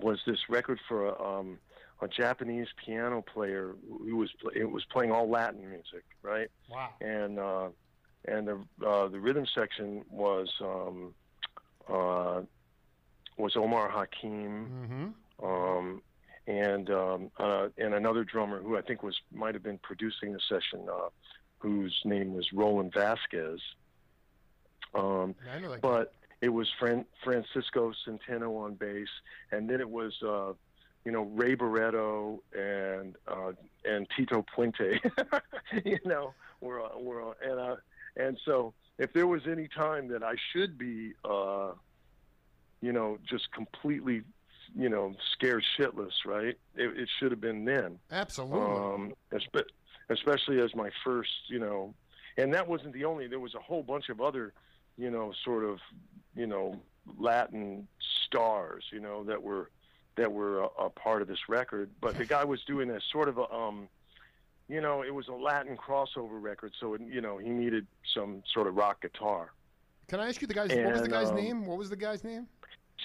was 0.00 0.18
this 0.26 0.38
record 0.48 0.80
for 0.88 1.06
a, 1.06 1.22
um, 1.22 1.58
a 2.02 2.08
Japanese 2.08 2.68
piano 2.84 3.22
player 3.22 3.74
who 3.88 4.16
was 4.16 4.30
it 4.54 4.70
was 4.70 4.84
playing 4.86 5.12
all 5.12 5.30
Latin 5.30 5.68
music, 5.68 6.04
right? 6.22 6.50
Wow. 6.70 6.90
and 7.00 7.38
uh, 7.38 7.68
and 8.26 8.48
the 8.48 8.86
uh, 8.86 9.08
the 9.08 9.20
rhythm 9.20 9.46
section 9.54 10.04
was 10.10 10.52
um, 10.60 11.14
uh, 11.88 12.42
was 13.36 13.56
Omar 13.56 13.88
Hakim, 13.88 15.12
Mm-hmm. 15.40 15.46
um, 15.46 16.02
and 16.46 16.90
um, 16.90 17.30
uh, 17.38 17.68
and 17.76 17.92
another 17.94 18.24
drummer 18.24 18.62
who 18.62 18.76
I 18.76 18.82
think 18.82 19.02
was 19.02 19.16
might 19.32 19.54
have 19.54 19.62
been 19.62 19.78
producing 19.78 20.32
the 20.32 20.40
session, 20.48 20.86
uh, 20.90 21.08
whose 21.58 21.94
name 22.04 22.34
was 22.34 22.52
Roland 22.52 22.92
Vazquez. 22.92 23.58
Um, 24.94 25.34
I 25.52 25.58
know 25.58 25.70
that. 25.72 25.80
but 25.82 26.12
it 26.40 26.48
was 26.50 26.68
Fran- 26.78 27.06
Francisco 27.24 27.92
Centeno 28.06 28.56
on 28.64 28.74
bass, 28.74 29.08
and 29.52 29.68
then 29.68 29.80
it 29.80 29.88
was 29.90 30.14
uh, 30.22 30.52
you 31.04 31.12
know 31.12 31.22
Ray 31.22 31.56
Barretto 31.56 32.38
and 32.56 33.16
uh, 33.26 33.52
and 33.84 34.06
Tito 34.16 34.44
Puente. 34.54 35.00
you 35.84 35.98
know, 36.04 36.32
we're 36.60 36.80
we're 36.96 37.32
and 37.42 37.58
uh, 37.58 37.76
and 38.16 38.38
so 38.44 38.72
if 38.98 39.12
there 39.12 39.26
was 39.26 39.42
any 39.46 39.68
time 39.68 40.08
that 40.08 40.22
I 40.22 40.34
should 40.52 40.78
be, 40.78 41.12
uh, 41.24 41.72
you 42.80 42.92
know, 42.92 43.18
just 43.28 43.52
completely, 43.52 44.22
you 44.74 44.88
know, 44.88 45.14
scared 45.32 45.64
shitless, 45.78 46.12
right? 46.24 46.56
It, 46.74 46.98
it 46.98 47.08
should 47.18 47.30
have 47.30 47.40
been 47.40 47.64
then 47.64 47.98
Absolutely. 48.10 48.60
um, 48.60 49.12
especially 50.08 50.60
as 50.60 50.74
my 50.74 50.90
first, 51.04 51.30
you 51.48 51.58
know, 51.58 51.94
and 52.38 52.52
that 52.54 52.68
wasn't 52.68 52.92
the 52.92 53.04
only. 53.04 53.26
There 53.26 53.40
was 53.40 53.54
a 53.54 53.60
whole 53.60 53.82
bunch 53.82 54.08
of 54.08 54.20
other, 54.20 54.52
you 54.96 55.10
know, 55.10 55.32
sort 55.44 55.64
of, 55.64 55.78
you 56.34 56.46
know, 56.46 56.80
Latin 57.18 57.88
stars, 58.26 58.84
you 58.92 59.00
know, 59.00 59.24
that 59.24 59.42
were 59.42 59.70
that 60.16 60.32
were 60.32 60.60
a, 60.60 60.66
a 60.84 60.90
part 60.90 61.22
of 61.22 61.28
this 61.28 61.48
record. 61.48 61.90
But 62.00 62.16
the 62.16 62.24
guy 62.24 62.44
was 62.44 62.62
doing 62.64 62.90
a 62.90 63.00
sort 63.12 63.28
of 63.28 63.38
a, 63.38 63.50
um, 63.52 63.88
you 64.68 64.80
know, 64.80 65.02
it 65.02 65.14
was 65.14 65.28
a 65.28 65.32
Latin 65.32 65.76
crossover 65.76 66.40
record, 66.42 66.72
so 66.80 66.94
it, 66.94 67.00
you 67.02 67.20
know 67.20 67.38
he 67.38 67.50
needed 67.50 67.86
some 68.14 68.42
sort 68.52 68.66
of 68.66 68.76
rock 68.76 69.02
guitar. 69.02 69.52
Can 70.08 70.20
I 70.20 70.28
ask 70.28 70.40
you 70.40 70.46
the 70.46 70.54
guy's? 70.54 70.70
what 70.70 70.92
was 70.92 71.02
the 71.02 71.08
guy's 71.08 71.30
um, 71.30 71.36
name? 71.36 71.66
What 71.66 71.78
was 71.78 71.90
the 71.90 71.96
guy's 71.96 72.24
name? 72.24 72.46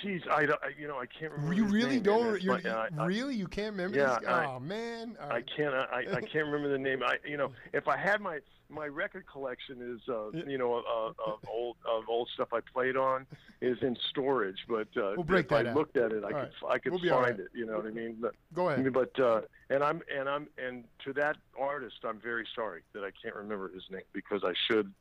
Jeez, 0.03 0.27
I, 0.29 0.45
don't- 0.45 0.61
I 0.63 0.69
you 0.79 0.87
know 0.87 0.97
I 0.97 1.05
can't 1.05 1.31
remember. 1.33 1.53
You 1.53 1.65
really 1.65 1.99
don't. 1.99 2.41
You, 2.41 2.53
I- 2.53 3.05
really, 3.05 3.35
you 3.35 3.47
can't 3.47 3.71
remember? 3.71 3.97
Yeah, 3.97 4.17
this? 4.19 4.27
I- 4.29 4.45
oh 4.45 4.59
man. 4.59 5.17
All 5.21 5.31
I 5.31 5.41
can't. 5.41 5.75
I, 5.75 6.05
I 6.13 6.21
can't 6.31 6.45
remember 6.45 6.69
the 6.69 6.77
name. 6.77 7.03
I 7.03 7.17
you 7.27 7.37
know 7.37 7.51
if 7.73 7.87
I 7.87 7.97
had 7.97 8.21
my 8.21 8.39
my 8.69 8.87
record 8.87 9.25
collection 9.29 9.81
is 9.95 10.07
uh, 10.07 10.31
you 10.47 10.57
know 10.57 10.75
uh, 10.75 11.07
of 11.29 11.39
old 11.49 11.75
of 11.85 12.05
old 12.07 12.29
stuff 12.33 12.49
I 12.53 12.61
played 12.61 12.95
on 12.95 13.27
is 13.59 13.77
in 13.81 13.97
storage, 14.09 14.59
but 14.69 14.87
uh, 14.95 15.13
We'll 15.17 15.35
if 15.37 15.51
I 15.51 15.59
out. 15.59 15.75
looked 15.75 15.97
at 15.97 16.13
it, 16.13 16.23
I 16.23 16.27
All 16.27 16.29
could 16.29 16.35
right. 16.37 16.51
I 16.69 16.79
could 16.79 16.91
We'll 16.93 17.01
find 17.01 17.11
right. 17.37 17.39
it. 17.39 17.49
You 17.53 17.65
know 17.65 17.75
what 17.75 17.85
I 17.85 17.91
mean? 17.91 18.17
But, 18.21 18.33
Go 18.53 18.69
ahead. 18.69 18.91
But 18.93 19.19
uh, 19.19 19.41
and 19.69 19.83
I'm 19.83 20.01
and 20.17 20.29
I'm 20.29 20.47
and 20.57 20.85
to 21.05 21.11
that 21.13 21.35
artist, 21.59 21.97
I'm 22.05 22.19
very 22.19 22.47
sorry 22.55 22.81
that 22.93 23.03
I 23.03 23.09
can't 23.21 23.35
remember 23.35 23.69
his 23.73 23.83
name 23.91 24.03
because 24.13 24.41
I 24.45 24.53
should. 24.67 24.91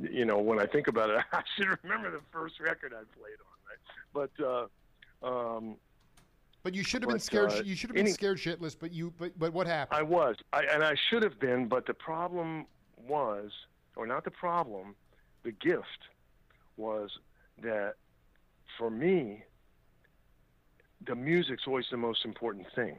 You 0.00 0.24
know, 0.24 0.38
when 0.38 0.58
I 0.58 0.64
think 0.66 0.88
about 0.88 1.10
it, 1.10 1.22
I 1.32 1.42
should 1.56 1.68
remember 1.82 2.10
the 2.10 2.20
first 2.32 2.60
record 2.60 2.92
I 2.94 3.04
played 3.18 3.36
on. 3.40 3.51
But. 4.12 4.30
Uh, 4.40 4.66
um, 5.22 5.76
But 6.64 6.74
you 6.74 6.84
should 6.84 7.02
have 7.02 7.08
been 7.08 7.16
But, 7.16 7.22
scared. 7.22 7.52
uh, 7.52 7.62
you 7.64 7.74
should 7.74 7.90
have 7.90 7.94
been 7.96 8.06
any- 8.06 8.12
scared 8.12 8.38
shitless. 8.38 8.76
But 8.78 8.92
you. 8.92 9.12
But 9.18 9.38
but 9.38 9.52
what 9.52 9.66
happened? 9.66 9.98
I 9.98 10.02
was, 10.02 10.36
I, 10.52 10.64
and 10.64 10.82
I 10.84 10.94
should 11.08 11.22
have 11.22 11.38
been, 11.40 11.68
but 11.68 11.86
the 11.86 11.94
problem 11.94 12.66
was, 12.96 13.50
or 13.96 14.06
not 14.06 14.24
the 14.24 14.30
problem, 14.30 14.94
the 15.42 15.52
gift 15.52 16.08
was 16.76 17.10
that 17.62 17.94
for 18.78 18.90
me, 18.90 19.44
the 21.06 21.14
music's 21.14 21.66
always 21.66 21.86
the 21.90 21.96
most 21.96 22.24
important 22.24 22.66
thing. 22.74 22.98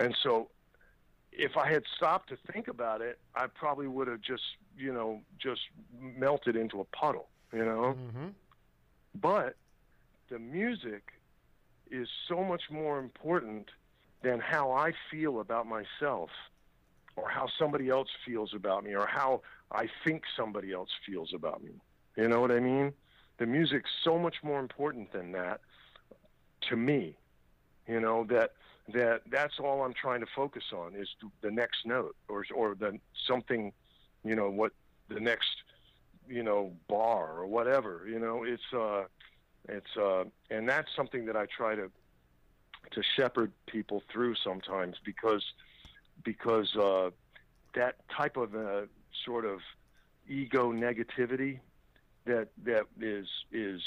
And 0.00 0.14
so 0.22 0.50
if 1.32 1.56
I 1.56 1.68
had 1.70 1.84
stopped 1.96 2.28
to 2.30 2.36
think 2.52 2.68
about 2.68 3.00
it, 3.00 3.18
I 3.34 3.46
probably 3.46 3.86
would 3.86 4.08
have 4.08 4.20
just, 4.20 4.42
you 4.76 4.92
know, 4.92 5.20
just 5.38 5.60
melted 6.00 6.56
into 6.56 6.80
a 6.80 6.84
puddle, 6.84 7.28
you 7.52 7.64
know? 7.64 7.96
mm-hmm. 7.98 8.28
But 9.14 9.56
the 10.28 10.38
music 10.38 11.12
is 11.90 12.08
so 12.28 12.42
much 12.42 12.62
more 12.70 12.98
important 12.98 13.70
than 14.22 14.40
how 14.40 14.72
I 14.72 14.92
feel 15.10 15.40
about 15.40 15.66
myself 15.66 16.30
or 17.16 17.28
how 17.28 17.46
somebody 17.58 17.88
else 17.88 18.08
feels 18.26 18.54
about 18.54 18.84
me 18.84 18.94
or 18.94 19.06
how 19.06 19.42
I 19.70 19.88
think 20.04 20.22
somebody 20.36 20.72
else 20.72 20.90
feels 21.06 21.32
about 21.34 21.62
me. 21.62 21.72
You 22.16 22.28
know 22.28 22.40
what 22.40 22.50
I 22.50 22.60
mean? 22.60 22.92
The 23.38 23.46
music's 23.46 23.90
so 24.02 24.18
much 24.18 24.36
more 24.42 24.60
important 24.60 25.12
than 25.12 25.32
that 25.32 25.60
to 26.68 26.76
me. 26.76 27.16
You 27.86 28.00
know 28.00 28.24
that 28.30 28.52
that 28.92 29.22
that's 29.30 29.58
all 29.58 29.82
I'm 29.82 29.94
trying 29.94 30.20
to 30.20 30.26
focus 30.34 30.64
on 30.72 30.94
is 30.94 31.08
the 31.42 31.50
next 31.50 31.84
note 31.84 32.16
or 32.28 32.44
or 32.54 32.74
the 32.74 32.98
something, 33.26 33.72
you 34.24 34.34
know, 34.34 34.50
what 34.50 34.72
the 35.08 35.20
next 35.20 35.48
you 36.28 36.42
know 36.42 36.72
bar 36.88 37.38
or 37.38 37.46
whatever 37.46 38.06
you 38.08 38.18
know 38.18 38.44
it's 38.44 38.72
uh 38.72 39.04
it's 39.68 39.96
uh 39.96 40.24
and 40.50 40.68
that's 40.68 40.88
something 40.94 41.26
that 41.26 41.36
i 41.36 41.46
try 41.46 41.74
to 41.74 41.90
to 42.90 43.02
shepherd 43.02 43.50
people 43.66 44.02
through 44.12 44.34
sometimes 44.34 44.96
because 45.04 45.44
because 46.22 46.74
uh 46.76 47.10
that 47.74 47.96
type 48.08 48.36
of 48.36 48.54
uh 48.54 48.82
sort 49.24 49.44
of 49.44 49.60
ego 50.28 50.72
negativity 50.72 51.60
that 52.24 52.48
that 52.64 52.84
is 53.00 53.26
is 53.52 53.80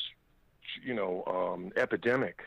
you 0.84 0.94
know 0.94 1.24
um 1.28 1.72
epidemic 1.76 2.44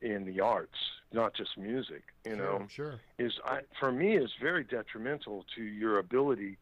in 0.00 0.24
the 0.24 0.40
arts 0.40 0.78
not 1.12 1.34
just 1.34 1.56
music 1.58 2.02
you 2.24 2.36
know 2.36 2.66
Sure. 2.68 3.00
is 3.18 3.32
I, 3.44 3.60
for 3.78 3.92
me 3.92 4.16
is 4.16 4.30
very 4.40 4.64
detrimental 4.64 5.44
to 5.56 5.62
your 5.62 5.98
ability 5.98 6.58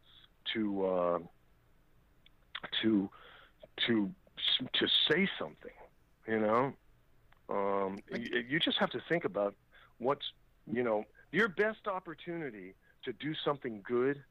to 0.54 0.86
uh, 0.86 1.18
to 2.82 3.08
to 3.86 4.10
to 4.72 4.86
say 5.08 5.28
something. 5.38 5.72
You 6.26 6.40
know, 6.40 6.72
um, 7.48 7.98
you, 8.12 8.44
you 8.48 8.60
just 8.60 8.78
have 8.78 8.90
to 8.90 9.02
think 9.08 9.24
about 9.24 9.54
what's 9.98 10.32
you 10.70 10.82
know 10.82 11.04
your 11.32 11.48
best 11.48 11.86
opportunity 11.86 12.74
to 13.04 13.12
do 13.12 13.34
something 13.44 13.82
good 13.86 14.22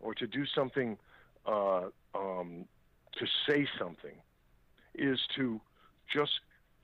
or 0.00 0.14
to 0.14 0.26
do 0.26 0.46
something 0.46 0.96
uh, 1.46 1.88
um, 2.14 2.64
to 3.18 3.26
say 3.48 3.66
something 3.78 4.14
is 4.94 5.20
to 5.36 5.60
just 6.12 6.40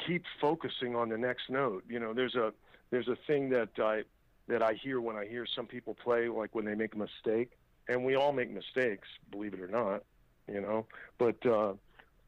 keep 0.07 0.24
focusing 0.41 0.95
on 0.95 1.09
the 1.09 1.18
next 1.18 1.49
note. 1.49 1.85
You 1.89 1.99
know, 1.99 2.12
there's 2.12 2.35
a 2.35 2.53
there's 2.91 3.09
a 3.09 3.16
thing 3.27 3.51
that 3.51 3.70
I 3.79 4.03
that 4.49 4.62
I 4.62 4.74
hear 4.74 5.01
when 5.01 5.16
I 5.16 5.27
hear 5.27 5.47
some 5.47 5.66
people 5.66 5.95
play, 5.95 6.29
like 6.29 6.55
when 6.55 6.64
they 6.64 6.74
make 6.74 6.95
a 6.95 6.99
mistake, 6.99 7.53
and 7.89 8.05
we 8.05 8.14
all 8.14 8.33
make 8.33 8.51
mistakes, 8.51 9.09
believe 9.31 9.55
it 9.55 9.61
or 9.61 9.68
not, 9.68 10.05
you 10.53 10.61
know. 10.61 10.87
But 11.19 11.45
uh, 11.47 11.75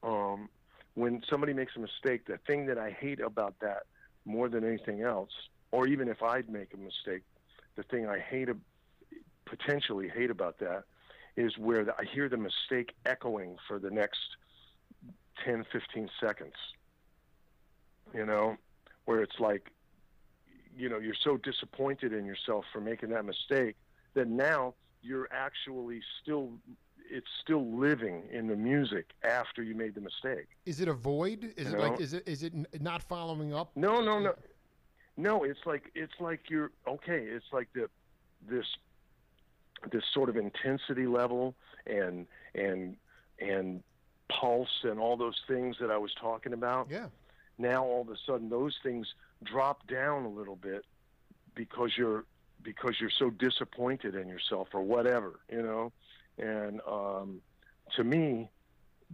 um, 0.03 0.49
when 0.95 1.23
somebody 1.29 1.53
makes 1.53 1.77
a 1.77 1.81
mistake, 1.81 2.27
the 2.27 2.39
thing 2.47 2.66
that 2.66 2.79
I 2.79 2.91
hate 2.91 3.21
about 3.21 3.55
that 3.61 3.85
more 4.25 4.49
than 4.49 4.64
anything 4.64 5.03
else, 5.03 5.31
or 5.71 5.87
even 5.87 6.09
if 6.09 6.23
I'd 6.23 6.49
make 6.49 6.75
a 6.75 6.77
mistake, 6.77 7.23
the 7.77 7.83
thing 7.85 8.07
I 8.07 8.19
hate, 8.19 8.49
potentially 9.45 10.09
hate 10.09 10.31
about 10.31 10.59
that, 10.59 10.85
is 11.37 11.57
where 11.57 11.85
the, 11.85 11.93
I 11.93 12.05
hear 12.05 12.29
the 12.29 12.37
mistake 12.37 12.95
echoing 13.07 13.57
for 13.69 13.79
the 13.79 13.91
next 13.91 14.19
10, 15.45 15.64
15 15.73 16.11
seconds. 16.21 16.55
You 18.14 18.25
know, 18.25 18.57
where 19.05 19.23
it's 19.23 19.39
like 19.39 19.71
you 20.77 20.89
know 20.89 20.99
you're 20.99 21.14
so 21.23 21.37
disappointed 21.37 22.12
in 22.12 22.25
yourself 22.25 22.64
for 22.73 22.81
making 22.81 23.11
that 23.11 23.25
mistake 23.25 23.77
that 24.14 24.29
now 24.29 24.75
you're 25.03 25.29
actually 25.33 26.01
still 26.23 26.51
it's 27.11 27.26
still 27.42 27.66
living 27.78 28.24
in 28.30 28.46
the 28.46 28.56
music 28.56 29.06
after 29.24 29.62
you 29.62 29.74
made 29.74 29.94
the 29.94 30.00
mistake 30.00 30.46
Is 30.66 30.80
it 30.80 30.88
a 30.88 30.92
void? 30.92 31.52
Is 31.56 31.70
You 31.72 31.78
it 31.78 31.80
like? 31.80 32.00
Is 32.00 32.12
it? 32.14 32.26
Is 32.28 32.42
it 32.42 32.52
not 32.82 33.02
following 33.02 33.54
up? 33.54 33.70
no 33.76 34.00
no 34.00 34.18
no 34.18 34.34
no 35.16 35.42
it's 35.44 35.61
like 35.66 35.90
it's 35.94 36.12
like 36.20 36.48
you're 36.48 36.70
okay 36.86 37.20
it's 37.24 37.46
like 37.52 37.68
the 37.74 37.88
this 38.48 38.66
this 39.92 40.02
sort 40.12 40.28
of 40.28 40.36
intensity 40.36 41.06
level 41.06 41.54
and 41.86 42.26
and 42.54 42.96
and 43.40 43.82
pulse 44.28 44.84
and 44.84 44.98
all 45.00 45.16
those 45.16 45.40
things 45.48 45.76
that 45.80 45.90
I 45.90 45.96
was 45.96 46.12
talking 46.20 46.52
about 46.52 46.88
Yeah. 46.90 47.06
now 47.56 47.84
all 47.84 48.02
of 48.02 48.09
a 48.11 48.16
sudden 48.26 48.48
those 48.50 48.76
things 48.82 49.06
drop 49.42 49.86
down 49.86 50.24
a 50.24 50.28
little 50.28 50.56
bit 50.56 50.84
because 51.54 51.92
you're 51.96 52.24
because 52.62 53.00
you're 53.00 53.11
so 53.11 53.30
disappointed 53.30 54.14
in 54.16 54.28
yourself 54.28 54.68
or 54.72 54.82
whatever 54.82 55.40
you 55.50 55.62
know 55.62 55.92
and 56.39 56.80
um 56.86 57.41
to 57.97 58.05
me 58.05 58.51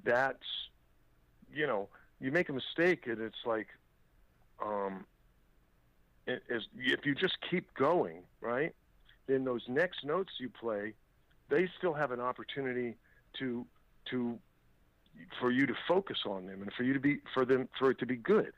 that's 0.05 0.69
you 1.53 1.67
know 1.67 1.89
you 2.21 2.31
make 2.31 2.49
a 2.49 2.53
mistake 2.53 3.07
and 3.07 3.21
it's 3.21 3.45
like 3.45 3.69
um 4.65 5.05
if 6.27 7.05
you 7.05 7.15
just 7.15 7.37
keep 7.51 7.75
going 7.75 8.23
right? 8.41 8.75
Then 9.27 9.45
those 9.45 9.63
next 9.69 10.05
notes 10.05 10.33
you 10.39 10.49
play 10.49 10.95
they 11.49 11.69
still 11.79 11.95
have 11.95 12.11
an 12.11 12.21
opportunity 12.21 12.97
to 13.39 13.67
to 14.11 14.39
for 15.41 15.51
you 15.51 15.67
to 15.67 15.75
focus 15.87 16.19
on 16.27 16.47
them 16.47 16.63
and 16.63 16.73
for 16.73 16.83
you 16.83 16.93
to 16.93 17.01
be 17.01 17.19
for 17.33 17.45
them 17.45 17.69
for 17.79 17.91
it 17.91 17.99
to 17.99 18.07
be 18.07 18.17
good. 18.17 18.53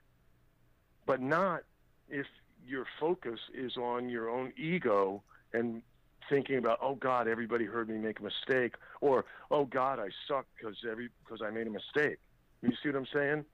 But 1.07 1.21
not 1.21 1.63
if 2.09 2.27
your 2.67 2.87
focus 2.99 3.41
is 3.55 3.77
on 3.77 4.09
your 4.09 4.29
own 4.29 4.53
ego 4.57 5.23
and 5.53 5.83
thinking 6.29 6.57
about 6.59 6.79
oh 6.83 6.95
god 6.95 7.29
everybody 7.29 7.65
heard 7.65 7.89
me 7.89 7.97
make 7.99 8.21
a 8.21 8.23
mistake 8.23 8.75
or 9.01 9.25
oh 9.51 9.65
god 9.65 9.99
i 9.99 10.09
suck 10.27 10.47
because 10.57 10.77
every 10.91 11.09
because 11.25 11.43
i 11.43 11.51
made 11.51 11.67
a 11.67 11.71
mistake. 11.71 12.19
You 12.63 12.71
see 12.83 12.89
what 12.89 12.97
i'm 12.97 13.07
saying? 13.13 13.45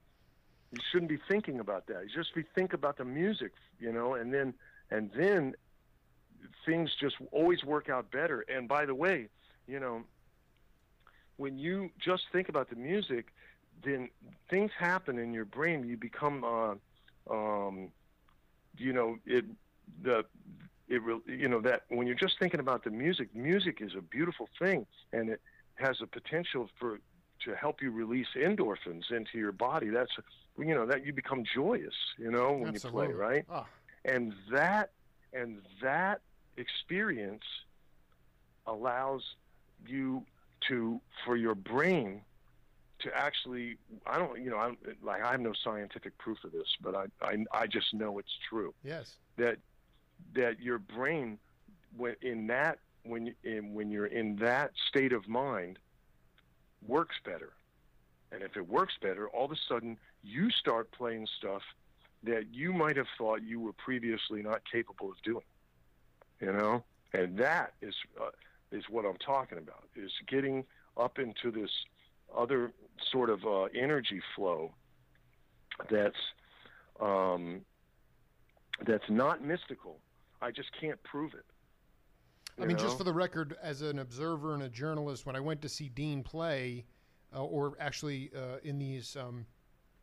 You 0.72 0.78
shouldn't 0.90 1.10
be 1.10 1.18
thinking 1.28 1.60
about 1.60 1.86
that. 1.88 2.04
You 2.04 2.10
just 2.14 2.34
be 2.34 2.44
think 2.54 2.72
about 2.72 2.98
the 2.98 3.04
music 3.04 3.52
you 3.78 3.92
know 3.92 4.14
and 4.14 4.32
then 4.32 4.54
and 4.90 5.10
then 5.16 5.54
things 6.66 6.90
just 7.00 7.16
always 7.30 7.64
work 7.64 7.88
out 7.88 8.10
better. 8.10 8.44
And 8.48 8.68
by 8.68 8.86
the 8.86 8.94
way 8.94 9.28
you 9.66 9.80
know 9.80 10.04
when 11.36 11.58
you 11.58 11.90
just 11.98 12.24
think 12.32 12.48
about 12.48 12.70
the 12.70 12.76
music 12.76 13.26
then 13.84 14.08
things 14.48 14.70
happen 14.78 15.18
in 15.18 15.32
your 15.32 15.44
brain. 15.44 15.84
You 15.84 15.96
become 15.96 16.44
uh 16.44 16.74
um, 17.30 17.90
you 18.76 18.92
know, 18.92 19.16
it 19.26 19.44
the 20.02 20.24
it 20.88 21.02
re- 21.02 21.20
you 21.26 21.48
know 21.48 21.60
that 21.60 21.82
when 21.88 22.06
you're 22.06 22.16
just 22.16 22.38
thinking 22.38 22.60
about 22.60 22.84
the 22.84 22.90
music, 22.90 23.34
music 23.34 23.78
is 23.80 23.92
a 23.96 24.02
beautiful 24.02 24.48
thing, 24.58 24.86
and 25.12 25.30
it 25.30 25.40
has 25.76 25.98
a 26.02 26.06
potential 26.06 26.68
for 26.78 26.98
to 27.44 27.54
help 27.56 27.82
you 27.82 27.90
release 27.90 28.28
endorphins 28.36 29.10
into 29.10 29.36
your 29.38 29.52
body. 29.52 29.88
That's 29.88 30.12
you 30.58 30.74
know 30.74 30.86
that 30.86 31.04
you 31.06 31.12
become 31.12 31.44
joyous, 31.54 31.94
you 32.18 32.30
know, 32.30 32.52
when 32.52 32.74
Absolutely. 32.74 33.08
you 33.08 33.14
play, 33.14 33.14
right? 33.14 33.44
Ah, 33.50 33.66
and 34.04 34.32
that 34.50 34.90
and 35.32 35.58
that 35.82 36.20
experience 36.56 37.44
allows 38.66 39.22
you 39.86 40.24
to 40.68 41.00
for 41.24 41.36
your 41.36 41.54
brain 41.54 42.22
to 43.00 43.10
actually 43.16 43.76
I 44.06 44.18
don't 44.18 44.40
you 44.40 44.50
know 44.50 44.58
i'm 44.58 44.76
like 45.02 45.22
I 45.22 45.32
have 45.32 45.40
no 45.40 45.52
scientific 45.64 46.16
proof 46.18 46.38
of 46.44 46.52
this 46.52 46.68
but 46.80 46.94
I 46.94 47.06
I, 47.20 47.44
I 47.52 47.66
just 47.66 47.92
know 47.92 48.18
it's 48.18 48.36
true 48.48 48.74
yes. 48.84 49.16
that 49.38 49.56
that 50.34 50.60
your 50.60 50.78
brain 50.78 51.38
when 51.96 52.16
in 52.22 52.46
that 52.48 52.78
when 53.04 53.34
in, 53.44 53.74
when 53.74 53.90
you're 53.90 54.06
in 54.06 54.36
that 54.36 54.72
state 54.88 55.12
of 55.12 55.28
mind 55.28 55.78
works 56.86 57.16
better 57.24 57.52
and 58.30 58.42
if 58.42 58.56
it 58.56 58.68
works 58.68 58.94
better 59.00 59.28
all 59.28 59.44
of 59.44 59.52
a 59.52 59.56
sudden 59.68 59.96
you 60.22 60.50
start 60.50 60.90
playing 60.92 61.26
stuff 61.38 61.62
that 62.24 62.46
you 62.52 62.72
might 62.72 62.96
have 62.96 63.06
thought 63.18 63.42
you 63.42 63.60
were 63.60 63.72
previously 63.72 64.42
not 64.42 64.62
capable 64.70 65.10
of 65.10 65.20
doing. 65.22 65.44
You 66.40 66.52
know, 66.52 66.84
and 67.12 67.36
that 67.38 67.74
is 67.80 67.94
uh, 68.20 68.30
is 68.70 68.84
what 68.88 69.04
I'm 69.04 69.16
talking 69.16 69.58
about. 69.58 69.84
Is 69.94 70.10
getting 70.26 70.64
up 70.96 71.18
into 71.18 71.50
this 71.50 71.70
other 72.36 72.72
sort 73.10 73.30
of 73.30 73.44
uh, 73.44 73.64
energy 73.74 74.20
flow 74.34 74.72
that's 75.90 76.16
um, 77.00 77.60
that's 78.84 79.08
not 79.08 79.44
mystical. 79.44 79.98
I 80.42 80.50
just 80.50 80.70
can't 80.78 81.02
prove 81.04 81.34
it. 81.34 81.44
I 82.60 82.66
mean, 82.66 82.76
know? 82.76 82.82
just 82.82 82.98
for 82.98 83.04
the 83.04 83.12
record, 83.12 83.56
as 83.62 83.80
an 83.80 84.00
observer 84.00 84.54
and 84.54 84.64
a 84.64 84.68
journalist, 84.68 85.24
when 85.24 85.36
I 85.36 85.40
went 85.40 85.62
to 85.62 85.68
see 85.68 85.88
Dean 85.88 86.22
play, 86.22 86.84
uh, 87.34 87.44
or 87.44 87.76
actually 87.80 88.30
uh, 88.36 88.58
in 88.62 88.78
these 88.78 89.16
um, 89.16 89.46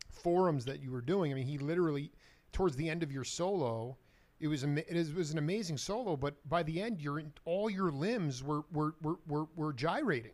forums 0.09 0.65
that 0.65 0.81
you 0.81 0.91
were 0.91 1.01
doing, 1.01 1.31
I 1.31 1.35
mean, 1.35 1.45
he 1.45 1.57
literally, 1.57 2.11
towards 2.51 2.75
the 2.75 2.89
end 2.89 3.03
of 3.03 3.11
your 3.11 3.23
solo, 3.23 3.97
it 4.39 4.47
was 4.47 4.63
it 4.63 5.15
was 5.15 5.31
an 5.31 5.37
amazing 5.37 5.77
solo, 5.77 6.15
but 6.15 6.35
by 6.47 6.63
the 6.63 6.81
end, 6.81 7.01
your 7.01 7.21
all 7.43 7.69
your 7.69 7.91
limbs 7.91 8.41
were 8.41 8.63
were, 8.71 8.95
were, 9.01 9.19
were, 9.27 9.47
were 9.55 9.73
gyrating. 9.73 10.31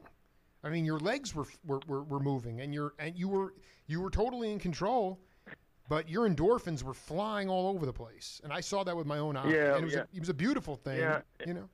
I 0.64 0.70
mean, 0.70 0.86
your 0.86 1.00
legs 1.00 1.36
were, 1.36 1.46
were, 1.66 1.82
were, 1.88 2.04
were 2.04 2.20
moving, 2.20 2.62
and 2.62 2.74
you're 2.74 2.94
and 3.00 3.18
you 3.18 3.28
were 3.28 3.56
you 3.88 4.00
were 4.02 4.12
totally 4.12 4.52
in 4.52 4.60
control 4.60 5.20
but 5.88 6.10
your 6.10 6.28
endorphins 6.28 6.84
were 6.84 6.94
flying 6.94 7.50
all 7.50 7.68
over 7.68 7.86
the 7.86 7.94
place, 7.94 8.42
and 8.44 8.52
I 8.52 8.62
saw 8.62 8.84
that 8.84 8.96
with 8.96 9.08
my 9.08 9.20
own 9.20 9.38
eyes. 9.38 9.52
Yeah, 9.52 9.76
and 9.76 9.84
it 9.84 9.86
was, 9.86 9.94
yeah. 9.94 10.00
a, 10.00 10.16
it 10.16 10.20
was 10.20 10.30
a 10.30 10.34
beautiful 10.34 10.76
thing. 10.76 11.00
Yeah. 11.00 11.22
you 11.46 11.54
know. 11.54 11.70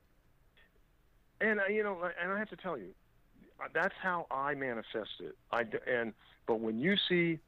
And 1.40 1.60
uh, 1.60 1.66
you 1.66 1.82
know, 1.82 1.98
and 2.20 2.32
I 2.32 2.38
have 2.38 2.50
to 2.50 2.56
tell 2.56 2.78
you, 2.78 2.94
that's 3.72 3.94
how 4.00 4.26
I 4.30 4.54
manifest 4.54 5.10
it. 5.20 5.36
I 5.50 5.64
and 5.90 6.12
but 6.46 6.60
when 6.60 6.78
you 6.78 6.96
see 7.08 7.38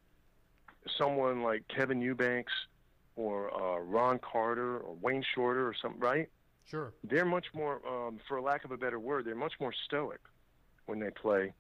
someone 0.99 1.43
like 1.43 1.67
Kevin 1.69 2.01
Eubanks 2.01 2.53
or 3.17 3.55
uh, 3.55 3.79
Ron 3.79 4.19
Carter 4.19 4.79
or 4.79 4.97
Wayne 5.01 5.25
Shorter 5.35 5.67
or 5.67 5.75
something, 5.81 6.01
right? 6.01 6.29
Sure. 6.67 6.93
They're 7.05 7.25
much 7.25 7.47
more, 7.55 7.81
um, 7.87 8.19
for 8.27 8.41
lack 8.41 8.65
of 8.65 8.71
a 8.71 8.77
better 8.77 8.99
word, 8.99 9.27
they're 9.27 9.35
much 9.35 9.55
more 9.61 9.73
stoic 9.87 10.21
when 10.87 10.99
they 10.99 11.11
play 11.11 11.53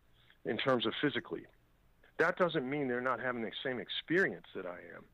in 0.44 0.56
terms 0.56 0.86
of 0.86 0.92
physically 1.00 1.46
that 2.18 2.36
doesn't 2.36 2.68
mean 2.68 2.88
they're 2.88 3.00
not 3.00 3.20
having 3.20 3.42
the 3.42 3.50
same 3.64 3.78
experience 3.80 4.46
that 4.54 4.66
I 4.66 4.78
am. 4.96 5.04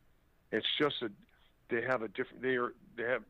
It's 0.53 0.67
just 0.79 0.97
that 1.01 1.13
they 1.69 1.83
have 1.83 2.03
a 2.03 2.09
different 2.09 2.43
they 2.43 2.57
are 2.57 2.75
they 2.97 3.05
have 3.05 3.23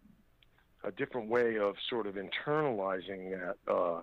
a 0.83 0.91
different 0.91 1.29
way 1.29 1.59
of 1.59 1.77
sort 1.89 2.07
of 2.07 2.17
internalizing 2.17 3.39
that 3.39 3.73
uh, 3.73 4.01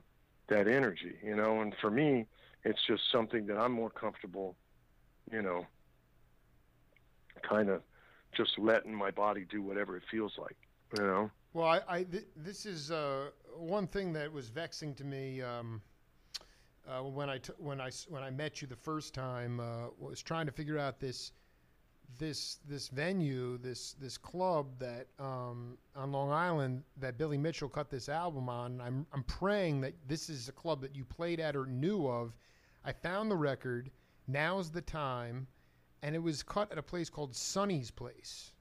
that 0.47 0.68
energy, 0.68 1.15
you 1.24 1.36
know. 1.36 1.61
And 1.61 1.74
for 1.82 1.89
me, 1.89 2.28
it's 2.63 2.80
just 2.86 3.03
something 3.11 3.47
that 3.47 3.57
I'm 3.57 3.72
more 3.72 3.89
comfortable, 3.89 4.55
you 5.32 5.41
know, 5.41 5.65
kind 7.41 7.70
of 7.70 7.82
just 8.36 8.57
letting 8.59 8.93
my 8.93 9.11
body 9.11 9.45
do 9.49 9.61
whatever 9.61 9.97
it 9.97 10.03
feels 10.09 10.34
like, 10.38 10.57
you 10.97 11.05
know. 11.05 11.32
Well, 11.53 11.68
I, 11.68 11.82
I 11.88 12.03
th- 12.03 12.28
this 12.36 12.65
is 12.65 12.91
uh, 12.91 13.30
one 13.57 13.88
thing 13.88 14.13
that 14.13 14.32
was 14.32 14.49
vexing 14.49 14.93
to 14.95 15.03
me. 15.03 15.41
Um, 15.41 15.82
uh, 16.88 17.02
when 17.02 17.30
I 17.30 17.38
t- 17.38 17.54
when 17.58 17.82
I 17.82 17.90
when 18.08 18.24
I 18.24 18.30
met 18.30 18.62
you 18.62 18.68
the 18.68 18.76
first 18.76 19.14
time 19.14 19.60
uh, 19.60 19.88
was 20.00 20.22
trying 20.22 20.46
to 20.46 20.52
figure 20.52 20.78
out 20.78 21.00
this 21.00 21.32
this 22.18 22.60
this 22.68 22.88
venue 22.88 23.58
this 23.58 23.94
this 23.94 24.18
club 24.18 24.68
that 24.80 25.08
um, 25.20 25.78
on 25.96 26.12
Long 26.12 26.32
Island 26.32 26.84
that 26.98 27.18
Billy 27.18 27.38
Mitchell 27.38 27.70
cut 27.70 27.90
this 27.90 28.10
album 28.10 28.50
on. 28.50 28.80
I'm 28.82 29.06
I'm 29.14 29.24
praying 29.24 29.82
that 29.82 29.94
this 30.08 30.30
is 30.30 30.48
a 30.48 30.54
club 30.54 30.82
that 30.82 30.96
you 30.96 31.04
played 31.04 31.40
at 31.40 31.56
or 31.56 31.66
knew 31.66 32.08
of. 32.08 32.36
I 32.86 32.94
found 32.94 33.30
the 33.30 33.36
record. 33.36 33.92
Now's 34.28 34.70
the 34.72 34.82
time, 34.82 35.48
and 36.02 36.16
it 36.16 36.20
was 36.20 36.44
cut 36.44 36.72
at 36.72 36.78
a 36.78 36.84
place 36.84 37.10
called 37.10 37.36
Sonny's 37.36 37.92
Place. 37.92 38.52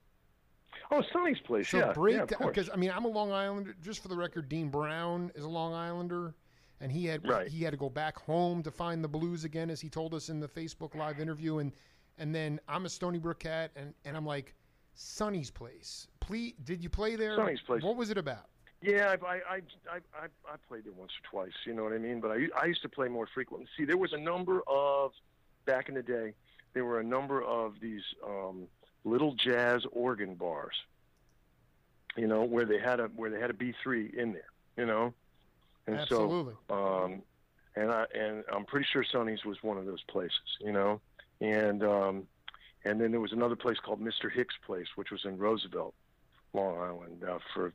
Oh, 0.91 1.03
Sonny's 1.11 1.39
Place. 1.39 1.69
So 1.69 1.79
yeah, 1.79 1.93
break 1.93 2.15
yeah, 2.15 2.25
because 2.39 2.69
I 2.71 2.75
mean 2.75 2.91
I'm 2.91 3.05
a 3.05 3.09
Long 3.09 3.31
Islander. 3.31 3.75
Just 3.81 4.01
for 4.01 4.09
the 4.09 4.17
record, 4.17 4.49
Dean 4.49 4.69
Brown 4.69 5.31
is 5.35 5.43
a 5.43 5.49
Long 5.49 5.73
Islander 5.73 6.33
and 6.81 6.91
he 6.91 7.05
had 7.05 7.27
right. 7.27 7.47
he 7.47 7.63
had 7.63 7.71
to 7.71 7.77
go 7.77 7.89
back 7.89 8.17
home 8.17 8.63
to 8.63 8.71
find 8.71 9.03
the 9.03 9.07
blues 9.07 9.43
again, 9.43 9.69
as 9.69 9.81
he 9.81 9.89
told 9.89 10.13
us 10.13 10.29
in 10.29 10.39
the 10.39 10.47
Facebook 10.47 10.95
Live 10.95 11.19
interview. 11.19 11.59
And 11.59 11.71
and 12.17 12.33
then 12.33 12.59
I'm 12.67 12.85
a 12.85 12.89
Stony 12.89 13.19
Brook 13.19 13.39
cat, 13.39 13.71
and 13.75 13.93
and 14.05 14.15
I'm 14.15 14.25
like, 14.25 14.53
Sonny's 14.93 15.51
place. 15.51 16.07
Please, 16.19 16.53
did 16.63 16.83
you 16.83 16.89
play 16.89 17.15
there? 17.15 17.35
Sonny's 17.35 17.61
place. 17.61 17.83
What 17.83 17.95
was 17.95 18.09
it 18.09 18.17
about? 18.17 18.47
Yeah, 18.81 19.15
I, 19.23 19.27
I 19.27 19.55
I 19.91 19.97
I 20.13 20.25
I 20.47 20.55
played 20.67 20.85
there 20.85 20.93
once 20.93 21.11
or 21.11 21.29
twice. 21.29 21.53
You 21.65 21.73
know 21.73 21.83
what 21.83 21.93
I 21.93 21.97
mean? 21.97 22.19
But 22.19 22.31
I 22.31 22.47
I 22.59 22.65
used 22.65 22.81
to 22.83 22.89
play 22.89 23.07
more 23.07 23.27
frequently. 23.33 23.67
See, 23.77 23.85
there 23.85 23.97
was 23.97 24.13
a 24.13 24.17
number 24.19 24.61
of 24.67 25.11
back 25.65 25.89
in 25.89 25.95
the 25.95 26.03
day. 26.03 26.33
There 26.73 26.85
were 26.85 26.99
a 26.99 27.03
number 27.03 27.41
of 27.41 27.79
these 27.81 28.03
um, 28.25 28.67
little 29.03 29.33
jazz 29.33 29.83
organ 29.91 30.35
bars. 30.35 30.75
You 32.15 32.27
know, 32.27 32.43
where 32.43 32.65
they 32.65 32.79
had 32.79 32.99
a 32.99 33.05
where 33.07 33.29
they 33.29 33.39
had 33.39 33.49
a 33.49 33.53
B 33.53 33.73
three 33.81 34.11
in 34.15 34.33
there. 34.33 34.49
You 34.77 34.85
know, 34.85 35.13
and 35.87 35.97
Absolutely. 35.97 36.53
so, 36.69 36.75
um, 36.75 37.21
and 37.75 37.91
I 37.91 38.05
and 38.13 38.43
I'm 38.51 38.65
pretty 38.65 38.85
sure 38.91 39.03
Sonny's 39.11 39.45
was 39.45 39.57
one 39.61 39.77
of 39.77 39.85
those 39.85 40.03
places, 40.03 40.57
you 40.59 40.71
know. 40.71 40.99
And 41.41 41.83
um, 41.83 42.27
and 42.83 42.99
then 42.99 43.11
there 43.11 43.19
was 43.19 43.31
another 43.31 43.55
place 43.55 43.77
called 43.83 44.01
Mr. 44.01 44.31
Hicks 44.31 44.55
Place, 44.65 44.87
which 44.95 45.11
was 45.11 45.21
in 45.25 45.37
Roosevelt, 45.37 45.93
Long 46.53 46.77
Island. 46.77 47.23
Uh, 47.23 47.39
for 47.53 47.73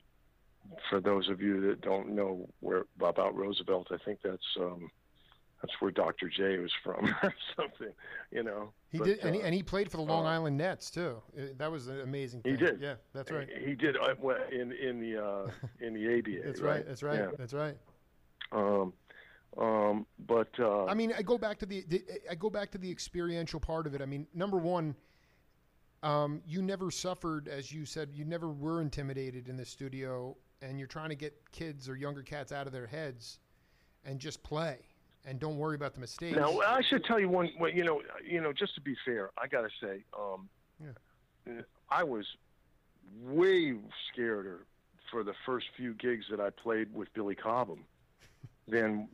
for 0.91 1.01
those 1.01 1.29
of 1.29 1.41
you 1.41 1.61
that 1.69 1.81
don't 1.81 2.11
know 2.11 2.49
where 2.61 2.85
about 3.01 3.35
Roosevelt, 3.35 3.89
I 3.91 3.97
think 4.05 4.21
that's 4.23 4.57
um, 4.59 4.91
that's 5.63 5.73
where 5.81 5.91
Dr. 5.91 6.29
J 6.29 6.59
was 6.59 6.73
from, 6.83 7.15
or 7.23 7.35
something, 7.57 7.93
you 8.31 8.43
know. 8.43 8.73
He 8.91 8.99
but, 8.99 9.07
did, 9.07 9.19
and, 9.21 9.31
uh, 9.31 9.39
he, 9.39 9.45
and 9.45 9.55
he 9.55 9.63
played 9.63 9.91
for 9.91 9.97
the 9.97 10.03
Long 10.03 10.27
uh, 10.27 10.31
Island 10.31 10.59
Nets 10.59 10.91
too. 10.91 11.23
Uh, 11.37 11.47
That 11.57 11.71
was 11.71 11.87
an 11.89 12.01
amazing. 12.01 12.43
Thing. 12.43 12.53
He 12.53 12.59
did. 12.59 12.81
Yeah, 12.81 12.95
that's 13.15 13.31
right. 13.31 13.49
He 13.65 13.75
did 13.75 13.97
uh, 13.97 14.15
in 14.51 14.73
in 14.73 15.01
the 15.01 15.25
uh, 15.25 15.51
in 15.81 15.95
the 15.95 16.19
ABA. 16.19 16.45
That's 16.45 16.61
right. 16.61 16.87
That's 16.87 17.03
right. 17.03 17.19
Yeah. 17.19 17.31
That's 17.39 17.55
right. 17.55 17.77
Um, 18.53 18.93
um, 19.59 20.07
but 20.27 20.49
uh, 20.59 20.87
I 20.87 20.95
mean, 20.95 21.13
I 21.17 21.23
go 21.23 21.37
back 21.37 21.59
to 21.59 21.67
the, 21.67 21.85
the 21.89 22.03
I 22.31 22.35
go 22.35 22.49
back 22.49 22.71
to 22.73 22.79
the 22.79 22.91
experiential 22.91 23.61
part 23.61 23.87
of 23.87 23.95
it. 23.95 24.01
I 24.01 24.07
mean, 24.07 24.27
number 24.35 24.57
one, 24.57 24.95
um, 26.03 26.43
you 26.47 26.63
never 26.63 26.91
suffered, 26.91 27.49
as 27.49 27.71
you 27.71 27.85
said, 27.85 28.11
you 28.15 28.25
never 28.25 28.49
were 28.49 28.81
intimidated 28.81 29.49
in 29.49 29.57
the 29.57 29.67
studio, 29.67 30.37
and 30.63 30.79
you're 30.79 30.89
trying 30.89 31.11
to 31.11 31.15
get 31.15 31.35
kids 31.53 31.89
or 31.89 31.97
younger 31.97 32.23
cats 32.23 32.51
out 32.51 32.67
of 32.67 32.73
their 32.73 32.87
heads 32.87 33.41
and 34.05 34.19
just 34.19 34.43
play 34.43 34.79
and 35.25 35.39
don't 35.39 35.57
worry 35.57 35.77
about 35.77 35.95
the 35.95 36.01
mistakes. 36.01 36.37
Now, 36.37 36.59
I 36.61 36.83
should 36.83 37.05
tell 37.05 37.21
you 37.21 37.29
one. 37.29 37.51
Well, 37.59 37.71
you 37.71 37.85
know, 37.85 38.03
you 38.25 38.41
know, 38.41 38.53
just 38.53 38.75
to 38.75 38.81
be 38.81 38.97
fair, 39.05 39.31
I 39.41 39.47
got 39.47 39.63
to 39.63 39.69
say, 39.81 40.05
um, 40.19 40.49
Yeah. 40.81 41.63
I 41.91 42.05
was 42.05 42.27
way 43.23 43.75
scareder 44.11 44.61
for 45.11 45.23
the 45.23 45.35
first 45.45 45.67
few 45.77 45.95
gigs 45.95 46.25
that 46.31 46.41
I 46.41 46.51
played 46.51 46.93
with 46.95 47.13
Billy 47.15 47.35
Cobham 47.35 47.85
than, 48.69 49.09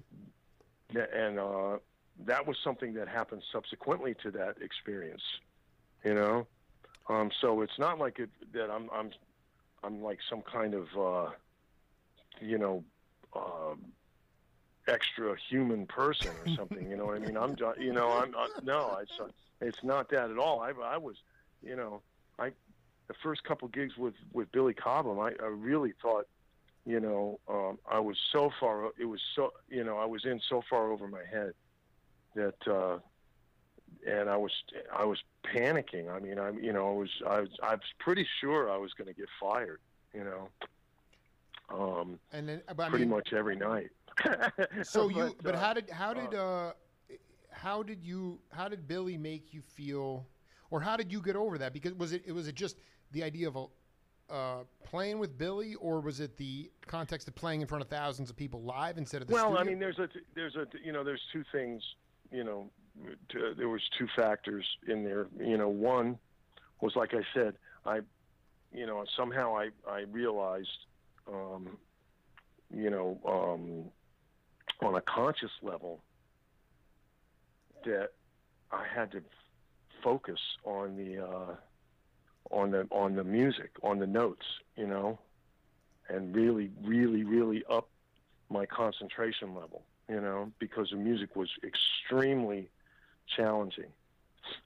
and 0.94 1.38
uh, 1.38 1.78
that 2.26 2.46
was 2.46 2.56
something 2.62 2.94
that 2.94 3.08
happened 3.08 3.42
subsequently 3.52 4.14
to 4.22 4.30
that 4.32 4.56
experience. 4.60 5.22
You 6.04 6.14
know, 6.14 6.46
um, 7.08 7.30
so 7.40 7.62
it's 7.62 7.78
not 7.78 7.98
like 7.98 8.18
it 8.18 8.30
that 8.52 8.70
I'm 8.70 8.88
I'm 8.92 9.10
I'm 9.82 10.02
like 10.02 10.18
some 10.28 10.42
kind 10.42 10.74
of 10.74 10.86
uh, 10.96 11.30
you 12.40 12.58
know. 12.58 12.84
Uh, 13.34 13.74
extra 14.88 15.36
human 15.50 15.86
person 15.86 16.30
or 16.30 16.46
something. 16.56 16.88
You 16.90 16.96
know 16.96 17.04
what 17.06 17.16
I 17.16 17.18
mean? 17.18 17.36
I'm, 17.36 17.56
you 17.78 17.92
know, 17.92 18.10
I'm, 18.10 18.34
i 18.34 18.48
no, 18.62 18.98
it's, 19.02 19.12
it's 19.60 19.84
not 19.84 20.08
that 20.10 20.30
at 20.30 20.38
all. 20.38 20.60
I, 20.60 20.70
I 20.70 20.96
was, 20.96 21.16
you 21.62 21.76
know, 21.76 22.00
I, 22.38 22.52
the 23.06 23.14
first 23.22 23.44
couple 23.44 23.68
gigs 23.68 23.96
with 23.96 24.14
with 24.32 24.50
Billy 24.52 24.74
Cobham, 24.74 25.18
I, 25.18 25.32
I 25.42 25.46
really 25.46 25.92
thought, 26.00 26.26
you 26.88 27.00
know, 27.00 27.38
um, 27.48 27.78
I 27.86 28.00
was 28.00 28.16
so 28.32 28.50
far, 28.58 28.86
it 28.98 29.04
was 29.04 29.20
so, 29.36 29.52
you 29.68 29.84
know, 29.84 29.98
I 29.98 30.06
was 30.06 30.24
in 30.24 30.40
so 30.48 30.62
far 30.70 30.90
over 30.90 31.06
my 31.06 31.22
head 31.30 31.52
that, 32.34 32.66
uh, 32.66 32.98
and 34.06 34.30
I 34.30 34.38
was, 34.38 34.52
I 34.90 35.04
was 35.04 35.18
panicking. 35.44 36.10
I 36.10 36.18
mean, 36.18 36.38
I'm, 36.38 36.58
you 36.64 36.72
know, 36.72 36.88
I 36.88 36.94
was, 36.94 37.10
I 37.26 37.40
was, 37.40 37.50
I 37.62 37.74
was 37.74 37.92
pretty 37.98 38.26
sure 38.40 38.72
I 38.72 38.78
was 38.78 38.94
going 38.94 39.08
to 39.08 39.12
get 39.12 39.28
fired. 39.38 39.80
You 40.14 40.24
know. 40.24 40.48
Um, 41.68 42.18
and 42.32 42.48
then, 42.48 42.62
but 42.74 42.84
I 42.84 42.88
pretty 42.88 43.04
mean, 43.04 43.14
much 43.14 43.34
every 43.34 43.56
night. 43.56 43.90
so 44.82 45.10
you, 45.10 45.36
but 45.42 45.54
uh, 45.54 45.58
how 45.58 45.74
did 45.74 45.90
how 45.90 46.14
did 46.14 46.34
uh, 46.34 46.72
how 47.50 47.82
did 47.82 48.02
you 48.02 48.38
how 48.50 48.68
did 48.68 48.88
Billy 48.88 49.18
make 49.18 49.52
you 49.52 49.60
feel, 49.60 50.26
or 50.70 50.80
how 50.80 50.96
did 50.96 51.12
you 51.12 51.20
get 51.20 51.36
over 51.36 51.58
that? 51.58 51.74
Because 51.74 51.92
was 51.94 52.12
it 52.12 52.32
was 52.32 52.48
it 52.48 52.54
just 52.54 52.78
the 53.12 53.22
idea 53.22 53.46
of 53.46 53.56
a 53.56 53.66
uh, 54.30 54.58
playing 54.84 55.18
with 55.18 55.38
Billy, 55.38 55.74
or 55.76 56.00
was 56.00 56.20
it 56.20 56.36
the 56.36 56.70
context 56.86 57.28
of 57.28 57.34
playing 57.34 57.60
in 57.60 57.66
front 57.66 57.82
of 57.82 57.88
thousands 57.88 58.30
of 58.30 58.36
people 58.36 58.62
live 58.62 58.98
instead 58.98 59.22
of 59.22 59.28
the 59.28 59.34
well, 59.34 59.46
studio? 59.46 59.60
I 59.60 59.64
mean, 59.64 59.78
there's 59.78 59.98
a 59.98 60.08
there's 60.34 60.56
a 60.56 60.66
you 60.84 60.92
know 60.92 61.04
there's 61.04 61.22
two 61.32 61.44
things 61.52 61.82
you 62.30 62.44
know 62.44 62.70
to, 63.30 63.54
there 63.56 63.68
was 63.68 63.82
two 63.98 64.06
factors 64.16 64.64
in 64.86 65.04
there. 65.04 65.28
You 65.38 65.56
know, 65.56 65.68
one 65.68 66.18
was 66.80 66.94
like 66.96 67.14
I 67.14 67.22
said, 67.34 67.54
I 67.86 68.00
you 68.72 68.86
know 68.86 69.04
somehow 69.16 69.56
I 69.56 69.70
I 69.88 70.00
realized 70.10 70.68
um, 71.26 71.78
you 72.74 72.90
know 72.90 73.18
um, 73.26 74.86
on 74.86 74.94
a 74.94 75.00
conscious 75.02 75.50
level 75.62 76.00
that 77.84 78.10
I 78.70 78.84
had 78.94 79.12
to 79.12 79.22
focus 80.02 80.40
on 80.64 80.96
the 80.96 81.24
uh, 81.24 81.54
on 82.50 82.70
the 82.70 82.86
on 82.90 83.14
the 83.14 83.24
music, 83.24 83.70
on 83.82 83.98
the 83.98 84.06
notes, 84.06 84.46
you 84.76 84.86
know, 84.86 85.18
and 86.08 86.34
really, 86.34 86.70
really, 86.82 87.24
really 87.24 87.64
up 87.70 87.88
my 88.50 88.66
concentration 88.66 89.54
level, 89.54 89.82
you 90.08 90.20
know, 90.20 90.50
because 90.58 90.90
the 90.90 90.96
music 90.96 91.36
was 91.36 91.50
extremely 91.62 92.70
challenging. 93.36 93.92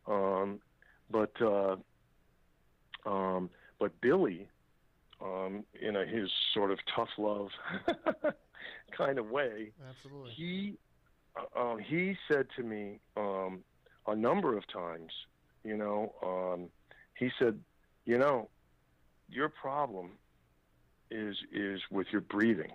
Um, 0.07 0.61
but 1.11 1.33
uh, 1.41 1.76
um, 3.05 3.51
but 3.78 4.01
Billy, 4.01 4.49
um, 5.20 5.64
in 5.80 5.97
a, 5.97 6.07
his 6.07 6.30
sort 6.55 6.70
of 6.70 6.78
tough 6.95 7.11
love 7.18 7.49
kind 8.97 9.18
of 9.18 9.30
way, 9.30 9.72
Absolutely. 9.89 10.30
he 10.33 10.78
uh, 11.57 11.76
he 11.76 12.16
said 12.30 12.47
to 12.57 12.62
me 12.62 13.01
um, 13.16 13.61
a 14.07 14.14
number 14.14 14.57
of 14.57 14.66
times, 14.68 15.12
you 15.64 15.76
know, 15.76 16.12
um, 16.22 16.68
he 17.18 17.30
said, 17.39 17.59
you 18.05 18.18
know, 18.18 18.48
your 19.28 19.48
problem 19.48 20.12
is 21.11 21.36
is 21.53 21.80
with 21.90 22.07
your 22.12 22.20
breathing. 22.22 22.72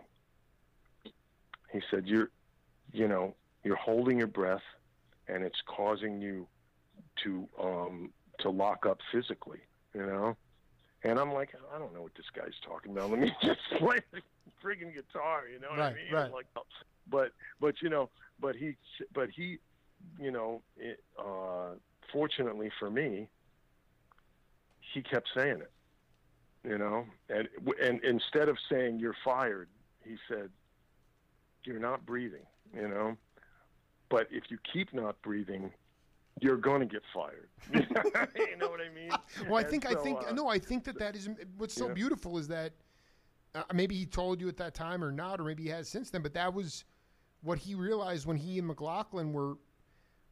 He 1.71 1.82
said 1.91 2.05
you're, 2.07 2.30
you 2.93 3.07
know, 3.07 3.36
you're 3.63 3.75
holding 3.75 4.17
your 4.17 4.28
breath, 4.28 4.61
and 5.28 5.43
it's 5.43 5.61
causing 5.65 6.21
you 6.21 6.47
to 7.23 7.47
um, 7.61 8.13
to 8.39 8.49
lock 8.49 8.86
up 8.86 8.99
physically, 9.11 9.59
you 9.93 10.05
know. 10.05 10.38
And 11.03 11.19
I'm 11.19 11.32
like, 11.32 11.49
I 11.73 11.78
don't 11.78 11.93
know 11.93 12.01
what 12.01 12.15
this 12.15 12.25
guy's 12.36 12.53
talking 12.65 12.91
about. 12.91 13.11
Let 13.11 13.19
me 13.19 13.32
just 13.41 13.59
play 13.78 13.99
the 14.11 14.21
friggin' 14.63 14.93
guitar, 14.95 15.43
you 15.51 15.59
know 15.59 15.69
what 15.69 15.80
Right, 15.80 15.93
I 15.93 15.95
mean? 15.95 16.13
right. 16.13 16.32
Like, 16.32 16.45
but 17.09 17.32
but 17.59 17.75
you 17.82 17.89
know, 17.89 18.09
but 18.39 18.55
he 18.55 18.75
but 19.13 19.30
he, 19.30 19.57
you 20.19 20.32
know, 20.32 20.61
it, 20.78 20.99
uh, 21.19 21.75
fortunately 22.11 22.71
for 22.80 22.89
me, 22.89 23.30
he 24.94 25.02
kept 25.02 25.28
saying 25.36 25.62
it, 25.62 25.72
you 26.64 26.78
know, 26.78 27.06
and 27.30 27.48
and 27.82 28.04
instead 28.04 28.50
of 28.50 28.58
saying 28.70 29.00
you're 29.00 29.16
fired, 29.24 29.70
he 30.04 30.16
said 30.30 30.50
you're 31.64 31.80
not 31.80 32.06
breathing, 32.06 32.46
you 32.74 32.88
know. 32.88 33.18
But 34.10 34.28
if 34.32 34.46
you 34.50 34.58
keep 34.72 34.94
not 34.94 35.22
breathing, 35.22 35.72
you're 36.40 36.58
going 36.58 36.80
to 36.80 36.86
get 36.86 37.02
fired. 37.14 37.50
you 37.74 38.58
know 38.58 38.70
what 38.70 38.80
I 38.80 38.94
mean? 38.94 39.12
Well, 39.48 39.58
I 39.58 39.64
think 39.64 39.86
I 39.86 39.96
think 39.96 40.20
uh, 40.28 40.32
no, 40.34 40.48
I 40.48 40.60
think 40.60 40.86
that 40.86 40.98
that 41.00 41.16
is 41.16 41.30
what's 41.58 41.74
so 41.74 41.88
Yeah. 41.88 41.94
beautiful 41.94 42.38
is 42.38 42.48
that 42.48 42.74
uh, 43.56 43.64
maybe 43.74 43.96
he 43.96 44.06
told 44.06 44.40
you 44.40 44.48
at 44.48 44.58
that 44.58 44.74
time 44.74 45.04
or 45.04 45.12
not, 45.12 45.40
or 45.40 45.44
maybe 45.44 45.64
he 45.64 45.70
has 45.70 45.90
since 45.90 46.10
then. 46.10 46.22
But 46.22 46.34
that 46.36 46.54
was 46.54 46.86
what 47.42 47.58
he 47.58 47.76
realized 47.76 48.26
when 48.26 48.38
he 48.38 48.58
and 48.60 48.68
McLaughlin 48.68 49.34
were 49.34 49.58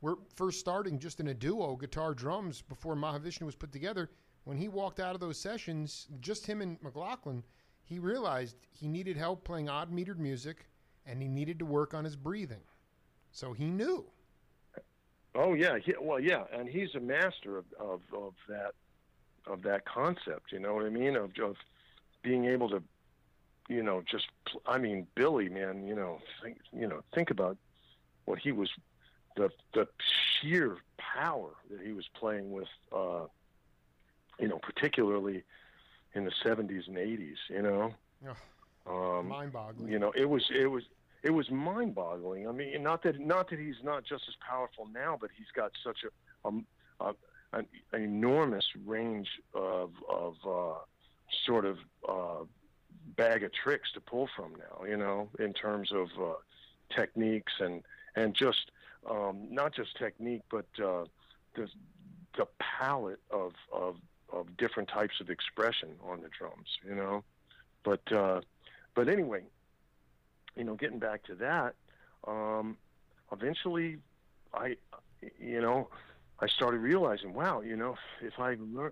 were 0.01 0.18
first 0.36 0.60
starting 0.60 0.99
just 0.99 1.20
in 1.20 1.28
a 1.28 1.34
duo, 1.34 1.76
guitar 1.76 2.14
drums, 2.14 2.62
before 2.62 2.95
Mahavishnu 2.95 3.41
was 3.43 3.56
put 3.56 3.72
together. 3.72 4.12
When 4.45 4.57
he 4.57 4.67
walked 4.67 4.99
out 4.99 5.15
of 5.15 5.19
those 5.19 5.37
sessions, 5.37 6.07
just 6.21 6.45
him 6.45 6.61
and 6.61 6.81
McLaughlin, 6.81 7.43
he 7.83 7.99
realized 7.99 8.55
he 8.71 8.87
needed 8.87 9.17
help 9.17 9.43
playing 9.43 9.69
odd 9.69 9.91
metered 9.91 10.17
music, 10.17 10.67
and 11.05 11.21
he 11.21 11.27
needed 11.27 11.59
to 11.59 11.65
work 11.65 11.93
on 11.93 12.03
his 12.03 12.15
breathing. 12.15 12.61
So 13.31 13.53
he 13.53 13.65
knew. 13.65 14.05
Oh 15.33 15.53
yeah, 15.53 15.77
he, 15.83 15.93
well 15.99 16.19
yeah, 16.19 16.45
and 16.53 16.69
he's 16.69 16.95
a 16.95 16.99
master 16.99 17.57
of, 17.57 17.65
of 17.79 18.01
of 18.13 18.33
that 18.47 18.73
of 19.45 19.61
that 19.63 19.83
concept. 19.85 20.51
You 20.51 20.59
know 20.59 20.73
what 20.73 20.85
I 20.85 20.89
mean? 20.89 21.15
Of 21.15 21.31
of 21.39 21.57
being 22.23 22.45
able 22.45 22.69
to, 22.69 22.81
you 23.67 23.83
know, 23.83 24.01
just 24.09 24.27
I 24.65 24.77
mean, 24.77 25.07
Billy, 25.15 25.49
man, 25.49 25.85
you 25.85 25.95
know, 25.95 26.19
think 26.41 26.59
you 26.71 26.87
know, 26.87 27.01
think 27.13 27.31
about 27.31 27.57
what 28.25 28.39
he 28.39 28.51
was, 28.51 28.69
the 29.35 29.49
the 29.73 29.87
sheer 30.39 30.77
power 30.97 31.51
that 31.69 31.81
he 31.85 31.91
was 31.91 32.07
playing 32.17 32.51
with, 32.51 32.69
uh, 32.95 33.25
you 34.39 34.47
know, 34.47 34.59
particularly 34.59 35.43
in 36.13 36.25
the 36.25 36.31
'70s 36.43 36.88
and 36.88 36.97
'80s. 36.97 37.36
You 37.49 37.61
know, 37.61 37.93
um, 38.88 39.29
Mind-boggling. 39.29 39.91
you 39.91 39.99
know, 39.99 40.11
it 40.15 40.29
was 40.29 40.43
it 40.53 40.67
was 40.67 40.83
it 41.23 41.31
was 41.31 41.49
mind-boggling. 41.49 42.47
I 42.47 42.51
mean, 42.51 42.83
not 42.83 43.03
that 43.03 43.19
not 43.19 43.49
that 43.49 43.59
he's 43.59 43.83
not 43.83 44.03
just 44.03 44.23
as 44.27 44.36
powerful 44.47 44.88
now, 44.93 45.17
but 45.19 45.31
he's 45.36 45.47
got 45.55 45.71
such 45.83 45.99
a, 46.03 46.47
um, 46.47 46.65
a 46.99 47.13
an, 47.53 47.65
an 47.93 48.03
enormous 48.03 48.65
range 48.86 49.29
of 49.53 49.91
of 50.09 50.36
uh, 50.47 50.79
sort 51.45 51.65
of 51.65 51.77
uh, 52.07 52.43
bag 53.15 53.43
of 53.43 53.51
tricks 53.53 53.89
to 53.93 54.01
pull 54.01 54.29
from 54.36 54.53
now. 54.57 54.86
You 54.86 54.97
know, 54.97 55.29
in 55.39 55.53
terms 55.53 55.91
of 55.91 56.09
uh, 56.21 56.33
techniques 56.95 57.53
and 57.59 57.81
and 58.15 58.36
just 58.36 58.71
um, 59.09 59.47
not 59.49 59.73
just 59.73 59.97
technique, 59.97 60.43
but 60.51 60.67
uh, 60.79 61.05
the 61.55 61.67
the 62.38 62.47
palette 62.59 63.21
of 63.31 63.53
of 63.73 63.95
of 64.36 64.57
different 64.57 64.89
types 64.89 65.19
of 65.21 65.29
expression 65.29 65.89
on 66.07 66.21
the 66.21 66.29
drums. 66.29 66.77
You 66.88 66.95
know, 66.95 67.23
but 67.83 68.11
uh, 68.11 68.41
but 68.93 69.07
anyway, 69.09 69.43
you 70.55 70.63
know, 70.63 70.75
getting 70.75 70.99
back 70.99 71.23
to 71.23 71.36
that, 71.36 71.75
um, 72.27 72.77
eventually, 73.31 73.97
I, 74.53 74.75
you 75.39 75.61
know, 75.61 75.89
I 76.39 76.47
started 76.47 76.79
realizing, 76.79 77.33
wow, 77.33 77.61
you 77.61 77.75
know, 77.75 77.95
if 78.21 78.33
I 78.39 78.57
learn, 78.59 78.91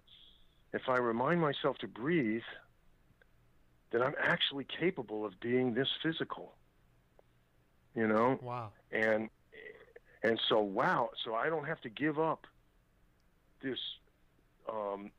if 0.73 0.83
I 0.87 0.97
remind 0.97 1.41
myself 1.41 1.77
to 1.79 1.87
breathe, 1.87 2.41
then 3.91 4.01
I'm 4.01 4.15
actually 4.19 4.65
capable 4.65 5.25
of 5.25 5.39
being 5.39 5.73
this 5.73 5.89
physical. 6.01 6.55
You 7.95 8.07
know, 8.07 8.39
Wow. 8.41 8.71
and 8.91 9.29
and 10.23 10.39
so 10.49 10.59
wow, 10.61 11.09
so 11.23 11.35
I 11.35 11.49
don't 11.49 11.65
have 11.65 11.81
to 11.81 11.89
give 11.89 12.17
up 12.17 12.47
this 13.61 13.77
um, 14.67 15.11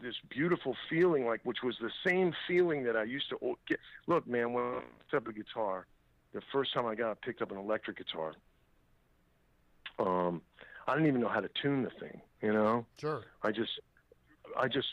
this 0.00 0.14
beautiful 0.28 0.76
feeling, 0.88 1.26
like 1.26 1.40
which 1.44 1.62
was 1.62 1.76
the 1.80 1.90
same 2.06 2.32
feeling 2.46 2.84
that 2.84 2.96
I 2.96 3.04
used 3.04 3.28
to 3.30 3.56
get. 3.66 3.78
Look, 4.06 4.26
man, 4.26 4.52
when 4.52 4.64
I 4.64 4.80
picked 5.00 5.14
up 5.14 5.26
a 5.28 5.32
guitar, 5.32 5.86
the 6.32 6.42
first 6.52 6.72
time 6.74 6.86
I 6.86 6.94
got 6.94 7.20
picked 7.22 7.42
up 7.42 7.50
an 7.50 7.58
electric 7.58 7.98
guitar, 7.98 8.34
um, 9.98 10.42
I 10.86 10.94
didn't 10.94 11.08
even 11.08 11.20
know 11.20 11.28
how 11.28 11.40
to 11.40 11.50
tune 11.60 11.82
the 11.82 11.90
thing. 11.90 12.20
You 12.42 12.52
know, 12.52 12.86
Sure. 12.98 13.22
I 13.42 13.50
just 13.52 13.80
I 14.58 14.68
just 14.68 14.88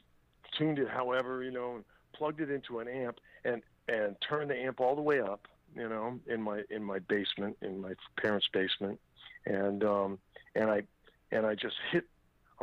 tuned 0.58 0.80
it 0.80 0.88
however, 0.90 1.44
you 1.44 1.52
know, 1.52 1.76
and 1.76 1.86
plugged 2.14 2.42
it 2.42 2.50
into 2.50 2.80
an 2.80 2.88
amp 2.88 3.20
and 3.44 3.62
and 3.88 4.16
turned 4.28 4.50
the 4.50 4.56
amp 4.56 4.80
all 4.80 4.96
the 4.96 5.02
way 5.02 5.20
up, 5.20 5.48
you 5.76 5.88
know, 5.90 6.20
in 6.28 6.42
my 6.42 6.64
in 6.70 6.84
my 6.84 7.00
basement, 7.00 7.58
in 7.62 7.82
my 7.82 7.94
parents' 8.22 8.48
basement. 8.52 9.00
And 9.46 9.84
um 9.84 10.20
and 10.56 10.70
I 10.70 10.84
and 11.32 11.46
I 11.46 11.56
just 11.56 11.76
hit 11.92 12.06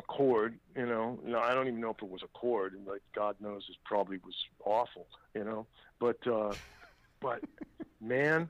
a 0.01 0.03
chord, 0.03 0.53
you 0.76 0.86
know. 0.86 1.18
No, 1.24 1.38
I 1.38 1.55
don't 1.55 1.68
even 1.68 1.80
know 1.80 1.90
if 1.90 2.03
it 2.03 2.11
was 2.11 2.22
a 2.22 2.38
chord, 2.38 2.74
and 2.74 2.86
like 2.86 3.03
God 3.14 3.36
knows 3.40 3.62
it 3.68 3.76
probably 3.84 4.18
was 4.24 4.34
awful, 4.64 5.07
you 5.34 5.44
know. 5.44 5.66
But 5.98 6.20
uh 6.26 6.55
but 7.20 7.40
man, 8.01 8.48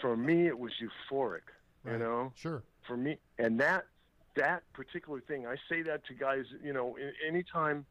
for 0.00 0.16
me 0.16 0.46
it 0.46 0.58
was 0.58 0.72
euphoric, 0.84 1.46
you 1.86 1.98
know 1.98 2.32
Sure. 2.36 2.62
for 2.86 2.96
me 2.96 3.18
and 3.38 3.58
that 3.60 3.86
that 4.36 4.62
particular 4.74 5.20
thing 5.20 5.46
i 5.46 5.56
say 5.68 5.80
that 5.82 6.04
to 6.06 6.14
guys 6.14 6.44
you 6.62 6.72
know 6.72 6.96
anytime 7.26 7.84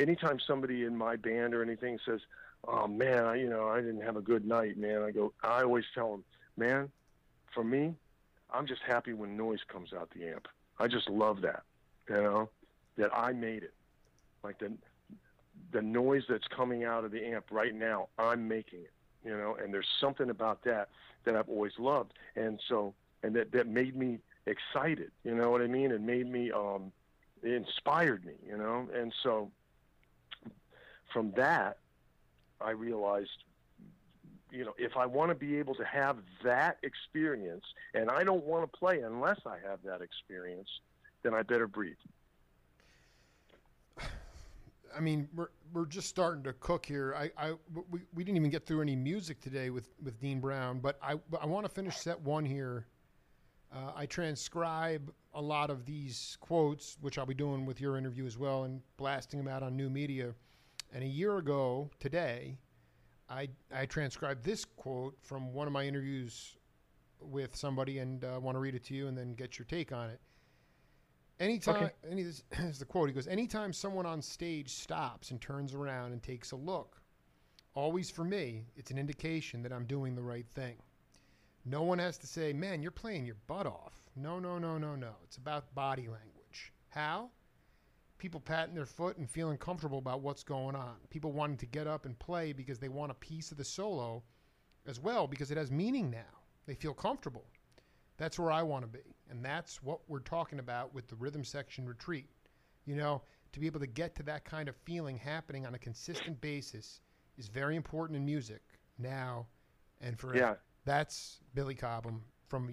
anytime 0.00 0.38
somebody 0.46 0.84
in 0.84 0.96
my 0.96 1.16
band 1.16 1.54
or 1.54 1.62
anything 1.62 1.98
says 2.06 2.20
oh 2.68 2.86
man 2.86 3.24
I, 3.24 3.34
you 3.34 3.50
know 3.50 3.68
i 3.68 3.80
didn't 3.80 4.02
have 4.02 4.16
a 4.16 4.22
good 4.32 4.44
night 4.46 4.76
man 4.78 5.02
i 5.02 5.10
go 5.10 5.32
i 5.42 5.62
always 5.62 5.84
tell 5.94 6.10
them 6.12 6.24
man 6.56 6.90
for 7.52 7.64
me 7.64 7.94
i'm 8.50 8.66
just 8.66 8.82
happy 8.86 9.12
when 9.12 9.36
noise 9.36 9.60
comes 9.72 9.92
out 9.92 10.08
the 10.16 10.26
amp 10.28 10.46
i 10.78 10.86
just 10.86 11.08
love 11.10 11.40
that 11.42 11.62
you 12.08 12.16
know 12.16 12.48
that 12.96 13.10
i 13.14 13.32
made 13.32 13.62
it. 13.62 13.74
Like 14.42 14.58
the 14.58 14.72
the 15.72 15.82
noise 15.82 16.24
that's 16.28 16.46
coming 16.48 16.84
out 16.84 17.04
of 17.04 17.10
the 17.10 17.24
amp 17.24 17.46
right 17.50 17.74
now 17.74 18.08
i'm 18.18 18.46
making 18.46 18.80
it 18.80 18.92
you 19.24 19.36
know 19.36 19.56
and 19.62 19.72
there's 19.72 19.88
something 20.00 20.30
about 20.30 20.62
that 20.64 20.88
that 21.24 21.34
i've 21.36 21.48
always 21.48 21.72
loved. 21.78 22.12
And 22.36 22.60
so 22.68 22.94
and 23.22 23.34
that 23.36 23.52
that 23.52 23.66
made 23.66 23.96
me 23.96 24.18
excited 24.46 25.10
you 25.24 25.34
know 25.34 25.50
what 25.50 25.60
i 25.62 25.66
mean? 25.66 25.90
It 25.90 26.00
made 26.00 26.30
me 26.30 26.52
um 26.52 26.92
it 27.42 27.52
inspired 27.52 28.24
me 28.24 28.34
you 28.46 28.56
know? 28.56 28.88
And 28.94 29.12
so 29.22 29.50
from 31.12 31.32
that 31.36 31.78
i 32.60 32.70
realized 32.70 33.44
you 34.50 34.64
know 34.64 34.74
if 34.78 34.96
i 34.96 35.06
want 35.06 35.30
to 35.30 35.34
be 35.34 35.58
able 35.58 35.74
to 35.74 35.84
have 35.84 36.16
that 36.44 36.78
experience 36.82 37.64
and 37.94 38.10
i 38.10 38.22
don't 38.22 38.44
want 38.44 38.70
to 38.70 38.78
play 38.78 39.00
unless 39.00 39.40
i 39.46 39.56
have 39.68 39.80
that 39.84 40.00
experience 40.02 40.68
then 41.22 41.34
i 41.34 41.42
better 41.42 41.66
breathe 41.66 41.96
I 44.96 45.00
mean, 45.00 45.28
we're 45.34 45.48
we're 45.72 45.84
just 45.84 46.08
starting 46.08 46.42
to 46.44 46.54
cook 46.54 46.86
here. 46.86 47.14
I, 47.16 47.30
I 47.36 47.52
we, 47.90 48.00
we 48.14 48.24
didn't 48.24 48.36
even 48.38 48.50
get 48.50 48.64
through 48.64 48.80
any 48.80 48.96
music 48.96 49.40
today 49.40 49.68
with, 49.68 49.88
with 50.02 50.18
Dean 50.20 50.40
Brown, 50.40 50.78
but 50.78 50.98
I 51.02 51.16
I 51.40 51.46
want 51.46 51.66
to 51.66 51.72
finish 51.72 51.96
set 51.98 52.18
one 52.20 52.44
here. 52.44 52.86
Uh, 53.74 53.92
I 53.94 54.06
transcribe 54.06 55.12
a 55.34 55.42
lot 55.42 55.70
of 55.70 55.84
these 55.84 56.38
quotes, 56.40 56.96
which 57.00 57.18
I'll 57.18 57.26
be 57.26 57.34
doing 57.34 57.66
with 57.66 57.80
your 57.80 57.98
interview 57.98 58.24
as 58.24 58.38
well, 58.38 58.64
and 58.64 58.80
blasting 58.96 59.38
them 59.42 59.52
out 59.52 59.62
on 59.62 59.76
new 59.76 59.90
media. 59.90 60.32
And 60.94 61.04
a 61.04 61.08
year 61.08 61.36
ago 61.36 61.90
today, 62.00 62.58
I 63.28 63.48
I 63.74 63.84
transcribed 63.84 64.44
this 64.44 64.64
quote 64.64 65.16
from 65.20 65.52
one 65.52 65.66
of 65.66 65.74
my 65.74 65.84
interviews 65.84 66.56
with 67.20 67.54
somebody, 67.54 67.98
and 67.98 68.24
uh, 68.24 68.38
want 68.40 68.54
to 68.54 68.60
read 68.60 68.74
it 68.74 68.84
to 68.84 68.94
you, 68.94 69.08
and 69.08 69.18
then 69.18 69.34
get 69.34 69.58
your 69.58 69.66
take 69.66 69.92
on 69.92 70.08
it. 70.08 70.20
Anytime, 71.38 71.76
Okay. 71.76 71.90
any, 72.10 72.22
this 72.22 72.42
is 72.58 72.78
the 72.78 72.84
quote. 72.84 73.08
He 73.08 73.14
goes, 73.14 73.26
anytime 73.28 73.72
someone 73.72 74.06
on 74.06 74.22
stage 74.22 74.70
stops 74.70 75.30
and 75.30 75.40
turns 75.40 75.74
around 75.74 76.12
and 76.12 76.22
takes 76.22 76.52
a 76.52 76.56
look, 76.56 77.02
always 77.74 78.10
for 78.10 78.24
me, 78.24 78.66
it's 78.76 78.90
an 78.90 78.98
indication 78.98 79.62
that 79.62 79.72
I'm 79.72 79.84
doing 79.84 80.14
the 80.14 80.22
right 80.22 80.46
thing. 80.54 80.76
No 81.64 81.82
one 81.82 81.98
has 81.98 82.16
to 82.18 82.26
say, 82.26 82.52
man, 82.52 82.80
you're 82.80 82.92
playing 82.92 83.26
your 83.26 83.36
butt 83.46 83.66
off. 83.66 83.94
No, 84.14 84.38
no, 84.38 84.58
no, 84.58 84.78
no, 84.78 84.94
no. 84.94 85.16
It's 85.24 85.36
about 85.36 85.74
body 85.74 86.08
language. 86.08 86.72
How? 86.90 87.30
People 88.18 88.40
patting 88.40 88.74
their 88.74 88.86
foot 88.86 89.18
and 89.18 89.28
feeling 89.28 89.58
comfortable 89.58 89.98
about 89.98 90.22
what's 90.22 90.42
going 90.42 90.74
on. 90.74 90.94
People 91.10 91.32
wanting 91.32 91.58
to 91.58 91.66
get 91.66 91.86
up 91.86 92.06
and 92.06 92.18
play 92.18 92.52
because 92.52 92.78
they 92.78 92.88
want 92.88 93.10
a 93.10 93.14
piece 93.16 93.50
of 93.50 93.58
the 93.58 93.64
solo 93.64 94.22
as 94.86 95.00
well 95.00 95.26
because 95.26 95.50
it 95.50 95.58
has 95.58 95.70
meaning 95.70 96.10
now. 96.10 96.40
They 96.66 96.74
feel 96.74 96.94
comfortable. 96.94 97.44
That's 98.16 98.38
where 98.38 98.50
I 98.50 98.62
want 98.62 98.84
to 98.84 98.88
be. 98.88 99.15
And 99.30 99.44
that's 99.44 99.82
what 99.82 100.00
we're 100.08 100.20
talking 100.20 100.58
about 100.58 100.94
with 100.94 101.08
the 101.08 101.16
rhythm 101.16 101.44
section 101.44 101.86
retreat. 101.86 102.28
You 102.84 102.96
know, 102.96 103.22
to 103.52 103.60
be 103.60 103.66
able 103.66 103.80
to 103.80 103.86
get 103.86 104.14
to 104.16 104.22
that 104.24 104.44
kind 104.44 104.68
of 104.68 104.76
feeling 104.76 105.16
happening 105.16 105.66
on 105.66 105.74
a 105.74 105.78
consistent 105.78 106.40
basis 106.40 107.00
is 107.36 107.48
very 107.48 107.76
important 107.76 108.16
in 108.16 108.24
music 108.24 108.62
now 108.98 109.46
and 110.00 110.18
forever. 110.18 110.38
Yeah. 110.38 110.54
That's 110.84 111.40
Billy 111.54 111.74
Cobham 111.74 112.22
from 112.48 112.70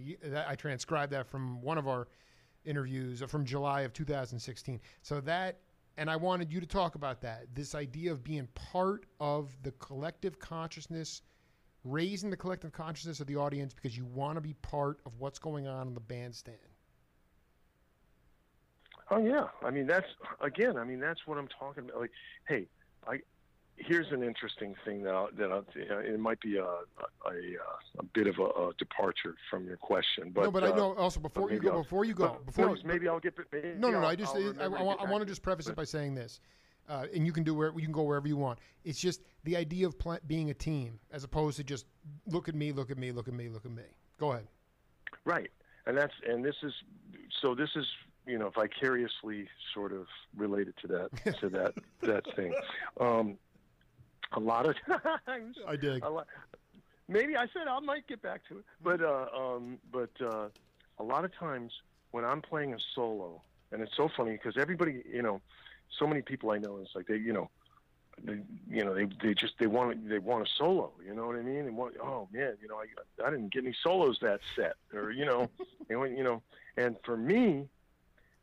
I 0.47 0.56
transcribed 0.56 1.12
that 1.14 1.28
from 1.28 1.62
one 1.62 1.78
of 1.78 1.88
our 1.88 2.08
interviews 2.66 3.22
uh, 3.22 3.28
from 3.28 3.45
July 3.45 3.82
of 3.82 3.93
2016. 3.93 4.80
So 5.01 5.20
that 5.22 5.60
and 5.97 6.10
I 6.10 6.16
wanted 6.16 6.51
you 6.51 6.60
to 6.60 6.66
talk 6.66 6.95
about 6.95 7.22
that. 7.22 7.54
This 7.54 7.76
idea 7.76 8.12
of 8.12 8.24
being 8.24 8.47
part 8.56 9.06
of 9.20 9.51
the 9.62 9.72
collective 9.74 10.39
consciousness 10.39 11.22
raising 11.84 12.30
the 12.30 12.38
collective 12.38 12.72
consciousness 12.72 13.20
of 13.20 13.28
the 13.28 13.36
audience 13.36 13.74
because 13.74 13.98
you 13.98 14.06
want 14.06 14.36
to 14.38 14.42
be 14.42 14.54
part 14.62 15.00
of 15.06 15.20
what's 15.20 15.40
going 15.40 15.68
on 15.68 15.88
in 15.88 15.94
the 15.94 16.00
bandstand. 16.00 16.58
Oh 19.12 19.18
yeah, 19.18 19.48
I 19.64 19.70
mean 19.70 19.86
that's 19.86 20.08
again. 20.42 20.78
I 20.78 20.84
mean 20.84 21.00
that's 21.00 21.28
what 21.28 21.38
I'm 21.38 21.50
talking 21.60 21.84
about. 21.84 22.00
Like, 22.02 22.12
hey, 22.48 22.68
I 23.08 23.20
here's 23.76 24.12
an 24.12 24.24
interesting 24.24 24.76
thing 24.86 25.04
that 25.04 25.14
I'll, 25.14 25.30
that 25.38 25.52
I'll, 25.52 25.66
uh, 25.76 25.98
it 26.00 26.20
might 26.20 26.40
be 26.40 26.58
a 26.58 26.64
a, 26.64 26.78
a, 27.28 28.00
a 28.00 28.04
bit 28.14 28.28
of 28.28 28.40
a, 28.40 28.44
a 28.44 28.72
departure 28.78 29.36
from 29.50 29.66
your 29.66 29.78
question, 29.78 30.32
but 30.34 30.46
no, 30.46 30.52
but 30.52 30.64
uh, 30.64 30.72
I 30.72 30.76
know 30.76 30.96
also 30.96 31.20
before 31.20 31.52
you 31.52 31.60
go, 31.60 31.72
I'll- 31.72 31.84
before 31.84 32.06
you 32.06 32.14
go, 32.14 32.38
before 32.46 32.68
no, 32.68 32.76
you, 32.76 32.82
maybe 32.86 33.08
I'll 33.08 33.20
get. 33.20 33.38
Maybe 33.52 33.74
no, 33.78 33.90
no, 33.90 33.92
no. 33.92 33.98
I'll- 34.00 34.06
I 34.06 34.16
just 34.16 34.36
I, 34.36 34.40
I, 34.40 34.68
I 34.68 35.10
want 35.12 35.20
to 35.22 35.26
just 35.26 35.42
preface 35.42 35.68
it 35.68 35.76
by 35.76 35.84
saying 35.84 36.16
this, 36.16 36.40
uh, 36.90 37.06
and 37.14 37.26
you 37.26 37.32
can 37.32 37.44
do 37.44 37.54
where 37.54 37.72
you 37.76 37.84
can 37.84 37.92
go 37.92 38.04
wherever 38.04 38.28
you 38.28 38.38
want. 38.38 38.60
It's 38.84 39.00
just 39.00 39.22
the 39.44 39.56
idea 39.56 39.88
of 39.88 39.98
pl- 39.98 40.20
being 40.28 40.50
a 40.50 40.54
team 40.54 41.00
as 41.12 41.24
opposed 41.24 41.58
to 41.58 41.64
just 41.64 41.86
look 42.28 42.50
at 42.50 42.56
me, 42.56 42.72
look 42.72 42.92
at 42.92 42.98
me, 42.98 43.12
look 43.12 43.28
at 43.28 43.34
me, 43.34 43.50
look 43.50 43.66
at 43.66 43.72
me. 43.72 43.84
Go 44.20 44.32
ahead. 44.32 44.48
Right, 45.26 45.52
and 45.86 45.98
that's 45.98 46.14
and 46.28 46.44
this 46.44 46.56
is 46.64 46.74
so 47.42 47.56
this 47.56 47.70
is 47.76 47.86
you 48.26 48.38
know 48.38 48.50
vicariously 48.50 49.48
sort 49.74 49.94
of 49.94 50.08
related 50.36 50.76
to 50.82 50.88
that 50.88 51.36
to 51.40 51.50
that 51.50 51.74
that 52.02 52.24
thing. 52.36 52.54
Um, 53.00 53.38
a 54.34 54.40
lot 54.40 54.68
of 54.68 54.76
times 55.26 55.58
I 55.68 55.76
dig. 55.76 56.04
a 56.04 56.10
lot, 56.10 56.28
maybe 57.08 57.36
I 57.38 57.46
said 57.54 57.68
I 57.70 57.80
might 57.80 58.08
get 58.08 58.22
back 58.22 58.42
to 58.50 58.60
it, 58.60 58.66
but 58.84 59.02
uh, 59.02 59.28
um, 59.38 59.78
but 59.92 60.12
uh, 60.22 60.48
a 61.00 61.04
lot 61.04 61.26
of 61.26 61.36
times 61.36 61.72
when 62.12 62.26
I'm 62.26 62.42
playing 62.42 62.74
a 62.74 62.78
solo, 62.96 63.42
and 63.72 63.82
it's 63.82 63.96
so 63.96 64.10
funny 64.16 64.32
because 64.34 64.56
everybody 64.58 65.04
you 65.12 65.22
know, 65.22 65.42
so 65.98 66.08
many 66.08 66.22
people 66.22 66.52
I 66.52 66.58
know 66.58 66.78
it's 66.78 66.96
like 66.96 67.08
they 67.08 67.18
you 67.18 67.34
know. 67.34 67.50
They, 68.24 68.41
you 68.70 68.86
know, 68.86 68.94
they 68.94 69.08
they 69.24 69.34
just 69.34 69.56
they 69.58 69.66
want 69.66 70.08
they 70.08 70.20
want 70.20 70.48
a 70.48 70.52
solo. 70.56 70.91
You 71.04 71.16
know 71.16 71.26
what 71.26 71.36
I 71.36 71.41
mean? 71.41 71.66
And 71.66 71.76
want, 71.76 71.96
oh 72.00 72.28
man, 72.32 72.56
you 72.62 72.68
know, 72.68 72.76
I 72.76 73.26
I 73.26 73.32
didn't 73.32 73.52
get 73.52 73.64
any 73.64 73.76
solos 73.82 74.20
that 74.22 74.39
set, 74.56 74.76
or 74.94 75.10
you 75.10 75.26
know, 75.26 75.50
know, 75.89 76.04
you 76.04 76.24
know. 76.24 76.44
And 76.78 76.96
for 77.04 77.18
me, 77.18 77.68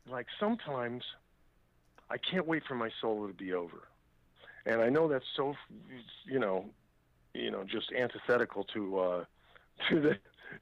like 0.09 0.27
sometimes, 0.41 1.03
I 2.09 2.17
can't 2.17 2.45
wait 2.45 2.63
for 2.67 2.75
my 2.75 2.89
solo 2.99 3.27
to 3.27 3.33
be 3.33 3.53
over. 3.53 3.87
And 4.65 4.81
I 4.81 4.89
know 4.89 5.07
that's 5.07 5.25
so, 5.35 5.55
you 6.25 6.39
know, 6.39 6.65
you 7.33 7.49
know, 7.49 7.63
just 7.63 7.91
antithetical 7.93 8.65
to 8.65 8.99
uh, 8.99 9.25
to 9.89 9.99
the 9.99 10.17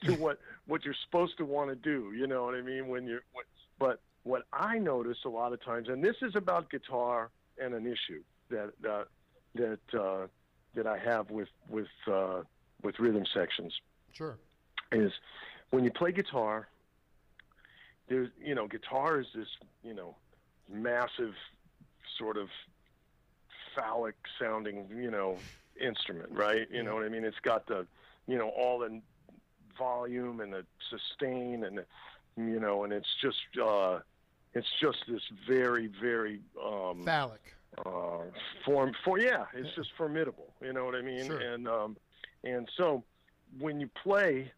to 0.05 0.13
what 0.15 0.39
what 0.67 0.85
you're 0.85 0.95
supposed 1.05 1.37
to 1.37 1.45
want 1.45 1.69
to 1.69 1.75
do. 1.75 2.13
You 2.15 2.27
know 2.27 2.43
what 2.43 2.55
I 2.55 2.61
mean? 2.61 2.87
When 2.87 3.07
you're, 3.07 3.23
what, 3.33 3.45
but 3.79 4.01
what 4.23 4.43
I 4.53 4.77
notice 4.77 5.17
a 5.25 5.29
lot 5.29 5.53
of 5.53 5.63
times, 5.63 5.87
and 5.89 6.03
this 6.03 6.17
is 6.21 6.35
about 6.35 6.69
guitar 6.69 7.29
and 7.61 7.73
an 7.73 7.85
issue 7.85 8.21
that 8.49 8.71
uh, 8.89 9.03
that 9.55 9.79
uh, 9.99 10.27
that 10.75 10.87
I 10.87 10.97
have 10.97 11.29
with 11.31 11.49
with 11.69 11.87
uh, 12.11 12.41
with 12.83 12.99
rhythm 12.99 13.25
sections 13.33 13.73
Sure. 14.13 14.37
is 14.91 15.11
when 15.71 15.83
you 15.83 15.91
play 15.91 16.11
guitar. 16.11 16.67
There's 18.07 18.29
you 18.43 18.55
know 18.55 18.67
guitar 18.67 19.19
is 19.19 19.27
this 19.35 19.47
you 19.83 19.93
know 19.93 20.15
massive 20.67 21.35
sort 22.17 22.37
of 22.37 22.49
phallic 23.75 24.15
sounding 24.39 24.87
you 24.95 25.11
know 25.11 25.37
instrument 25.79 26.29
right 26.31 26.67
you 26.71 26.83
know 26.83 26.95
what 26.95 27.05
I 27.05 27.09
mean 27.09 27.23
it's 27.23 27.39
got 27.43 27.67
the 27.67 27.85
you 28.27 28.37
know 28.37 28.49
all 28.49 28.79
the 28.79 28.99
volume 29.77 30.41
and 30.41 30.51
the 30.51 30.65
sustain 30.89 31.63
and 31.63 31.77
the, 31.77 31.85
you 32.35 32.59
know 32.59 32.83
and 32.83 32.91
it's 32.91 33.07
just 33.21 33.37
uh 33.63 33.99
it's 34.53 34.67
just 34.81 34.97
this 35.07 35.21
very 35.47 35.87
very 36.01 36.41
um 36.63 37.03
Phallic. 37.05 37.55
uh, 37.85 38.23
form 38.65 38.93
for 39.03 39.19
yeah, 39.19 39.45
it's 39.53 39.73
just 39.75 39.89
formidable. 39.97 40.53
You 40.61 40.73
know 40.73 40.85
what 40.85 40.95
I 40.95 41.01
mean? 41.01 41.25
Sure. 41.25 41.39
And 41.39 41.67
um, 41.67 41.97
and 42.43 42.69
so 42.75 43.03
when 43.59 43.79
you 43.79 43.89
play 44.03 44.51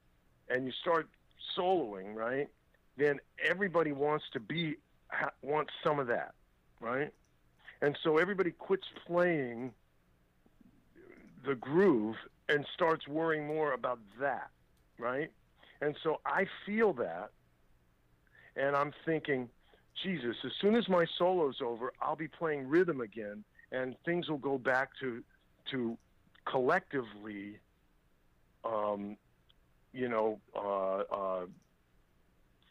and 0.50 0.66
you 0.66 0.72
start 0.82 1.08
soloing, 1.58 2.16
right? 2.16 2.50
Then 2.98 3.20
everybody 3.44 3.92
wants 3.92 4.26
to 4.34 4.40
be 4.40 4.76
ha, 5.10 5.30
wants 5.42 5.72
some 5.84 6.00
of 6.00 6.08
that, 6.08 6.34
right? 6.80 7.12
And 7.82 7.98
so 8.04 8.18
everybody 8.18 8.52
quits 8.52 8.88
playing 9.08 9.72
the 11.46 11.56
groove 11.56 12.16
and 12.50 12.66
starts 12.74 13.08
worrying 13.08 13.48
more 13.48 13.74
about 13.74 14.00
that, 14.20 14.50
right? 15.00 15.32
And 15.82 15.96
so 16.04 16.20
I 16.26 16.46
feel 16.66 16.94
that, 16.94 17.32
and 18.56 18.76
I'm 18.76 18.94
thinking, 19.06 19.50
Jesus, 20.04 20.36
as 20.46 20.52
soon 20.60 20.76
as 20.76 20.88
my 20.90 21.06
solo's 21.18 21.62
over, 21.62 21.94
I'll 22.02 22.16
be 22.16 22.28
playing 22.28 22.68
rhythm 22.68 23.02
again, 23.02 23.44
and 23.72 23.96
things 24.06 24.30
will 24.30 24.38
go 24.38 24.58
back 24.58 24.90
to 25.00 25.24
to 25.72 25.98
collectively, 26.46 27.58
um, 28.66 29.16
you 29.94 30.10
know, 30.10 30.40
uh, 30.56 31.04
uh, 31.14 31.46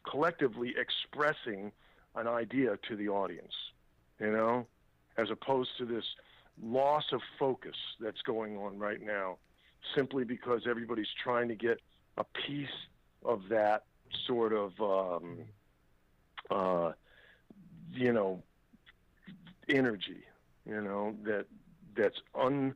collectively 0.09 0.73
expressing 0.77 1.71
an 2.15 2.27
idea 2.27 2.77
to 2.89 2.95
the 2.95 3.07
audience, 3.07 3.53
you 4.19 4.31
know, 4.31 4.67
as 5.17 5.29
opposed 5.31 5.69
to 5.77 5.85
this 5.85 6.03
loss 6.61 7.05
of 7.13 7.21
focus 7.39 7.75
that's 7.99 8.21
going 8.23 8.57
on 8.57 8.77
right 8.77 9.01
now, 9.01 9.37
simply 9.95 10.25
because 10.25 10.63
everybody's 10.67 11.13
trying 11.23 11.47
to 11.47 11.55
get 11.55 11.79
a 12.17 12.25
piece 12.45 12.67
of 13.23 13.47
that 13.49 13.83
sort 14.27 14.53
of. 14.53 14.73
Um, 14.81 15.37
uh, 16.49 16.91
you 17.93 18.11
know 18.13 18.41
energy 19.69 20.23
you 20.65 20.81
know 20.81 21.15
that 21.23 21.45
that's 21.95 22.17
un 22.35 22.73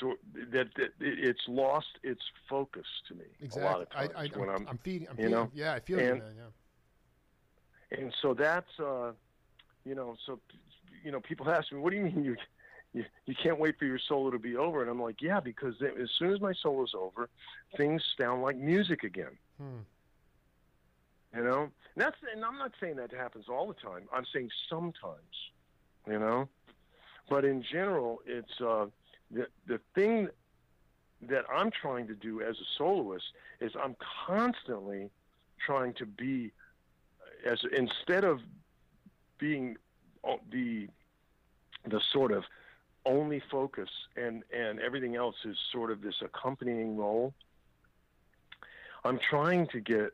so 0.00 0.14
that, 0.52 0.68
that 0.76 0.90
it's 1.00 1.40
lost 1.48 1.98
its 2.02 2.22
focus 2.48 2.86
to 3.08 3.14
me 3.14 3.24
Exactly. 3.40 3.62
a 3.62 3.66
lot 3.66 3.80
of 3.82 3.90
times 3.90 4.10
I, 4.16 4.22
I, 4.24 4.26
when 4.38 4.48
I'm, 4.48 4.66
I'm, 4.68 4.78
feeding. 4.78 5.06
I'm 5.08 5.16
you 5.16 5.24
feeding. 5.24 5.30
know, 5.32 5.50
yeah, 5.54 5.74
I 5.74 5.80
feel 5.80 5.98
and- 5.98 6.16
you, 6.18 6.22
man. 6.22 6.34
Yeah. 7.90 7.98
and 7.98 8.14
so 8.20 8.34
that's 8.34 8.78
uh 8.80 9.12
you 9.84 9.94
know 9.94 10.16
so 10.26 10.40
you 11.04 11.10
know 11.12 11.20
people 11.20 11.48
ask 11.50 11.70
me 11.72 11.78
what 11.78 11.90
do 11.90 11.96
you 11.96 12.04
mean 12.04 12.24
you 12.24 12.36
you, 12.94 13.04
you 13.26 13.34
can't 13.42 13.58
wait 13.58 13.78
for 13.78 13.84
your 13.86 13.98
solo 13.98 14.30
to 14.30 14.38
be 14.38 14.56
over 14.56 14.82
and 14.82 14.90
i'm 14.90 15.00
like 15.00 15.20
yeah 15.22 15.40
because 15.40 15.74
as 15.82 16.08
soon 16.18 16.32
as 16.32 16.40
my 16.40 16.52
solo's 16.62 16.94
over 16.98 17.28
things 17.76 18.02
sound 18.20 18.42
like 18.42 18.56
music 18.56 19.02
again 19.04 19.36
Hmm. 19.60 19.80
You 21.34 21.42
know? 21.42 21.62
And 21.62 21.70
that's 21.96 22.16
and 22.34 22.44
i'm 22.44 22.58
not 22.58 22.72
saying 22.80 22.96
that 22.96 23.12
happens 23.12 23.46
all 23.48 23.66
the 23.66 23.74
time. 23.74 24.08
I'm 24.12 24.24
saying 24.32 24.50
sometimes 24.68 25.50
you 26.06 26.18
know? 26.18 26.48
But 27.28 27.44
in 27.44 27.62
general 27.62 28.20
it's 28.26 28.60
uh 28.60 28.86
the 29.30 29.46
the 29.66 29.80
thing 29.94 30.28
that 31.22 31.44
i'm 31.54 31.70
trying 31.70 32.06
to 32.08 32.14
do 32.14 32.40
as 32.40 32.56
a 32.56 32.66
soloist 32.76 33.26
is 33.60 33.72
i'm 33.82 33.96
constantly 34.26 35.10
trying 35.64 35.94
to 35.94 36.04
be 36.04 36.50
as 37.46 37.60
instead 37.76 38.24
of 38.24 38.40
being 39.38 39.76
the 40.50 40.88
the 41.86 42.00
sort 42.12 42.32
of 42.32 42.44
only 43.06 43.42
focus 43.50 43.88
and 44.16 44.42
and 44.52 44.80
everything 44.80 45.16
else 45.16 45.36
is 45.44 45.56
sort 45.72 45.90
of 45.90 46.02
this 46.02 46.16
accompanying 46.22 46.96
role 46.96 47.32
i'm 49.04 49.18
trying 49.30 49.66
to 49.68 49.80
get 49.80 50.12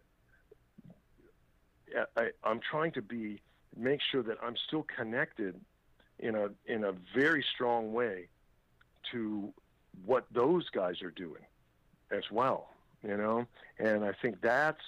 I, 2.16 2.30
I'm 2.45 2.61
trying 2.61 2.93
to 2.93 3.03
be 3.03 3.41
make 3.76 4.01
sure 4.01 4.22
that 4.22 4.39
I'm 4.43 4.57
still 4.57 4.84
connected 4.97 5.61
in 6.18 6.34
a 6.34 6.51
in 6.66 6.84
a 6.84 6.93
very 7.14 7.45
strong 7.55 7.93
way 7.93 8.28
to 9.12 9.53
what 10.05 10.26
those 10.32 10.68
guys 10.70 11.03
are 11.03 11.11
doing 11.11 11.43
as 12.11 12.24
well. 12.30 12.70
You 13.03 13.16
know, 13.16 13.47
and 13.78 14.05
I 14.05 14.12
think 14.12 14.41
that's 14.41 14.82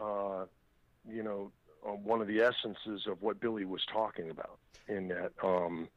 uh, 0.00 0.46
you 1.08 1.22
know 1.22 1.52
uh, 1.86 1.90
one 1.90 2.20
of 2.20 2.28
the 2.28 2.40
essences 2.40 3.06
of 3.06 3.20
what 3.22 3.40
Billy 3.40 3.64
was 3.64 3.84
talking 3.92 4.30
about 4.30 4.58
in 4.88 5.08
that 5.08 5.32
um, 5.42 5.88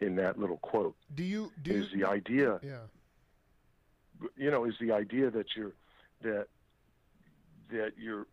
in 0.00 0.16
that 0.16 0.38
little 0.38 0.58
quote. 0.58 0.96
Do 1.14 1.22
you 1.22 1.50
do 1.62 1.72
is 1.72 1.86
the 1.94 2.04
idea? 2.04 2.60
Yeah. 2.62 2.78
You 4.36 4.50
know, 4.50 4.64
is 4.64 4.74
the 4.80 4.92
idea 4.92 5.30
that 5.30 5.56
you're 5.56 5.72
that 6.22 6.46
that 7.70 7.92
you're 7.96 8.26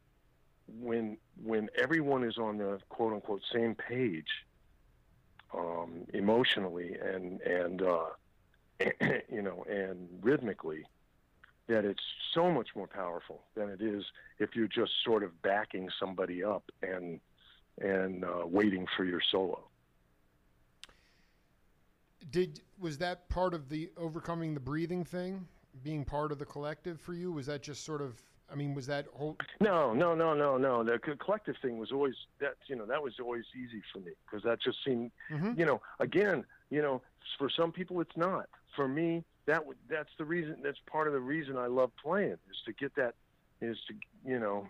when 0.79 1.17
when 1.43 1.69
everyone 1.81 2.23
is 2.23 2.37
on 2.37 2.57
the 2.57 2.79
quote 2.89 3.13
unquote 3.13 3.41
same 3.53 3.75
page 3.75 4.27
um, 5.53 6.05
emotionally 6.13 6.95
and 6.95 7.41
and 7.41 7.81
uh, 7.81 8.05
you 9.29 9.41
know 9.41 9.63
and 9.69 10.07
rhythmically 10.21 10.85
that 11.67 11.85
it's 11.85 12.03
so 12.33 12.51
much 12.51 12.69
more 12.75 12.87
powerful 12.87 13.43
than 13.55 13.69
it 13.69 13.81
is 13.81 14.03
if 14.39 14.55
you're 14.55 14.67
just 14.67 14.91
sort 15.05 15.23
of 15.23 15.39
backing 15.41 15.87
somebody 15.99 16.43
up 16.43 16.63
and 16.81 17.19
and 17.79 18.25
uh, 18.25 18.45
waiting 18.45 18.85
for 18.97 19.05
your 19.05 19.21
solo. 19.31 19.63
Did 22.31 22.61
was 22.79 22.97
that 22.97 23.29
part 23.29 23.53
of 23.53 23.69
the 23.69 23.89
overcoming 23.97 24.53
the 24.53 24.59
breathing 24.59 25.05
thing, 25.05 25.47
being 25.83 26.03
part 26.03 26.31
of 26.31 26.39
the 26.39 26.45
collective 26.45 26.99
for 26.99 27.13
you? 27.13 27.31
Was 27.31 27.45
that 27.45 27.61
just 27.61 27.85
sort 27.85 28.01
of? 28.01 28.21
I 28.51 28.55
mean, 28.55 28.73
was 28.73 28.87
that 28.87 29.05
whole? 29.13 29.37
No, 29.61 29.93
no, 29.93 30.15
no, 30.15 30.33
no, 30.33 30.57
no. 30.57 30.83
The 30.83 30.97
co- 30.99 31.15
collective 31.15 31.55
thing 31.61 31.77
was 31.77 31.91
always 31.91 32.15
that. 32.39 32.55
You 32.67 32.75
know, 32.75 32.85
that 32.85 33.01
was 33.01 33.13
always 33.19 33.45
easy 33.55 33.81
for 33.93 33.99
me 33.99 34.11
because 34.25 34.43
that 34.43 34.61
just 34.61 34.77
seemed. 34.83 35.11
Mhm. 35.29 35.57
You 35.57 35.65
know, 35.65 35.81
again, 35.99 36.45
you 36.69 36.81
know, 36.81 37.01
for 37.37 37.49
some 37.49 37.71
people 37.71 38.01
it's 38.01 38.15
not. 38.17 38.49
For 38.75 38.87
me, 38.87 39.23
that 39.45 39.65
would 39.65 39.77
that's 39.87 40.09
the 40.17 40.25
reason. 40.25 40.57
That's 40.63 40.79
part 40.91 41.07
of 41.07 41.13
the 41.13 41.19
reason 41.19 41.57
I 41.57 41.67
love 41.67 41.91
playing 42.01 42.37
is 42.49 42.61
to 42.65 42.73
get 42.73 42.95
that, 42.95 43.15
is 43.61 43.77
to 43.87 43.93
you 44.25 44.39
know, 44.39 44.67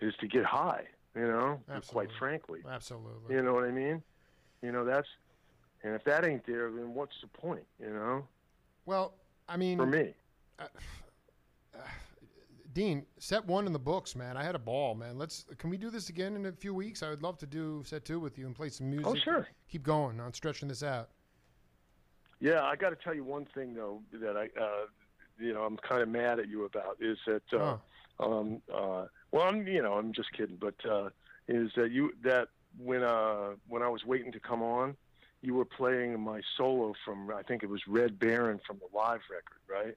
is 0.00 0.14
to 0.20 0.26
get 0.26 0.44
high. 0.44 0.86
You 1.14 1.26
know, 1.28 1.60
Absolutely. 1.68 1.92
quite 1.92 2.18
frankly. 2.18 2.60
Absolutely. 2.66 3.34
You 3.34 3.42
know 3.42 3.52
what 3.52 3.64
I 3.64 3.70
mean? 3.70 4.02
You 4.62 4.72
know 4.72 4.84
that's, 4.84 5.08
and 5.82 5.94
if 5.94 6.04
that 6.04 6.24
ain't 6.24 6.46
there, 6.46 6.70
then 6.70 6.94
what's 6.94 7.20
the 7.20 7.26
point? 7.26 7.66
You 7.78 7.90
know, 7.90 8.26
Well, 8.86 9.12
I 9.48 9.56
mean, 9.58 9.76
for 9.76 9.86
me. 9.86 10.14
Dean, 12.72 13.04
set 13.18 13.44
one 13.44 13.66
in 13.66 13.72
the 13.72 13.78
books, 13.78 14.16
man. 14.16 14.36
I 14.36 14.42
had 14.42 14.54
a 14.54 14.58
ball, 14.58 14.94
man. 14.94 15.18
Let's. 15.18 15.44
Can 15.58 15.70
we 15.70 15.76
do 15.76 15.90
this 15.90 16.08
again 16.08 16.36
in 16.36 16.46
a 16.46 16.52
few 16.52 16.74
weeks? 16.74 17.02
I 17.02 17.10
would 17.10 17.22
love 17.22 17.38
to 17.38 17.46
do 17.46 17.82
set 17.84 18.04
two 18.04 18.18
with 18.20 18.38
you 18.38 18.46
and 18.46 18.54
play 18.54 18.68
some 18.68 18.90
music. 18.90 19.06
Oh, 19.06 19.14
sure. 19.14 19.48
Keep 19.68 19.82
going 19.82 20.20
on 20.20 20.32
stretching 20.32 20.68
this 20.68 20.82
out. 20.82 21.10
Yeah, 22.40 22.62
I 22.62 22.74
got 22.76 22.90
to 22.90 22.96
tell 22.96 23.14
you 23.14 23.24
one 23.24 23.46
thing 23.54 23.74
though 23.74 24.02
that 24.12 24.36
I, 24.36 24.48
uh, 24.60 24.86
you 25.38 25.52
know, 25.52 25.62
I'm 25.62 25.76
kind 25.76 26.02
of 26.02 26.08
mad 26.08 26.40
at 26.40 26.48
you 26.48 26.64
about 26.64 26.96
is 27.00 27.16
that, 27.26 27.42
uh, 27.52 27.76
um, 28.18 28.60
uh, 28.72 29.06
well, 29.30 29.42
I'm, 29.44 29.66
you 29.66 29.80
know, 29.80 29.92
I'm 29.92 30.12
just 30.12 30.32
kidding, 30.32 30.56
but 30.60 30.74
uh, 30.84 31.10
is 31.46 31.70
that 31.76 31.90
you 31.92 32.12
that 32.22 32.48
when 32.78 33.02
uh 33.02 33.50
when 33.68 33.82
I 33.82 33.88
was 33.88 34.04
waiting 34.04 34.32
to 34.32 34.40
come 34.40 34.62
on, 34.62 34.96
you 35.40 35.54
were 35.54 35.64
playing 35.64 36.18
my 36.20 36.40
solo 36.56 36.94
from 37.04 37.30
I 37.30 37.42
think 37.42 37.62
it 37.62 37.68
was 37.68 37.82
Red 37.86 38.18
Baron 38.18 38.60
from 38.66 38.78
the 38.78 38.96
live 38.96 39.20
record, 39.30 39.60
right? 39.68 39.96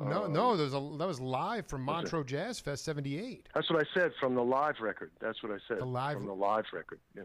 No, 0.00 0.24
Um, 0.24 0.32
no, 0.32 0.56
there's 0.56 0.74
a 0.74 0.80
that 0.98 1.06
was 1.06 1.20
live 1.20 1.66
from? 1.68 1.82
Montreux 1.82 2.24
Jazz 2.24 2.58
Fest 2.58 2.84
'78. 2.84 3.48
That's 3.54 3.70
what 3.70 3.80
I 3.80 3.88
said 3.94 4.12
from 4.18 4.34
the 4.34 4.42
live 4.42 4.80
record. 4.80 5.12
That's 5.20 5.42
what 5.42 5.52
I 5.52 5.58
said 5.68 5.78
The 5.78 5.84
live- 5.84 6.16
from 6.16 6.26
the 6.26 6.34
live 6.34 6.64
record. 6.72 6.98
Yeah, 7.14 7.22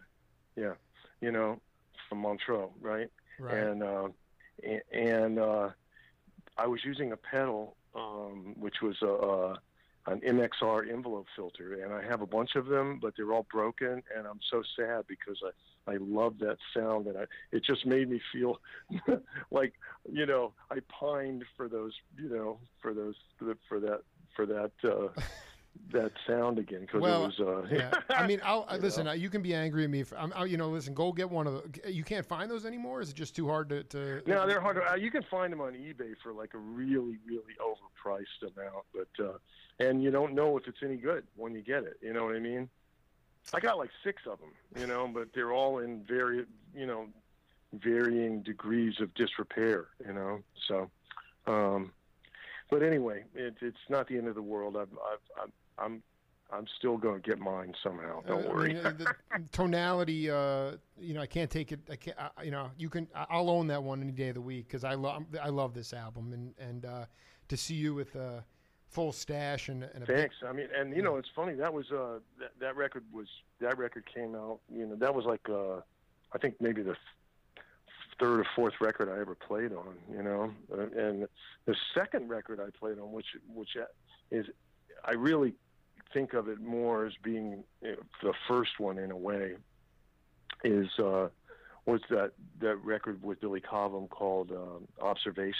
yeah, 0.56 0.74
you 1.22 1.32
know, 1.32 1.60
from 2.10 2.20
Montreux, 2.20 2.70
right? 2.80 3.10
Right. 3.40 3.58
and 3.58 3.84
uh, 3.84 4.10
and 4.92 5.40
uh, 5.40 5.70
I 6.58 6.68
was 6.68 6.84
using 6.86 7.12
a 7.14 7.18
pedal, 7.18 7.76
um, 7.96 8.54
which 8.60 8.82
was 8.82 8.98
a, 9.02 9.08
a 9.08 9.60
an 10.12 10.22
MXR 10.22 10.90
envelope 10.90 11.28
filter, 11.36 11.84
and 11.84 11.94
I 11.94 12.02
have 12.04 12.22
a 12.22 12.28
bunch 12.28 12.56
of 12.56 12.68
them, 12.68 13.00
but 13.02 13.14
they're 13.18 13.34
all 13.34 13.46
broken, 13.52 14.02
and 14.16 14.26
I'm 14.28 14.40
so 14.52 14.62
sad 14.76 15.06
because 15.08 15.38
I 15.44 15.50
I 15.88 15.98
love 16.00 16.40
that 16.40 16.58
sound, 16.76 17.08
and 17.08 17.18
I 17.18 17.24
it 17.52 17.64
just 17.64 17.86
made 17.86 18.10
me 18.10 18.20
feel 18.32 18.60
like 19.52 19.74
you 20.12 20.26
know 20.26 20.54
I 20.70 20.80
pined 21.00 21.46
for 21.56 21.68
those 21.68 21.94
you 22.18 22.30
know 22.30 22.60
for 22.82 22.94
those 22.94 23.16
for 23.40 23.80
that 23.80 24.02
for 24.36 24.46
that. 24.46 24.72
Uh, 24.84 25.10
that 25.92 26.12
sound 26.26 26.58
again 26.58 26.82
because 26.82 27.02
Well, 27.02 27.26
it 27.26 27.40
was 27.40 27.40
uh 27.40 27.68
yeah. 27.72 27.92
I 28.10 28.26
mean, 28.26 28.42
I'll 28.44 28.66
I, 28.68 28.76
You 28.78 28.82
listen. 28.82 29.06
know? 29.06 29.12
uh, 29.12 29.14
You 29.14 29.30
can 29.30 29.44
be 29.44 29.54
angry 29.54 29.84
at 29.84 29.92
me. 29.92 30.02
For, 30.02 30.18
I'm, 30.18 30.34
I, 30.36 30.46
you 30.46 30.58
know, 30.58 30.70
listen. 30.70 30.96
Go 30.96 31.12
get 31.12 31.30
one 31.30 31.46
of 31.46 31.54
the. 31.84 31.94
You 31.94 32.04
can't 32.04 32.26
find 32.26 32.50
those 32.50 32.66
anymore. 32.66 33.00
Is 33.00 33.12
it 33.12 33.16
just 33.16 33.36
too 33.36 33.48
hard 33.48 33.70
to? 33.70 33.84
to 33.84 34.24
No, 34.26 34.48
they're 34.48 34.60
hard. 34.60 34.78
To, 34.78 34.92
uh, 34.92 34.96
you 34.96 35.12
can 35.12 35.24
find 35.30 35.54
them 35.54 35.62
on 35.62 35.74
eBay 35.74 36.16
for 36.24 36.34
like 36.34 36.56
a 36.56 36.58
really, 36.58 37.20
really 37.28 37.54
overpriced 37.62 38.42
amount, 38.42 38.86
but 38.94 39.24
uh, 39.24 39.38
and 39.80 40.02
you 40.04 40.10
don't 40.10 40.34
know 40.34 40.58
if 40.58 40.68
it's 40.68 40.80
any 40.84 40.98
good 40.98 41.26
when 41.36 41.54
you 41.54 41.62
get 41.62 41.84
it. 41.84 41.98
You 42.02 42.12
know 42.14 42.26
what 42.26 42.36
I 42.36 42.40
mean? 42.40 42.70
I 43.54 43.60
got 43.60 43.78
like 43.78 43.90
six 44.04 44.24
of 44.30 44.40
them, 44.40 44.52
you 44.80 44.88
know, 44.88 45.08
but 45.14 45.30
they're 45.34 45.52
all 45.54 45.80
in 45.80 46.04
very, 46.08 46.46
you 46.76 46.86
know, 46.86 47.08
varying 47.74 48.42
degrees 48.44 48.96
of 49.00 49.14
disrepair. 49.16 49.88
You 50.06 50.14
know, 50.14 50.40
so. 50.68 50.90
Um, 51.46 51.92
but 52.70 52.84
anyway, 52.84 53.24
it, 53.34 53.56
it's 53.62 53.78
not 53.90 54.08
the 54.10 54.18
end 54.18 54.28
of 54.28 54.36
the 54.36 54.42
world. 54.42 54.76
I've, 54.76 54.90
I've, 54.92 55.44
I'm, 55.44 55.52
I'm, 55.80 56.04
I'm 56.52 56.66
still 56.78 56.98
going 56.98 57.22
to 57.22 57.26
get 57.30 57.40
mine 57.40 57.74
somehow. 57.82 58.22
Don't 58.24 58.46
Uh, 58.46 58.50
I 58.50 58.54
worry. 58.54 58.74
mean, 58.74 58.86
uh, 58.86 58.92
the 58.98 59.16
tonality, 59.54 60.30
uh, 60.30 60.74
you 61.00 61.14
know, 61.14 61.22
I 61.22 61.26
can't 61.28 61.50
take 61.50 61.72
it. 61.72 61.80
I 61.90 61.96
can't. 61.96 62.18
I, 62.20 62.44
you 62.44 62.52
know, 62.52 62.70
you 62.78 62.90
can. 62.90 63.08
I- 63.16 63.28
I'll 63.30 63.50
own 63.50 63.68
that 63.68 63.82
one 63.84 64.02
any 64.02 64.12
day 64.12 64.30
of 64.30 64.36
the 64.36 64.42
week 64.42 64.68
because 64.68 64.84
I 64.84 64.96
love. 64.96 65.24
I 65.42 65.50
love 65.50 65.74
this 65.74 65.94
album, 65.94 66.34
and 66.34 66.54
and 66.60 66.86
uh, 66.86 67.06
to 67.48 67.56
see 67.58 67.76
you 67.76 67.94
with 67.96 68.16
a 68.16 68.44
full 68.90 69.12
stash 69.12 69.70
and, 69.70 69.84
and 69.84 70.04
a 70.04 70.06
big, 70.06 70.16
Thanks. 70.18 70.36
I 70.48 70.52
mean, 70.52 70.68
and 70.78 70.96
you 70.96 71.02
know, 71.02 71.18
it's 71.18 71.30
funny. 71.36 71.54
That 71.54 71.74
was 71.74 71.92
uh, 71.92 72.20
that, 72.40 72.52
that 72.60 72.76
record 72.76 73.04
was 73.12 73.28
that 73.60 73.78
record 73.78 74.06
came 74.14 74.36
out. 74.36 74.60
You 74.74 74.86
know, 74.86 74.96
that 74.96 75.14
was 75.14 75.26
like 75.26 75.48
uh, 75.50 75.82
I 76.34 76.38
think 76.40 76.56
maybe 76.60 76.82
the 76.82 76.96
third 78.20 78.40
or 78.40 78.48
fourth 78.56 78.74
record 78.82 79.10
I 79.10 79.20
ever 79.20 79.36
played 79.36 79.74
on. 79.74 79.96
You 80.12 80.24
know, 80.24 80.52
uh, 80.72 81.00
and 81.00 81.28
the 81.66 81.76
second 81.94 82.30
record 82.30 82.60
I 82.60 82.70
played 82.78 83.00
on, 83.00 83.12
which 83.12 83.28
which 83.54 83.78
is, 84.32 84.46
I 85.04 85.14
really 85.14 85.54
think 86.14 86.34
of 86.34 86.48
it 86.48 86.60
more 86.62 87.06
as 87.06 87.14
being 87.22 87.64
the 87.82 88.34
first 88.48 88.80
one 88.80 88.98
in 88.98 89.12
a 89.12 89.18
way. 89.18 89.56
Is 90.64 90.88
uh, 90.98 91.28
was 91.86 92.02
that 92.10 92.32
that 92.60 92.78
record 92.84 93.22
with 93.22 93.40
Billy 93.42 93.62
Cobham 93.62 94.08
called 94.08 94.52
um, 94.52 94.88
Observations. 95.02 95.56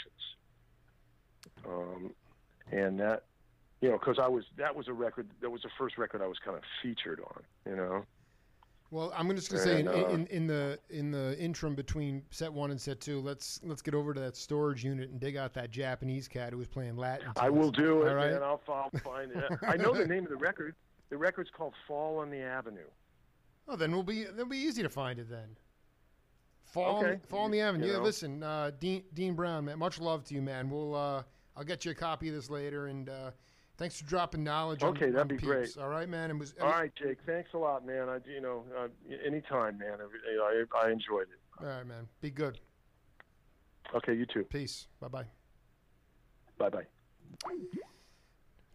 Um, 1.66 2.14
and 2.72 3.00
that 3.00 3.24
you 3.82 3.90
know 3.90 3.98
because 3.98 4.18
i 4.22 4.28
was 4.28 4.44
that 4.58 4.76
was 4.76 4.88
a 4.88 4.94
record 4.94 5.28
that 5.42 5.50
was 5.50 5.62
the 5.62 5.70
first 5.78 5.98
record 5.98 6.22
i 6.22 6.28
was 6.28 6.38
kind 6.44 6.58
of 6.58 6.64
featured 6.82 7.20
on 7.22 7.44
you 7.66 7.76
know 7.76 8.04
Well, 8.90 9.12
I'm 9.16 9.30
just 9.36 9.50
gonna 9.52 9.62
say 9.64 9.80
in, 9.82 9.88
uh, 9.90 9.92
in, 9.92 10.28
in 10.28 10.48
the 10.48 10.80
in 10.90 11.12
the 11.12 11.38
interim 11.38 11.76
between 11.76 12.24
set 12.32 12.52
one 12.52 12.72
and 12.72 12.80
set 12.80 13.02
two, 13.02 13.20
let's 13.20 13.60
let's 13.64 13.82
get 13.82 13.94
over 13.94 14.14
to 14.14 14.20
that 14.22 14.38
storage 14.38 14.84
unit 14.86 15.10
and 15.10 15.20
dig 15.20 15.36
out 15.36 15.54
that 15.56 15.72
Japanese 15.72 16.28
cat 16.30 16.54
who 16.54 16.58
was 16.58 16.70
playing 16.70 16.96
Latin. 16.96 17.28
i 17.36 17.50
will 17.50 17.70
do 17.72 18.04
it 18.04 18.10
All 18.10 18.16
right. 18.16 18.32
and 18.32 18.44
I'll, 18.44 18.62
I'll 18.70 18.90
find 19.04 19.32
it 19.32 19.44
i 19.64 19.76
know 19.76 19.94
the 19.94 20.08
name 20.08 20.24
of 20.24 20.30
the 20.30 20.38
record 20.38 20.74
the 21.10 21.18
record's 21.18 21.50
called 21.50 21.74
fall 21.88 22.20
on 22.20 22.30
the 22.30 22.40
avenue 22.42 22.88
Oh, 23.68 23.76
then 23.76 23.92
we'll 23.92 24.04
be 24.04 24.22
it'll 24.22 24.46
be 24.46 24.58
easy 24.58 24.82
to 24.82 24.90
find 24.90 25.20
it 25.20 25.30
then. 25.30 25.58
Fall, 26.64 27.04
Okay. 27.04 27.20
fall 27.28 27.46
in 27.46 27.52
the 27.52 27.60
avenue. 27.60 27.86
You 27.88 27.92
Yeah, 27.92 27.98
know. 27.98 28.04
listen, 28.06 28.42
uh, 28.44 28.72
Dean 28.80 29.04
Dean 29.14 29.34
Brown, 29.36 29.66
man, 29.66 29.78
much 29.78 30.00
love 30.00 30.24
to 30.26 30.34
you, 30.34 30.42
man. 30.42 30.70
We'll 30.70 30.96
uh, 30.96 31.24
I'll 31.58 31.64
get 31.64 31.84
you 31.86 31.92
a 31.92 31.96
copy 31.96 32.30
of 32.30 32.36
this 32.36 32.50
later, 32.52 32.86
and 32.88 33.10
uh, 33.10 33.32
thanks 33.78 34.00
for 34.00 34.06
dropping 34.08 34.44
knowledge. 34.44 34.84
on- 34.84 34.90
Okay, 34.90 35.08
that'd 35.08 35.22
on 35.22 35.28
be 35.28 35.36
peeps, 35.36 35.46
great. 35.48 35.78
All 35.78 35.90
right, 35.90 36.08
man. 36.08 36.30
It 36.30 36.38
was 36.38 36.54
all 36.62 36.70
right 36.70 36.92
jake 36.96 37.18
thanks 37.26 37.50
a 37.54 37.58
lot 37.58 37.86
man 37.86 38.08
i 38.10 38.20
you 38.30 38.42
know 38.42 38.64
uh, 38.78 38.88
anytime 39.26 39.78
man 39.78 39.98
I, 40.00 40.64
I 40.80 40.86
i 40.88 40.92
enjoyed 40.92 41.28
it 41.30 41.40
All 41.64 41.68
right, 41.68 41.86
man. 41.86 42.08
Be 42.22 42.30
good. 42.30 42.60
okay 43.96 44.14
you 44.14 44.26
too 44.26 44.44
Peace. 44.44 44.88
Bye 45.02 45.08
bye. 45.08 45.26
bye 46.60 46.70
bye 46.70 46.86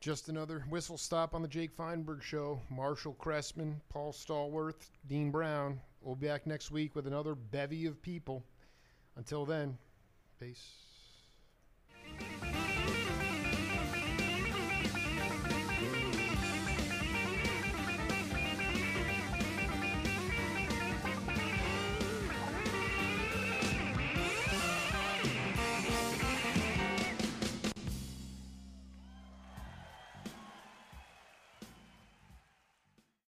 Just 0.00 0.28
another 0.28 0.64
whistle 0.68 0.98
stop 0.98 1.34
on 1.34 1.42
the 1.42 1.48
Jake 1.48 1.70
Feinberg 1.72 2.22
Show. 2.22 2.60
Marshall 2.70 3.14
Cressman, 3.14 3.80
Paul 3.88 4.12
Stallworth, 4.12 4.90
Dean 5.06 5.30
Brown. 5.30 5.80
We'll 6.00 6.16
be 6.16 6.26
back 6.26 6.46
next 6.46 6.72
week 6.72 6.96
with 6.96 7.06
another 7.06 7.36
bevy 7.36 7.86
of 7.86 8.02
people. 8.02 8.44
Until 9.16 9.44
then, 9.46 9.78
peace. 10.40 10.72